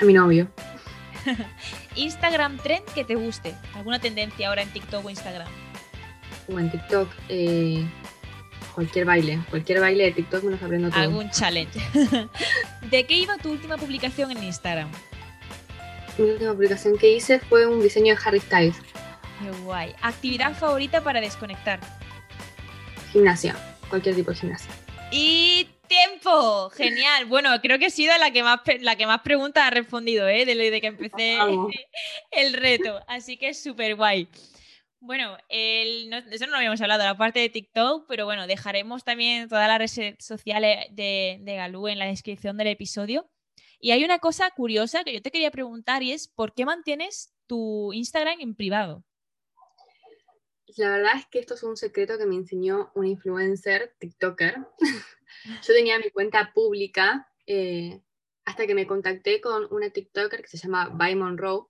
A 0.00 0.04
mi 0.04 0.14
novio. 0.14 0.48
Instagram 1.96 2.58
trend 2.58 2.84
que 2.94 3.04
te 3.04 3.14
guste. 3.14 3.54
¿Alguna 3.74 3.98
tendencia 3.98 4.48
ahora 4.48 4.62
en 4.62 4.70
TikTok 4.70 5.04
o 5.04 5.10
Instagram? 5.10 5.48
O 6.50 6.58
en 6.58 6.70
TikTok, 6.70 7.08
eh, 7.28 7.84
cualquier 8.78 9.06
baile. 9.06 9.40
Cualquier 9.50 9.80
baile 9.80 10.04
de 10.04 10.12
TikTok 10.12 10.44
me 10.44 10.52
los 10.52 10.62
aprendo 10.62 10.88
todo. 10.88 11.00
Algún 11.00 11.28
challenge. 11.30 11.80
¿De 12.90 13.06
qué 13.06 13.14
iba 13.14 13.36
tu 13.38 13.50
última 13.50 13.76
publicación 13.76 14.30
en 14.30 14.44
Instagram? 14.44 14.88
Mi 16.16 16.30
última 16.30 16.52
publicación 16.52 16.96
que 16.96 17.10
hice 17.10 17.40
fue 17.40 17.66
un 17.66 17.82
diseño 17.82 18.14
de 18.14 18.20
Harry 18.24 18.38
Styles. 18.38 18.76
Qué 19.42 19.50
guay. 19.64 19.96
¿Actividad 20.00 20.54
favorita 20.54 21.02
para 21.02 21.20
desconectar? 21.20 21.80
Gimnasia. 23.12 23.56
Cualquier 23.90 24.14
tipo 24.14 24.30
de 24.30 24.36
gimnasia. 24.36 24.70
Y 25.10 25.66
tiempo. 25.88 26.70
Genial. 26.70 27.24
Bueno, 27.24 27.60
creo 27.60 27.80
que 27.80 27.86
ha 27.86 27.90
sido 27.90 28.16
la 28.18 28.30
que 28.30 28.44
más, 28.44 28.60
la 28.78 28.94
que 28.94 29.06
más 29.08 29.22
preguntas 29.22 29.64
ha 29.64 29.70
respondido, 29.70 30.28
¿eh? 30.28 30.44
Desde 30.44 30.80
que 30.80 30.86
empecé 30.86 31.36
el 32.30 32.52
reto. 32.52 33.00
Así 33.08 33.36
que 33.38 33.48
es 33.48 33.60
súper 33.60 33.96
guay. 33.96 34.28
Bueno, 35.00 35.36
el, 35.48 36.12
eso 36.12 36.46
no 36.46 36.52
lo 36.52 36.56
habíamos 36.56 36.80
hablado, 36.80 37.04
la 37.04 37.16
parte 37.16 37.38
de 37.38 37.48
TikTok, 37.48 38.06
pero 38.08 38.24
bueno, 38.24 38.46
dejaremos 38.48 39.04
también 39.04 39.48
todas 39.48 39.68
las 39.68 39.78
redes 39.78 40.16
sociales 40.18 40.86
de, 40.90 41.38
de 41.40 41.54
Galú 41.54 41.86
en 41.86 42.00
la 42.00 42.06
descripción 42.06 42.56
del 42.56 42.66
episodio. 42.68 43.30
Y 43.80 43.92
hay 43.92 44.04
una 44.04 44.18
cosa 44.18 44.50
curiosa 44.50 45.04
que 45.04 45.12
yo 45.12 45.22
te 45.22 45.30
quería 45.30 45.52
preguntar 45.52 46.02
y 46.02 46.12
es, 46.12 46.26
¿por 46.26 46.52
qué 46.52 46.64
mantienes 46.64 47.32
tu 47.46 47.92
Instagram 47.92 48.40
en 48.40 48.56
privado? 48.56 49.04
La 50.76 50.90
verdad 50.90 51.12
es 51.16 51.26
que 51.26 51.38
esto 51.38 51.54
es 51.54 51.62
un 51.62 51.76
secreto 51.76 52.18
que 52.18 52.26
me 52.26 52.34
enseñó 52.34 52.90
un 52.94 53.06
influencer, 53.06 53.94
TikToker. 53.98 54.56
Yo 55.66 55.74
tenía 55.74 55.98
mi 55.98 56.10
cuenta 56.10 56.52
pública 56.52 57.32
eh, 57.46 58.02
hasta 58.44 58.66
que 58.66 58.74
me 58.74 58.86
contacté 58.86 59.40
con 59.40 59.72
una 59.72 59.90
TikToker 59.90 60.42
que 60.42 60.48
se 60.48 60.58
llama 60.58 60.88
By 60.88 61.14
Monroe. 61.14 61.66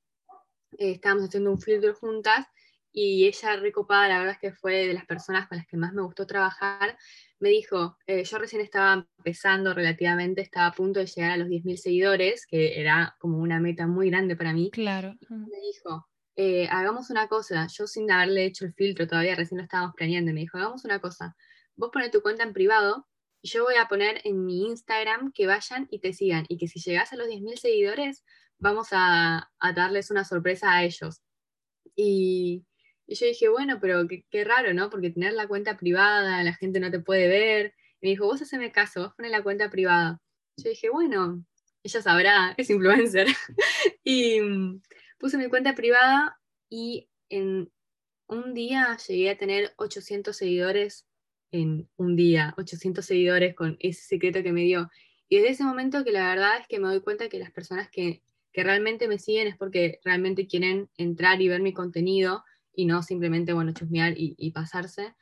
Eh, 0.79 0.93
estábamos 0.93 1.25
haciendo 1.25 1.51
un 1.51 1.61
filtro 1.61 1.95
juntas 1.95 2.47
y 2.92 3.27
ella 3.27 3.57
recopada, 3.57 4.09
la 4.09 4.18
verdad 4.18 4.35
es 4.35 4.40
que 4.40 4.53
fue 4.53 4.87
de 4.87 4.94
las 4.94 5.07
personas 5.07 5.48
con 5.48 5.59
las 5.59 5.66
que 5.66 5.77
más 5.77 5.92
me 5.92 6.03
gustó 6.03 6.27
trabajar. 6.27 6.96
Me 7.38 7.51
dijo, 7.51 7.96
eh, 8.07 8.24
yo 8.24 8.38
recién 8.38 8.62
estaba 8.62 9.07
empezando 9.18 9.74
relativamente, 9.74 10.40
estaba 10.40 10.66
a 10.66 10.72
punto 10.72 11.01
de 11.01 11.07
llegar 11.07 11.33
a 11.33 11.37
los 11.37 11.48
10.000 11.48 11.77
seguidores, 11.77 12.46
que 12.46 12.81
era 12.81 13.16
como 13.18 13.38
una 13.38 13.61
meta 13.61 13.87
muy 13.87 14.11
grande 14.11 14.37
para 14.37 14.53
mí. 14.53 14.70
Claro. 14.70 15.14
Me 15.29 15.61
dijo, 15.61 16.09
eh, 16.37 16.68
hagamos 16.70 17.11
una 17.11 17.29
cosa, 17.29 17.66
yo 17.66 17.87
sin 17.87 18.11
haberle 18.11 18.44
hecho 18.44 18.64
el 18.64 18.72
filtro 18.72 19.07
todavía, 19.07 19.35
recién 19.35 19.59
lo 19.59 19.64
estábamos 19.64 19.94
planeando, 19.96 20.33
me 20.33 20.40
dijo, 20.40 20.57
hagamos 20.57 20.85
una 20.85 21.01
cosa, 21.01 21.37
vos 21.74 21.90
pones 21.92 22.11
tu 22.11 22.22
cuenta 22.22 22.42
en 22.44 22.53
privado 22.53 23.09
y 23.42 23.48
yo 23.48 23.64
voy 23.64 23.74
a 23.74 23.88
poner 23.88 24.20
en 24.24 24.44
mi 24.44 24.66
Instagram 24.66 25.33
que 25.33 25.46
vayan 25.46 25.87
y 25.90 26.01
te 26.01 26.12
sigan 26.12 26.44
y 26.48 26.59
que 26.59 26.68
si 26.68 26.81
llegas 26.81 27.12
a 27.12 27.16
los 27.16 27.29
10.000 27.29 27.57
seguidores, 27.57 28.24
vamos 28.59 28.88
a, 28.92 29.51
darles 29.74 30.11
una 30.11 30.24
sorpresa 30.24 30.72
a 30.72 30.85
ellos. 30.85 31.22
Y, 31.96 32.64
yo 33.14 33.27
dije, 33.27 33.49
bueno, 33.49 33.79
pero 33.81 34.07
qué, 34.07 34.44
raro, 34.44 34.75
¿no? 34.75 34.90
Porque 34.90 35.11
tener 35.11 35.33
la 35.33 35.49
cuenta 35.49 35.77
privada, 35.77 36.42
la 36.42 36.55
gente 36.55 36.81
no 36.81 36.90
te 36.90 37.01
puede 37.01 37.29
ver. 37.29 37.75
Y 38.01 38.07
me 38.07 38.11
dijo, 38.11 38.27
vos 38.27 38.42
haceme 38.42 38.73
caso, 38.73 39.03
vos 39.03 39.14
pones 39.14 39.31
la 39.31 39.42
cuenta 39.42 39.71
privada. 39.71 40.21
Yo 40.57 40.71
dije, 40.71 40.90
bueno, 40.90 41.44
ella 41.83 42.03
sabrá, 42.03 42.55
es 42.57 42.71
influencer. 42.71 43.27
y 44.05 44.40
puse 45.18 45.38
mi 45.38 45.49
cuenta 45.49 45.75
privada 45.75 46.38
y 46.68 47.09
en 47.31 47.71
un 48.29 48.55
día 48.55 48.97
llegué 49.07 49.31
a 49.31 49.38
tener 49.38 49.73
800 49.77 50.37
seguidores 50.37 51.07
en 51.51 51.88
un 51.97 52.14
día, 52.14 52.55
800 52.59 53.05
seguidores 53.05 53.55
con 53.55 53.77
ese 53.81 54.03
secreto 54.03 54.42
que 54.42 54.53
me 54.53 54.62
dio. 54.62 54.90
Y 55.29 55.37
desde 55.37 55.51
ese 55.51 55.64
momento 55.64 56.05
que 56.05 56.12
la 56.12 56.29
verdad 56.29 56.59
es 56.61 56.66
que 56.66 56.79
me 56.79 56.88
doy 56.88 57.01
cuenta 57.01 57.29
que 57.29 57.38
las 57.38 57.51
personas 57.51 57.88
que, 57.90 58.23
realmente 58.55 59.07
me 59.07 59.21
siguen 59.21 59.47
es 59.47 59.57
porque 59.57 60.01
realmente 60.03 60.49
quieren 60.49 60.90
entrar 60.97 61.40
y 61.40 61.47
ver 61.47 61.62
mi 61.62 61.73
contenido 61.73 62.42
y 62.79 62.87
no 62.87 63.03
simplemente, 63.03 63.53
bueno, 63.55 63.73
chusmear 63.73 64.14
y, 64.17 64.53
pasarse. 64.53 65.12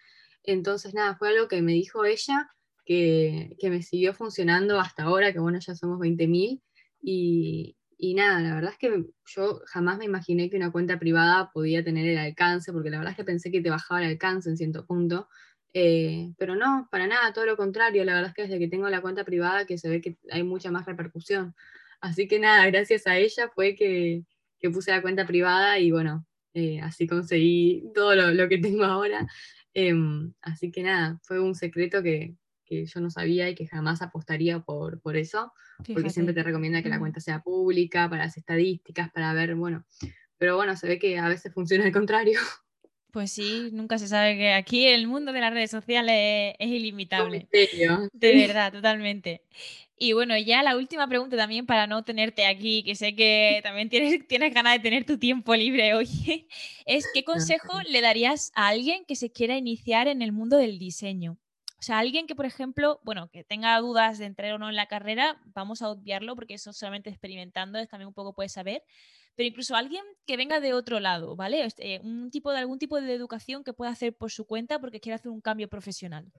Entonces, 0.43 0.93
nada, 0.93 1.17
fue 1.17 1.31
algo 1.31 1.49
que 1.49 1.63
me 1.63 1.73
dijo 1.73 2.05
ella, 2.05 2.51
que, 2.85 3.57
que 3.59 3.71
me 3.71 3.83
siguió 3.83 4.13
funcionando 4.13 4.79
hasta 4.79 5.05
ahora, 5.05 5.33
que 5.33 5.39
bueno, 5.39 5.59
ya 5.59 5.75
somos 5.75 5.99
20.000 5.99 6.61
y, 7.01 7.75
y 7.97 8.13
nada, 8.13 8.41
la 8.43 8.55
verdad 8.55 8.73
es 8.73 8.79
que 8.79 9.07
yo 9.35 9.63
jamás 9.69 9.97
me 9.97 10.05
imaginé 10.05 10.51
que 10.51 10.59
una 10.59 10.71
cuenta 10.71 10.99
privada 10.99 11.51
podía 11.51 11.83
tener 11.83 12.07
el 12.07 12.19
alcance, 12.19 12.75
porque 12.75 12.91
la 12.91 12.99
verdad 12.99 13.13
es 13.13 13.17
que 13.17 13.25
pensé 13.25 13.51
que 13.51 13.63
te 13.63 13.71
bajaba 13.71 14.03
el 14.03 14.11
alcance 14.11 14.51
en 14.51 14.59
cierto 14.59 14.85
punto. 14.85 15.27
Eh, 15.73 16.35
pero 16.37 16.57
no, 16.57 16.89
para 16.91 17.07
nada, 17.07 17.33
todo 17.33 17.47
lo 17.47 17.57
contrario. 17.57 18.05
La 18.05 18.13
verdad 18.17 18.29
es 18.29 18.35
que 18.35 18.43
desde 18.43 18.59
que 18.59 18.69
tengo 18.69 18.91
la 18.91 19.01
cuenta 19.01 19.25
privada 19.25 19.65
que 19.65 19.79
se 19.79 19.89
ve 19.89 20.03
que 20.03 20.19
hay 20.31 20.43
mucha 20.43 20.71
más 20.71 20.85
repercusión. 20.85 21.55
Así 22.03 22.29
que 22.29 22.39
nada, 22.39 22.67
gracias 22.67 23.07
a 23.07 23.17
ella 23.17 23.49
fue 23.55 23.75
que, 23.77 24.25
que 24.59 24.69
puse 24.69 24.91
la 24.91 25.01
cuenta 25.01 25.27
privada 25.27 25.79
y 25.79 25.91
bueno, 25.91 26.27
eh, 26.57 26.81
así 26.81 27.07
conseguí 27.07 27.85
todo 27.95 28.15
lo, 28.15 28.33
lo 28.33 28.49
que 28.49 28.57
tengo 28.57 28.85
ahora. 28.85 29.27
Em, 29.75 30.33
así 30.41 30.73
que 30.73 30.83
nada, 30.83 31.21
fue 31.23 31.39
un 31.39 31.55
secreto 31.55 32.03
que, 32.03 32.35
que 32.65 32.87
yo 32.87 33.01
no 33.03 33.11
sabía 33.11 33.51
y 33.51 33.55
que 33.55 33.67
jamás 33.67 34.01
apostaría 34.01 34.61
por, 34.61 34.99
por 35.03 35.19
eso, 35.19 35.53
porque 35.93 36.09
siempre 36.09 36.35
te 36.35 36.43
recomienda 36.43 36.83
que 36.83 36.89
la 36.89 36.99
cuenta 36.99 37.21
sea 37.21 37.43
pública, 37.43 38.09
para 38.09 38.25
las 38.25 38.39
estadísticas, 38.39 39.13
para 39.13 39.35
ver, 39.35 39.55
bueno, 39.55 39.85
pero 40.39 40.57
bueno, 40.57 40.75
se 40.77 40.89
ve 40.89 40.99
que 40.99 41.19
a 41.19 41.29
veces 41.29 41.53
funciona 41.53 41.85
al 41.85 41.93
contrario. 41.93 42.41
Pues 43.13 43.33
sí, 43.33 43.71
nunca 43.73 43.97
se 43.97 44.09
sabe 44.09 44.37
que 44.37 44.53
aquí 44.53 44.89
el 44.89 45.07
mundo 45.07 45.33
de 45.33 45.41
las 45.41 45.51
redes 45.51 45.71
sociales 45.71 46.55
es, 46.59 46.69
ilimitable. 46.69 47.49
De 47.51 48.35
verdad, 48.35 48.71
totalmente. 48.71 49.41
Y 49.99 50.13
bueno, 50.13 50.37
ya 50.37 50.63
la 50.63 50.77
última 50.77 51.09
pregunta 51.09 51.37
también 51.39 51.65
para 51.65 51.87
no 51.87 52.05
tenerte 52.05 52.47
aquí, 52.47 52.83
que 52.83 52.95
sé 52.95 53.15
que 53.15 53.61
también 53.63 53.89
tienes, 53.89 54.27
tienes 54.29 54.53
ganas 54.53 54.75
de 54.75 54.81
tener 54.81 55.07
tu 55.07 55.19
tiempo 55.19 55.55
libre 55.57 55.95
hoy, 55.95 56.07
es 56.87 57.07
¿qué 57.15 57.25
consejo 57.25 57.81
le 57.89 58.03
darías 58.03 58.53
a 58.55 58.69
alguien 58.69 59.07
que 59.07 59.17
se 59.17 59.33
quiera 59.33 59.57
iniciar 59.57 60.07
en 60.07 60.21
el 60.21 60.33
mundo 60.33 60.59
del 60.59 60.79
diseño? 60.79 61.39
O 61.79 61.83
sea, 61.83 61.99
alguien 61.99 62.27
que, 62.27 62.35
por 62.35 62.47
ejemplo, 62.47 63.01
bueno, 63.05 63.29
que 63.31 63.45
tenga 63.45 63.79
dudas 63.81 64.19
de 64.19 64.27
entrar 64.27 64.53
o 64.53 64.59
no 64.59 64.69
en 64.69 64.77
la 64.77 64.87
carrera, 64.87 65.41
vamos 65.55 65.83
a 65.83 65.91
obviarlo 65.91 66.35
porque 66.35 66.55
eso 66.55 66.73
solamente 66.73 67.11
experimentando 67.11 67.79
es 67.79 67.89
también 67.89 68.09
un 68.09 68.15
poco 68.15 68.35
puede 68.35 68.49
saber. 68.49 68.83
Pero 69.35 69.49
incluso 69.49 69.77
alguien 69.77 70.03
que 70.27 70.37
venga 70.39 70.61
de 70.61 70.73
otro 70.73 71.01
lado, 71.01 71.37
¿vale? 71.37 71.65
Este, 71.65 72.01
un 72.01 72.31
tipo 72.31 72.51
de 72.51 72.59
algún 72.59 72.79
tipo 72.79 73.01
de 73.01 73.13
educación 73.13 73.63
que 73.63 73.75
pueda 73.75 73.91
hacer 73.91 74.17
por 74.17 74.31
su 74.31 74.47
cuenta 74.47 74.79
porque 74.79 75.01
quiere 75.01 75.17
hacer 75.17 75.31
un 75.31 75.43
cambio 75.43 75.69
profesional. 75.69 76.33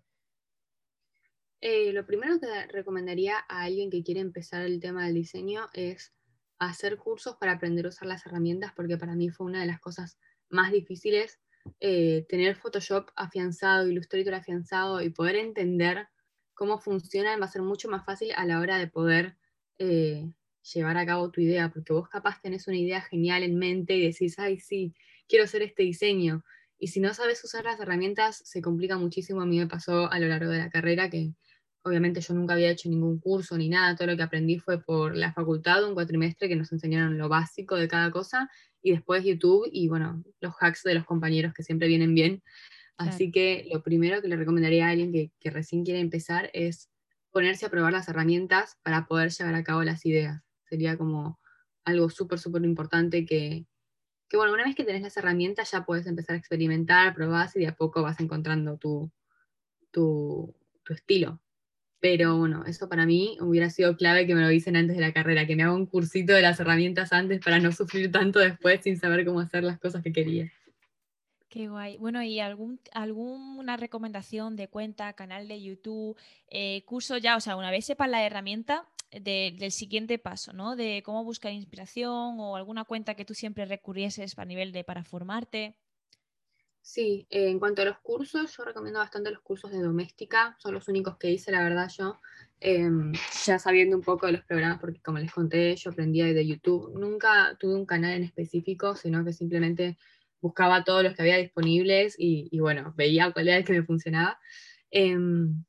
Eh, 1.62 1.92
lo 1.94 2.06
primero 2.06 2.40
que 2.40 2.68
recomendaría 2.68 3.38
a 3.50 3.64
alguien 3.64 3.90
que 3.90 4.04
quiere 4.04 4.20
empezar 4.22 4.64
el 4.64 4.80
tema 4.80 5.06
del 5.06 5.16
diseño 5.16 5.68
es 5.74 6.14
hacer 6.60 6.98
cursos 6.98 7.36
para 7.40 7.54
aprender 7.54 7.86
a 7.86 7.90
usar 7.90 8.08
las 8.08 8.26
herramientas, 8.26 8.74
porque 8.76 8.98
para 8.98 9.16
mí 9.16 9.30
fue 9.30 9.48
una 9.48 9.62
de 9.62 9.68
las 9.68 9.80
cosas 9.80 10.18
más 10.50 10.72
difíciles 10.72 11.40
eh, 11.80 12.26
tener 12.30 12.56
Photoshop 12.56 13.10
afianzado, 13.16 13.88
Illustrator 13.88 14.34
afianzado 14.34 15.02
y 15.02 15.10
poder 15.10 15.36
entender 15.36 16.08
cómo 16.54 16.80
funciona 16.80 17.38
va 17.38 17.46
a 17.46 17.50
ser 17.50 17.62
mucho 17.62 17.90
más 17.90 18.06
fácil 18.06 18.32
a 18.36 18.46
la 18.46 18.60
hora 18.60 18.78
de 18.78 18.88
poder 18.88 19.38
eh, 19.78 20.32
llevar 20.74 20.98
a 20.98 21.06
cabo 21.06 21.32
tu 21.32 21.42
idea, 21.42 21.70
porque 21.72 21.94
vos 21.94 22.10
capaz 22.10 22.42
tenés 22.42 22.68
una 22.68 22.78
idea 22.78 23.02
genial 23.02 23.44
en 23.44 23.58
mente 23.58 23.96
y 23.96 24.08
decís, 24.08 24.40
ay, 24.40 24.60
sí, 24.60 24.94
quiero 25.28 25.46
hacer 25.46 25.62
este 25.62 25.84
diseño. 25.84 26.44
Y 26.80 26.88
si 26.88 27.00
no 27.00 27.14
sabes 27.14 27.44
usar 27.44 27.66
las 27.66 27.80
herramientas, 27.80 28.42
se 28.46 28.62
complica 28.62 28.98
muchísimo. 28.98 29.42
A 29.42 29.46
mí 29.46 29.58
me 29.58 29.68
pasó 29.68 30.12
a 30.12 30.20
lo 30.20 30.28
largo 30.28 30.52
de 30.52 30.60
la 30.60 30.70
carrera 30.70 31.10
que 31.10 31.34
obviamente 31.88 32.22
yo 32.22 32.34
nunca 32.34 32.54
había 32.54 32.70
hecho 32.70 32.90
ningún 32.90 33.20
curso 33.20 33.58
ni 33.58 33.70
nada, 33.70 33.96
todo 33.96 34.08
lo 34.08 34.18
que 34.18 34.24
aprendí 34.24 34.60
fue 34.60 34.82
por 34.82 35.16
la 35.16 35.34
facultad, 35.34 35.86
un 35.88 35.94
cuatrimestre 35.94 36.48
que 36.50 36.56
nos 36.56 36.72
enseñaron 36.72 37.18
lo 37.18 37.30
básico 37.30 37.76
de 37.76 37.88
cada 37.88 38.12
cosa 38.12 38.50
y 38.82 38.92
después 38.92 39.24
YouTube 39.24 39.70
y 39.72 39.88
bueno, 39.88 40.24
los 40.42 40.54
hacks 40.60 40.84
de 40.84 40.96
los 40.96 41.06
compañeros 41.06 41.54
que 41.54 41.64
siempre 41.64 41.88
vienen 41.88 42.14
bien. 42.14 42.44
Así 42.98 43.32
que 43.32 43.68
lo 43.72 43.84
primero 43.84 44.22
que 44.22 44.28
le 44.28 44.36
recomendaría 44.36 44.88
a 44.88 44.90
alguien 44.90 45.12
que, 45.12 45.32
que, 45.40 45.52
recién 45.52 45.86
quiere 45.86 46.00
empezar 46.00 46.50
es 46.54 46.90
ponerse 47.32 47.68
a 47.68 47.70
probar 47.70 47.94
las 47.94 48.08
herramientas 48.08 48.78
para 48.82 49.06
poder 49.06 49.30
llevar 49.30 49.54
a 49.54 49.64
cabo 49.64 49.84
las 49.84 50.04
ideas. 50.06 50.42
Sería 50.68 50.98
como 50.98 51.40
algo 51.86 52.10
súper, 52.10 52.40
súper 52.40 52.64
importante 52.64 53.24
que, 53.26 53.68
que 54.30 54.38
bueno, 54.38 54.54
una 54.54 54.64
vez 54.64 54.76
que 54.76 54.84
tenés 54.84 55.02
las 55.02 55.18
herramientas 55.18 55.72
ya 55.72 55.86
puedes 55.86 56.06
empezar 56.08 56.36
a 56.36 56.40
experimentar, 56.40 57.14
probar 57.14 57.50
y 57.56 57.60
de 57.60 57.68
a 57.68 57.76
poco 57.76 58.02
vas 58.02 58.20
encontrando 58.20 58.78
tu, 58.78 59.12
tu, 59.92 60.54
tu 60.84 60.94
estilo. 60.94 61.40
Pero 62.00 62.38
bueno, 62.38 62.64
eso 62.66 62.88
para 62.90 63.06
mí 63.06 63.38
hubiera 63.42 63.70
sido 63.70 63.96
clave 63.98 64.28
que 64.28 64.36
me 64.36 64.42
lo 64.42 64.50
dicen 64.50 64.76
antes 64.76 64.96
de 64.96 65.02
la 65.02 65.14
carrera, 65.14 65.48
que 65.48 65.56
me 65.56 65.64
haga 65.64 65.74
un 65.74 65.88
cursito 65.88 66.34
de 66.34 66.42
las 66.42 66.60
herramientas 66.60 67.12
antes 67.12 67.44
para 67.44 67.60
no 67.60 67.72
sufrir 67.72 68.12
tanto 68.12 68.40
después 68.40 68.82
sin 68.84 68.98
saber 68.98 69.26
cómo 69.26 69.40
hacer 69.40 69.64
las 69.64 69.80
cosas 69.80 70.04
que 70.04 70.12
quería. 70.12 70.52
Qué 71.50 71.70
guay. 71.70 71.98
Bueno, 71.98 72.22
¿y 72.22 72.40
algún, 72.40 72.80
alguna 72.92 73.78
recomendación 73.78 74.56
de 74.56 74.68
cuenta, 74.68 75.14
canal 75.14 75.48
de 75.48 75.62
YouTube, 75.62 76.18
eh, 76.50 76.84
curso 76.86 77.18
ya? 77.18 77.38
O 77.38 77.40
sea, 77.40 77.56
una 77.56 77.72
vez 77.72 77.86
sepas 77.86 78.10
la 78.10 78.24
herramienta 78.24 78.86
del 79.12 79.72
siguiente 79.72 80.20
paso, 80.20 80.54
¿no? 80.54 80.76
De 80.76 81.02
cómo 81.04 81.24
buscar 81.24 81.54
inspiración 81.54 82.40
o 82.40 82.56
alguna 82.56 82.84
cuenta 82.84 83.16
que 83.16 83.26
tú 83.26 83.34
siempre 83.34 83.66
recurrieses 83.66 84.38
a 84.38 84.46
nivel 84.46 84.72
de 84.72 84.84
para 84.84 85.04
formarte. 85.04 85.78
Sí, 86.82 87.28
en 87.30 87.60
cuanto 87.60 87.82
a 87.82 87.86
los 87.86 88.00
cursos, 88.00 88.56
yo 88.56 88.64
recomiendo 88.64 89.00
bastante 89.00 89.30
los 89.30 89.42
cursos 89.42 89.72
de 89.72 89.82
doméstica, 89.82 90.56
son 90.58 90.74
los 90.74 90.88
únicos 90.88 91.18
que 91.18 91.30
hice, 91.30 91.52
la 91.52 91.62
verdad, 91.62 91.92
yo, 91.98 92.22
em, 92.62 93.12
ya 93.46 93.60
sabiendo 93.60 93.98
un 93.98 94.04
poco 94.04 94.26
de 94.26 94.32
los 94.32 94.46
programas, 94.46 94.80
porque 94.80 95.02
como 95.02 95.18
les 95.20 95.34
conté, 95.34 95.76
yo 95.76 95.92
aprendía 95.92 96.26
de 96.28 96.48
YouTube, 96.48 96.98
nunca 96.98 97.58
tuve 97.60 97.76
un 97.76 97.86
canal 97.86 98.14
en 98.14 98.24
específico, 98.24 98.96
sino 98.96 99.26
que 99.26 99.34
simplemente 99.34 99.98
buscaba 100.40 100.86
todos 100.86 101.04
los 101.04 101.14
que 101.14 101.24
había 101.24 101.36
disponibles 101.36 102.16
y, 102.18 102.58
bueno, 102.60 102.94
veía 102.96 103.34
cuál 103.34 103.50
era 103.50 103.58
el 103.58 103.66
que 103.66 103.74
me 103.74 103.84
funcionaba. 103.84 104.40
Em, 104.90 105.66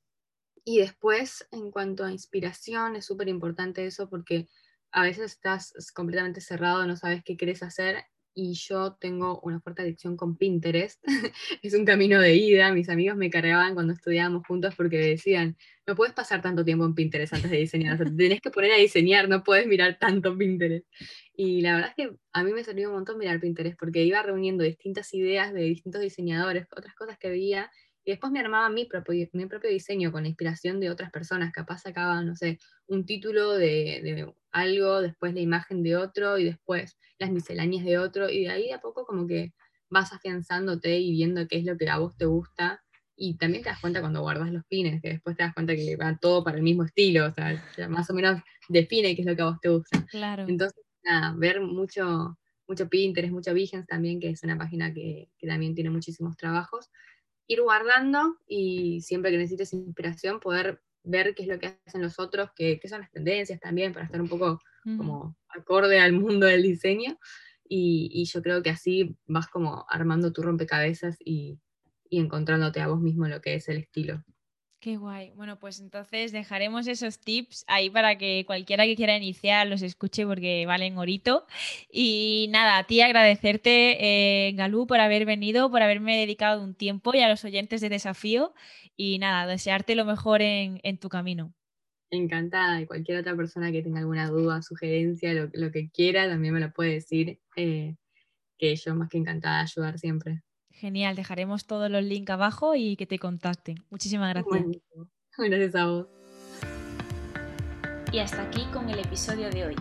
y 0.68 0.80
después, 0.80 1.48
en 1.50 1.70
cuanto 1.70 2.04
a 2.04 2.12
inspiración, 2.12 2.94
es 2.94 3.06
súper 3.06 3.26
importante 3.28 3.86
eso 3.86 4.10
porque 4.10 4.48
a 4.92 5.02
veces 5.02 5.32
estás 5.32 5.72
completamente 5.94 6.42
cerrado, 6.42 6.86
no 6.86 6.94
sabes 6.94 7.22
qué 7.24 7.38
quieres 7.38 7.62
hacer 7.62 8.04
y 8.34 8.52
yo 8.52 8.94
tengo 9.00 9.40
una 9.40 9.62
fuerte 9.62 9.80
adicción 9.80 10.14
con 10.18 10.36
Pinterest. 10.36 11.02
es 11.62 11.72
un 11.72 11.86
camino 11.86 12.20
de 12.20 12.36
ida. 12.36 12.70
Mis 12.74 12.90
amigos 12.90 13.16
me 13.16 13.30
cargaban 13.30 13.72
cuando 13.72 13.94
estudiábamos 13.94 14.46
juntos 14.46 14.74
porque 14.76 14.98
decían, 14.98 15.56
no 15.86 15.94
puedes 15.94 16.12
pasar 16.12 16.42
tanto 16.42 16.66
tiempo 16.66 16.84
en 16.84 16.94
Pinterest 16.94 17.32
antes 17.32 17.50
de 17.50 17.56
diseñar, 17.56 17.94
o 17.94 17.96
sea, 17.96 18.04
te 18.04 18.12
tenés 18.12 18.42
que 18.42 18.50
poner 18.50 18.72
a 18.72 18.76
diseñar, 18.76 19.26
no 19.26 19.42
puedes 19.42 19.66
mirar 19.66 19.96
tanto 19.98 20.36
Pinterest. 20.36 20.86
Y 21.32 21.62
la 21.62 21.76
verdad 21.76 21.94
es 21.96 22.04
que 22.04 22.14
a 22.34 22.44
mí 22.44 22.52
me 22.52 22.62
sirvió 22.62 22.88
un 22.90 22.96
montón 22.96 23.16
mirar 23.16 23.40
Pinterest 23.40 23.78
porque 23.78 24.04
iba 24.04 24.22
reuniendo 24.22 24.64
distintas 24.64 25.14
ideas 25.14 25.54
de 25.54 25.62
distintos 25.62 26.02
diseñadores, 26.02 26.66
otras 26.76 26.94
cosas 26.94 27.16
que 27.18 27.30
veía 27.30 27.70
y 28.08 28.12
después 28.12 28.32
me 28.32 28.40
armaba 28.40 28.70
mi 28.70 28.86
propio, 28.86 29.28
mi 29.34 29.44
propio 29.44 29.68
diseño 29.68 30.10
con 30.10 30.22
la 30.22 30.30
inspiración 30.30 30.80
de 30.80 30.88
otras 30.88 31.10
personas. 31.10 31.52
Capaz 31.52 31.80
sacaba, 31.80 32.22
no 32.22 32.34
sé, 32.36 32.58
un 32.86 33.04
título 33.04 33.52
de, 33.52 34.32
algo, 34.50 35.02
después 35.02 35.34
la 35.34 35.40
imagen 35.40 35.82
de 35.82 35.94
otro 35.94 36.38
y 36.38 36.44
después 36.44 36.96
las 37.18 37.30
misceláneas 37.30 37.84
de 37.84 37.98
otro. 37.98 38.30
Y 38.30 38.44
de 38.44 38.48
ahí 38.48 38.70
a 38.70 38.80
poco 38.80 39.04
como 39.04 39.26
que 39.26 39.52
vas 39.90 40.14
afianzándote 40.14 40.98
y 40.98 41.10
viendo 41.10 41.46
qué 41.48 41.58
es 41.58 41.66
lo 41.66 41.76
que 41.76 41.90
a 41.90 41.98
vos 41.98 42.16
te 42.16 42.24
gusta. 42.24 42.82
Y 43.14 43.36
también 43.36 43.62
te 43.62 43.68
das 43.68 43.80
cuenta 43.82 44.00
cuando 44.00 44.22
guardas 44.22 44.50
los 44.52 44.64
pines, 44.64 45.02
que 45.02 45.10
después 45.10 45.36
te 45.36 45.42
das 45.42 45.52
cuenta 45.52 45.76
que 45.76 45.96
va 45.96 46.16
todo 46.18 46.42
para 46.42 46.56
el 46.56 46.62
mismo 46.62 46.84
estilo, 46.84 47.26
o 47.26 47.30
sea, 47.30 47.62
más 47.90 48.08
o 48.08 48.14
menos 48.14 48.40
define 48.70 49.14
qué 49.16 49.20
es 49.20 49.26
lo 49.26 49.36
que 49.36 49.42
a 49.42 49.50
vos 49.50 49.60
te 49.60 49.68
gusta. 49.68 50.06
Claro. 50.06 50.46
Entonces, 50.48 50.82
nada, 51.02 51.34
ver 51.36 51.60
mucho, 51.60 52.38
mucho 52.66 52.88
Pinterest, 52.88 53.34
mucho 53.34 53.52
Behance 53.52 53.84
también, 53.86 54.18
que 54.18 54.30
es 54.30 54.42
una 54.44 54.56
página 54.56 54.94
que, 54.94 55.28
que 55.36 55.46
también 55.46 55.74
tiene 55.74 55.90
muchísimos 55.90 56.38
trabajos 56.38 56.88
ir 57.48 57.62
guardando 57.62 58.36
y 58.46 59.00
siempre 59.00 59.30
que 59.30 59.38
necesites 59.38 59.72
inspiración 59.72 60.38
poder 60.38 60.82
ver 61.02 61.34
qué 61.34 61.42
es 61.42 61.48
lo 61.48 61.58
que 61.58 61.78
hacen 61.86 62.02
los 62.02 62.18
otros, 62.18 62.50
qué, 62.54 62.78
son 62.88 63.00
las 63.00 63.10
tendencias 63.10 63.58
también, 63.58 63.92
para 63.92 64.04
estar 64.04 64.20
un 64.20 64.28
poco 64.28 64.60
como 64.96 65.36
acorde 65.48 65.98
al 65.98 66.12
mundo 66.12 66.46
del 66.46 66.62
diseño. 66.62 67.18
Y, 67.70 68.24
yo 68.24 68.42
creo 68.42 68.62
que 68.62 68.70
así 68.70 69.16
vas 69.26 69.48
como 69.48 69.84
armando 69.90 70.32
tu 70.32 70.42
rompecabezas 70.42 71.16
y, 71.20 71.58
y 72.08 72.18
encontrándote 72.20 72.80
a 72.80 72.88
vos 72.88 73.00
mismo 73.00 73.26
lo 73.26 73.40
que 73.40 73.54
es 73.54 73.68
el 73.68 73.78
estilo. 73.78 74.22
Qué 74.80 74.96
guay. 74.96 75.32
Bueno, 75.34 75.58
pues 75.58 75.80
entonces 75.80 76.30
dejaremos 76.30 76.86
esos 76.86 77.18
tips 77.18 77.64
ahí 77.66 77.90
para 77.90 78.16
que 78.16 78.44
cualquiera 78.46 78.84
que 78.84 78.94
quiera 78.94 79.16
iniciar 79.16 79.66
los 79.66 79.82
escuche 79.82 80.24
porque 80.24 80.66
valen 80.66 80.98
orito. 80.98 81.46
Y 81.90 82.46
nada, 82.50 82.78
a 82.78 82.84
ti 82.84 83.00
agradecerte, 83.00 83.96
eh, 84.48 84.52
Galú, 84.52 84.86
por 84.86 85.00
haber 85.00 85.24
venido, 85.24 85.68
por 85.68 85.82
haberme 85.82 86.16
dedicado 86.16 86.62
un 86.62 86.74
tiempo 86.76 87.12
y 87.12 87.20
a 87.20 87.28
los 87.28 87.44
oyentes 87.44 87.80
de 87.80 87.88
desafío. 87.88 88.54
Y 88.96 89.18
nada, 89.18 89.48
desearte 89.48 89.96
lo 89.96 90.04
mejor 90.04 90.42
en, 90.42 90.98
tu 90.98 91.08
camino. 91.08 91.52
Encantada. 92.10 92.80
Y 92.80 92.86
cualquier 92.86 93.18
otra 93.18 93.34
persona 93.34 93.72
que 93.72 93.82
tenga 93.82 93.98
alguna 93.98 94.28
duda, 94.28 94.62
sugerencia, 94.62 95.34
lo, 95.34 95.72
que 95.72 95.90
quiera, 95.90 96.28
también 96.28 96.54
me 96.54 96.60
lo 96.60 96.72
puede 96.72 96.92
decir. 96.94 97.40
Eh, 97.56 97.96
que 98.58 98.76
yo 98.76 98.94
más 98.94 99.08
que 99.08 99.18
encantada 99.18 99.58
de 99.58 99.62
ayudar 99.62 99.98
siempre. 99.98 100.42
Genial, 100.78 101.16
dejaremos 101.16 101.66
todos 101.66 101.90
los 101.90 102.04
links 102.04 102.30
abajo 102.30 102.76
y 102.76 102.94
que 102.96 103.06
te 103.06 103.18
contacten. 103.18 103.84
Muchísimas 103.90 104.32
gracias. 104.32 104.64
Gracias 105.36 105.74
a 105.74 105.86
vos. 105.86 106.06
Y 108.12 108.20
hasta 108.20 108.42
aquí 108.42 108.64
con 108.72 108.88
el 108.88 109.00
episodio 109.00 109.50
de 109.50 109.66
hoy. 109.66 109.76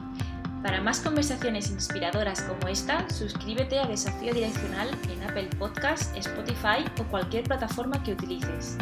Para 0.63 0.81
más 0.81 0.99
conversaciones 0.99 1.69
inspiradoras 1.69 2.41
como 2.41 2.67
esta, 2.67 3.07
suscríbete 3.11 3.77
a 3.77 3.85
Desafío 3.85 4.33
Direccional 4.33 4.89
en 5.11 5.21
Apple 5.21 5.49
Podcasts, 5.59 6.11
Spotify 6.17 6.83
o 6.99 7.03
cualquier 7.03 7.43
plataforma 7.43 8.01
que 8.03 8.13
utilices. 8.13 8.75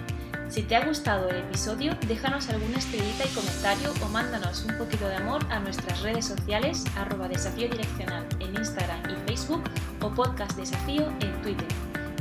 Si 0.48 0.64
te 0.64 0.78
ha 0.78 0.86
gustado 0.86 1.30
el 1.30 1.38
episodio, 1.38 1.98
déjanos 2.08 2.48
alguna 2.50 2.78
estrellita 2.78 3.26
y 3.26 3.36
comentario 3.36 3.92
o 4.02 4.10
mándanos 4.10 4.64
un 4.64 4.78
poquito 4.78 5.08
de 5.10 5.16
amor 5.16 5.46
a 5.52 5.60
nuestras 5.60 6.02
redes 6.02 6.26
sociales 6.26 6.86
arroba 6.96 7.28
desafío 7.28 7.68
direccional 7.68 8.26
en 8.40 8.56
Instagram 8.56 9.02
y 9.12 9.28
Facebook 9.28 9.64
o 10.02 10.10
podcast 10.12 10.58
desafío 10.58 11.10
en 11.20 11.42
Twitter. 11.42 11.68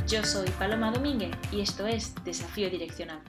Yo 0.07 0.23
soy 0.23 0.47
Paloma 0.59 0.91
Domínguez 0.91 1.31
y 1.51 1.61
esto 1.61 1.87
es 1.87 2.13
Desafío 2.23 2.69
Direccional. 2.69 3.21